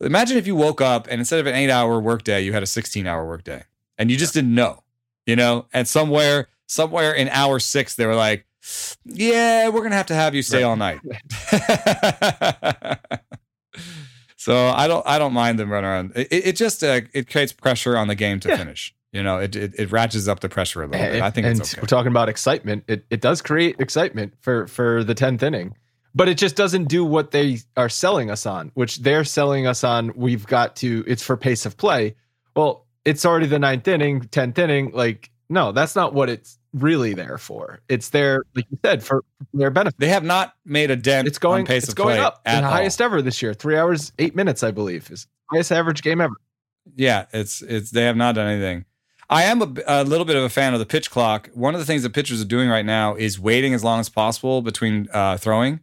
imagine 0.00 0.36
if 0.36 0.46
you 0.46 0.56
woke 0.56 0.80
up 0.80 1.06
and 1.08 1.20
instead 1.20 1.40
of 1.40 1.46
an 1.46 1.54
eight 1.54 1.70
hour 1.70 2.00
workday, 2.00 2.42
you 2.42 2.52
had 2.52 2.62
a 2.62 2.66
sixteen 2.66 3.06
hour 3.06 3.26
workday, 3.26 3.64
and 3.98 4.10
you 4.10 4.16
just 4.16 4.34
didn't 4.34 4.54
know, 4.54 4.82
you 5.26 5.36
know, 5.36 5.66
and 5.72 5.86
somewhere 5.86 6.48
somewhere 6.66 7.12
in 7.12 7.28
hour 7.28 7.58
six 7.58 7.94
they 7.94 8.06
were 8.06 8.14
like 8.14 8.46
yeah, 9.04 9.68
we're 9.68 9.82
gonna 9.82 9.96
have 9.96 10.06
to 10.06 10.14
have 10.14 10.34
you 10.34 10.42
stay 10.42 10.62
all 10.62 10.76
night. 10.76 11.00
so 14.36 14.68
I 14.68 14.86
don't 14.86 15.06
I 15.06 15.18
don't 15.18 15.32
mind 15.32 15.58
them 15.58 15.70
running 15.70 15.90
around. 15.90 16.12
It, 16.14 16.28
it 16.30 16.56
just 16.56 16.84
uh, 16.84 17.00
it 17.12 17.30
creates 17.30 17.52
pressure 17.52 17.96
on 17.96 18.08
the 18.08 18.14
game 18.14 18.40
to 18.40 18.48
yeah. 18.48 18.56
finish. 18.56 18.94
You 19.12 19.22
know, 19.22 19.38
it, 19.38 19.54
it, 19.54 19.74
it 19.78 19.92
ratchets 19.92 20.26
up 20.26 20.40
the 20.40 20.48
pressure 20.48 20.82
a 20.82 20.86
little 20.86 21.02
and, 21.02 21.12
bit. 21.12 21.22
I 21.22 21.30
think 21.30 21.46
and 21.46 21.60
okay. 21.60 21.78
we're 21.80 21.86
talking 21.86 22.10
about 22.10 22.28
excitement. 22.28 22.84
It 22.88 23.04
it 23.10 23.20
does 23.20 23.42
create 23.42 23.76
excitement 23.78 24.34
for 24.40 24.66
for 24.68 25.04
the 25.04 25.14
tenth 25.14 25.42
inning, 25.42 25.74
but 26.14 26.28
it 26.28 26.38
just 26.38 26.56
doesn't 26.56 26.84
do 26.84 27.04
what 27.04 27.30
they 27.30 27.58
are 27.76 27.88
selling 27.88 28.30
us 28.30 28.46
on, 28.46 28.70
which 28.74 28.98
they're 28.98 29.24
selling 29.24 29.66
us 29.66 29.84
on. 29.84 30.12
We've 30.16 30.46
got 30.46 30.76
to. 30.76 31.04
It's 31.06 31.22
for 31.22 31.36
pace 31.36 31.66
of 31.66 31.76
play. 31.76 32.14
Well, 32.56 32.86
it's 33.04 33.26
already 33.26 33.46
the 33.46 33.58
ninth 33.58 33.86
inning, 33.86 34.20
tenth 34.22 34.58
inning. 34.58 34.92
Like 34.92 35.30
no, 35.50 35.72
that's 35.72 35.94
not 35.94 36.14
what 36.14 36.30
it's 36.30 36.58
really 36.72 37.14
there 37.14 37.38
for. 37.38 37.80
It's 37.88 38.10
there, 38.10 38.44
like 38.54 38.66
you 38.70 38.78
said, 38.84 39.02
for 39.02 39.24
their 39.52 39.70
benefit. 39.70 39.98
They 39.98 40.08
have 40.08 40.24
not 40.24 40.54
made 40.64 40.90
a 40.90 40.96
dent. 40.96 41.28
It's 41.28 41.38
going. 41.38 41.66
pace 41.66 41.84
it's 41.84 41.94
going 41.94 42.20
up. 42.20 42.44
The 42.44 42.62
highest 42.62 43.00
ever 43.00 43.22
this 43.22 43.42
year. 43.42 43.54
Three 43.54 43.76
hours 43.76 44.12
eight 44.18 44.34
minutes, 44.34 44.62
I 44.62 44.70
believe, 44.70 45.10
is 45.10 45.26
highest 45.50 45.72
average 45.72 46.02
game 46.02 46.20
ever. 46.20 46.34
Yeah, 46.96 47.26
it's 47.32 47.62
it's. 47.62 47.90
They 47.90 48.04
have 48.04 48.16
not 48.16 48.34
done 48.34 48.48
anything. 48.48 48.84
I 49.30 49.44
am 49.44 49.62
a, 49.62 49.72
a, 49.86 50.04
little 50.04 50.26
bit 50.26 50.36
of 50.36 50.42
a 50.42 50.50
fan 50.50 50.74
of 50.74 50.80
the 50.80 50.84
pitch 50.84 51.10
clock. 51.10 51.48
One 51.54 51.74
of 51.74 51.80
the 51.80 51.86
things 51.86 52.02
that 52.02 52.12
pitchers 52.12 52.42
are 52.42 52.46
doing 52.46 52.68
right 52.68 52.84
now 52.84 53.14
is 53.14 53.40
waiting 53.40 53.72
as 53.72 53.82
long 53.82 53.98
as 53.98 54.10
possible 54.10 54.60
between 54.60 55.08
uh, 55.10 55.38
throwing, 55.38 55.80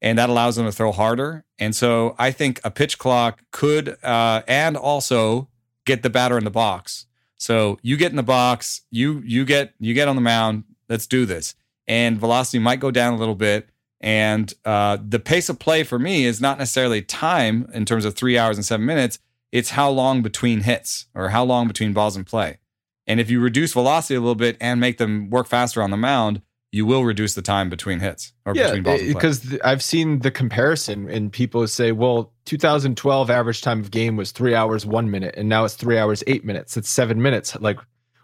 and 0.00 0.18
that 0.18 0.30
allows 0.30 0.56
them 0.56 0.64
to 0.64 0.72
throw 0.72 0.92
harder. 0.92 1.44
And 1.58 1.74
so 1.74 2.14
I 2.18 2.30
think 2.30 2.60
a 2.64 2.70
pitch 2.70 2.98
clock 2.98 3.42
could 3.50 4.02
uh, 4.02 4.42
and 4.48 4.76
also 4.76 5.48
get 5.84 6.02
the 6.02 6.10
batter 6.10 6.38
in 6.38 6.44
the 6.44 6.50
box 6.50 7.05
so 7.38 7.78
you 7.82 7.96
get 7.96 8.10
in 8.10 8.16
the 8.16 8.22
box, 8.22 8.82
you 8.90 9.22
you 9.24 9.44
get 9.44 9.74
you 9.78 9.94
get 9.94 10.08
on 10.08 10.16
the 10.16 10.22
mound. 10.22 10.64
Let's 10.88 11.06
do 11.06 11.26
this. 11.26 11.54
And 11.86 12.18
velocity 12.18 12.58
might 12.58 12.80
go 12.80 12.90
down 12.90 13.14
a 13.14 13.16
little 13.16 13.34
bit. 13.34 13.68
And 14.00 14.52
uh, 14.64 14.98
the 15.06 15.18
pace 15.18 15.48
of 15.48 15.58
play 15.58 15.82
for 15.82 15.98
me 15.98 16.24
is 16.24 16.40
not 16.40 16.58
necessarily 16.58 17.02
time 17.02 17.68
in 17.72 17.84
terms 17.84 18.04
of 18.04 18.14
three 18.14 18.36
hours 18.36 18.56
and 18.56 18.64
seven 18.64 18.84
minutes. 18.84 19.18
It's 19.52 19.70
how 19.70 19.90
long 19.90 20.22
between 20.22 20.62
hits 20.62 21.06
or 21.14 21.30
how 21.30 21.44
long 21.44 21.66
between 21.66 21.92
balls 21.92 22.16
in 22.16 22.24
play. 22.24 22.58
And 23.06 23.20
if 23.20 23.30
you 23.30 23.40
reduce 23.40 23.72
velocity 23.72 24.16
a 24.16 24.20
little 24.20 24.34
bit 24.34 24.56
and 24.60 24.80
make 24.80 24.98
them 24.98 25.30
work 25.30 25.46
faster 25.46 25.82
on 25.82 25.90
the 25.90 25.96
mound, 25.96 26.42
you 26.76 26.84
will 26.84 27.04
reduce 27.04 27.32
the 27.32 27.40
time 27.40 27.70
between 27.70 28.00
hits 28.00 28.34
or 28.44 28.54
yeah, 28.54 28.64
between 28.64 28.82
balls. 28.82 29.00
Because 29.00 29.58
I've 29.64 29.82
seen 29.82 30.18
the 30.18 30.30
comparison, 30.30 31.08
and 31.08 31.32
people 31.32 31.66
say, 31.68 31.90
"Well, 31.90 32.34
2012 32.44 33.30
average 33.30 33.62
time 33.62 33.80
of 33.80 33.90
game 33.90 34.14
was 34.16 34.30
three 34.30 34.54
hours 34.54 34.84
one 34.84 35.10
minute, 35.10 35.34
and 35.38 35.48
now 35.48 35.64
it's 35.64 35.72
three 35.72 35.96
hours 35.96 36.22
eight 36.26 36.44
minutes. 36.44 36.76
It's 36.76 36.90
seven 36.90 37.22
minutes. 37.22 37.56
Like, 37.60 37.78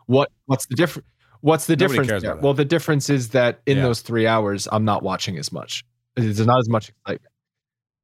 what? 0.05 0.31
What's 0.45 0.67
the 0.67 0.75
difference? 0.75 1.09
What's 1.41 1.67
the 1.67 1.77
Nobody 1.77 2.07
difference? 2.07 2.43
Well, 2.43 2.53
the 2.53 2.67
difference 2.67 3.09
is 3.09 3.31
that 3.31 3.63
in 3.65 3.79
yeah. 3.79 3.85
those 3.85 4.03
three 4.03 4.27
hours, 4.27 4.69
I'm 4.71 4.85
not 4.85 5.03
watching 5.03 5.39
as 5.39 5.51
much. 5.51 5.83
There's 6.15 6.47
not 6.47 6.59
as 6.59 6.69
much 6.69 6.91
excitement. 6.91 7.33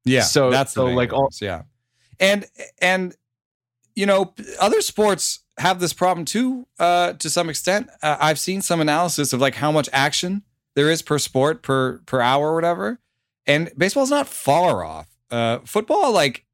Yeah. 0.03 0.23
So 0.23 0.49
that's 0.49 0.73
so 0.73 0.87
like 0.87 1.13
all 1.13 1.29
yeah, 1.39 1.61
and 2.19 2.47
and 2.81 3.15
you 3.93 4.07
know 4.07 4.33
other 4.59 4.81
sports 4.81 5.41
have 5.59 5.79
this 5.79 5.93
problem 5.93 6.25
too, 6.25 6.65
uh, 6.79 7.13
to 7.13 7.29
some 7.29 7.49
extent. 7.49 7.89
Uh, 8.01 8.17
I've 8.19 8.39
seen 8.39 8.61
some 8.61 8.81
analysis 8.81 9.31
of 9.31 9.41
like 9.41 9.55
how 9.55 9.71
much 9.71 9.89
action 9.93 10.43
there 10.75 10.89
is 10.89 11.01
per 11.01 11.19
sport 11.19 11.63
per 11.63 11.99
per 12.05 12.21
hour 12.21 12.51
or 12.51 12.55
whatever, 12.55 12.99
and 13.45 13.71
baseball's 13.77 14.09
not 14.09 14.27
far 14.27 14.83
off. 14.83 15.07
Uh, 15.31 15.59
football, 15.65 16.11
like 16.11 16.45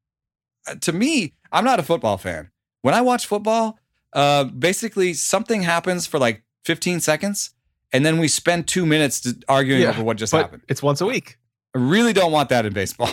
uh, 0.66 0.74
to 0.76 0.92
me, 0.92 1.34
I'm 1.52 1.64
not 1.64 1.80
a 1.80 1.82
football 1.82 2.18
fan. 2.18 2.50
When 2.82 2.94
I 2.94 3.00
watch 3.00 3.26
football, 3.26 3.78
uh, 4.12 4.44
basically 4.44 5.14
something 5.14 5.62
happens 5.62 6.06
for 6.06 6.18
like 6.18 6.42
15 6.64 7.00
seconds, 7.00 7.50
and 7.92 8.04
then 8.04 8.18
we 8.18 8.28
spend 8.28 8.66
two 8.66 8.86
minutes 8.86 9.32
arguing 9.48 9.82
yeah, 9.82 9.90
over 9.90 10.02
what 10.02 10.16
just 10.16 10.32
happened. 10.32 10.62
It's 10.68 10.82
once 10.82 11.00
a 11.00 11.06
week. 11.06 11.38
I 11.74 11.78
really 11.78 12.14
don't 12.14 12.32
want 12.32 12.48
that 12.48 12.64
in 12.64 12.72
baseball. 12.72 13.10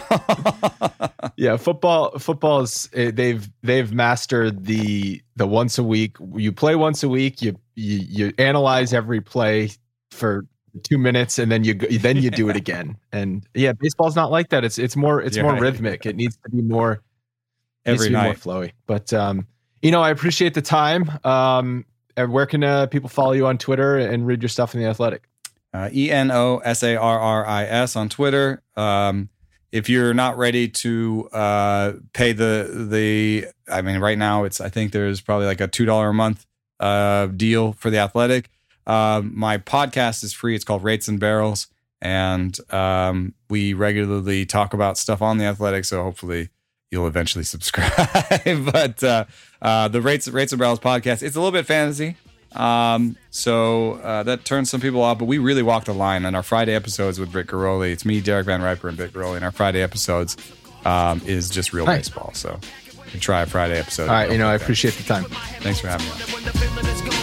yeah, 1.35 1.57
football. 1.57 2.17
Football 2.17 2.61
is 2.61 2.89
eh, 2.93 3.11
they've 3.13 3.49
they've 3.61 3.91
mastered 3.91 4.65
the 4.65 5.21
the 5.35 5.45
once 5.45 5.77
a 5.77 5.83
week. 5.83 6.15
You 6.35 6.53
play 6.53 6.75
once 6.75 7.03
a 7.03 7.09
week. 7.09 7.41
You 7.41 7.59
you 7.75 7.99
you 8.07 8.33
analyze 8.37 8.93
every 8.93 9.19
play 9.19 9.71
for 10.11 10.45
two 10.81 10.97
minutes 10.97 11.37
and 11.37 11.51
then 11.51 11.63
you 11.63 11.73
go, 11.75 11.87
then 11.87 12.17
you 12.17 12.31
do 12.31 12.49
it 12.49 12.55
again. 12.63 12.97
And 13.11 13.45
yeah, 13.53 13.73
baseball's 13.73 14.15
not 14.15 14.31
like 14.31 14.49
that. 14.49 14.63
It's 14.63 14.77
it's 14.79 14.95
more 14.95 15.21
it's 15.21 15.37
Yeah, 15.37 15.43
more 15.43 15.55
rhythmic. 15.55 16.05
It 16.05 16.15
needs 16.15 16.35
to 16.43 16.49
be 16.49 16.61
more 16.61 17.01
Every 17.85 18.07
be 18.07 18.13
night. 18.13 18.45
more 18.45 18.55
flowy. 18.55 18.71
But 18.87 19.13
um, 19.13 19.47
you 19.81 19.91
know, 19.91 20.01
I 20.01 20.09
appreciate 20.09 20.53
the 20.53 20.61
time. 20.61 21.11
Um, 21.23 21.85
and 22.15 22.31
where 22.31 22.45
can 22.45 22.63
uh, 22.63 22.87
people 22.87 23.09
follow 23.09 23.31
you 23.33 23.45
on 23.47 23.57
Twitter 23.57 23.97
and 23.97 24.25
read 24.25 24.41
your 24.41 24.49
stuff 24.49 24.73
in 24.75 24.81
the 24.81 24.87
Athletic? 24.87 25.23
Uh, 25.73 25.89
E 25.91 26.11
N 26.11 26.31
O 26.31 26.57
S 26.59 26.83
A 26.83 26.95
R 26.95 27.19
R 27.19 27.45
I 27.47 27.63
S 27.65 27.95
on 27.95 28.07
Twitter. 28.09 28.61
Um, 28.75 29.29
if 29.71 29.89
you're 29.89 30.13
not 30.13 30.37
ready 30.37 30.67
to 30.69 31.27
uh, 31.33 31.93
pay 32.13 32.31
the 32.31 32.87
the, 32.89 33.47
I 33.67 33.81
mean, 33.81 33.99
right 33.99 34.17
now 34.17 34.43
it's 34.43 34.61
I 34.61 34.69
think 34.69 34.91
there's 34.91 35.19
probably 35.19 35.47
like 35.47 35.61
a 35.61 35.67
two 35.67 35.85
dollar 35.85 36.09
a 36.09 36.13
month 36.13 36.45
uh, 36.79 37.25
deal 37.27 37.73
for 37.73 37.89
the 37.89 37.97
Athletic. 37.97 38.49
Um, 38.85 39.31
my 39.35 39.57
podcast 39.57 40.23
is 40.23 40.33
free. 40.33 40.55
It's 40.55 40.65
called 40.65 40.83
Rates 40.83 41.07
and 41.07 41.19
Barrels, 41.19 41.67
and 42.01 42.57
um, 42.73 43.33
we 43.49 43.73
regularly 43.73 44.45
talk 44.45 44.73
about 44.73 44.97
stuff 44.97 45.21
on 45.21 45.37
the 45.37 45.45
Athletic. 45.45 45.85
So 45.85 46.03
hopefully 46.03 46.49
you'll 46.91 47.07
eventually 47.07 47.43
subscribe. 47.43 47.91
but 48.71 49.03
uh, 49.03 49.25
uh, 49.61 49.87
the 49.87 50.01
Rates 50.01 50.27
Rates 50.27 50.51
and 50.51 50.59
Barrels 50.59 50.79
podcast, 50.79 51.23
it's 51.23 51.35
a 51.35 51.39
little 51.39 51.51
bit 51.51 51.65
fantasy. 51.65 52.15
Um, 52.55 53.17
so 53.31 53.93
uh, 53.93 54.23
that 54.23 54.45
turns 54.45 54.69
some 54.69 54.79
people 54.79 55.01
off, 55.01 55.17
but 55.17 55.25
we 55.25 55.39
really 55.39 55.63
walk 55.63 55.85
the 55.85 55.93
line 55.93 56.25
on 56.25 56.35
our 56.35 56.43
Friday 56.43 56.73
episodes 56.75 57.19
with 57.19 57.31
Britt 57.31 57.47
Ghiroli. 57.47 57.91
It's 57.91 58.05
me, 58.05 58.21
Derek 58.21 58.45
Van 58.45 58.61
Riper, 58.61 58.87
and 58.87 58.97
Britt 58.97 59.13
Ghiroli. 59.13 59.37
And 59.37 59.45
our 59.45 59.51
Friday 59.51 59.81
episodes 59.81 60.37
um, 60.85 61.21
is 61.25 61.49
just 61.49 61.73
real 61.73 61.85
baseball. 61.85 62.31
So 62.33 62.59
you 63.05 63.11
can 63.11 63.19
try 63.19 63.41
a 63.41 63.45
Friday 63.45 63.79
episode. 63.79 64.07
All 64.07 64.13
right, 64.13 64.31
you 64.31 64.37
know, 64.37 64.47
I 64.47 64.55
appreciate 64.55 64.93
the 64.95 65.03
time. 65.03 65.23
Thanks 65.23 65.79
for 65.79 65.87
having 65.87 66.07
me. 66.07 67.22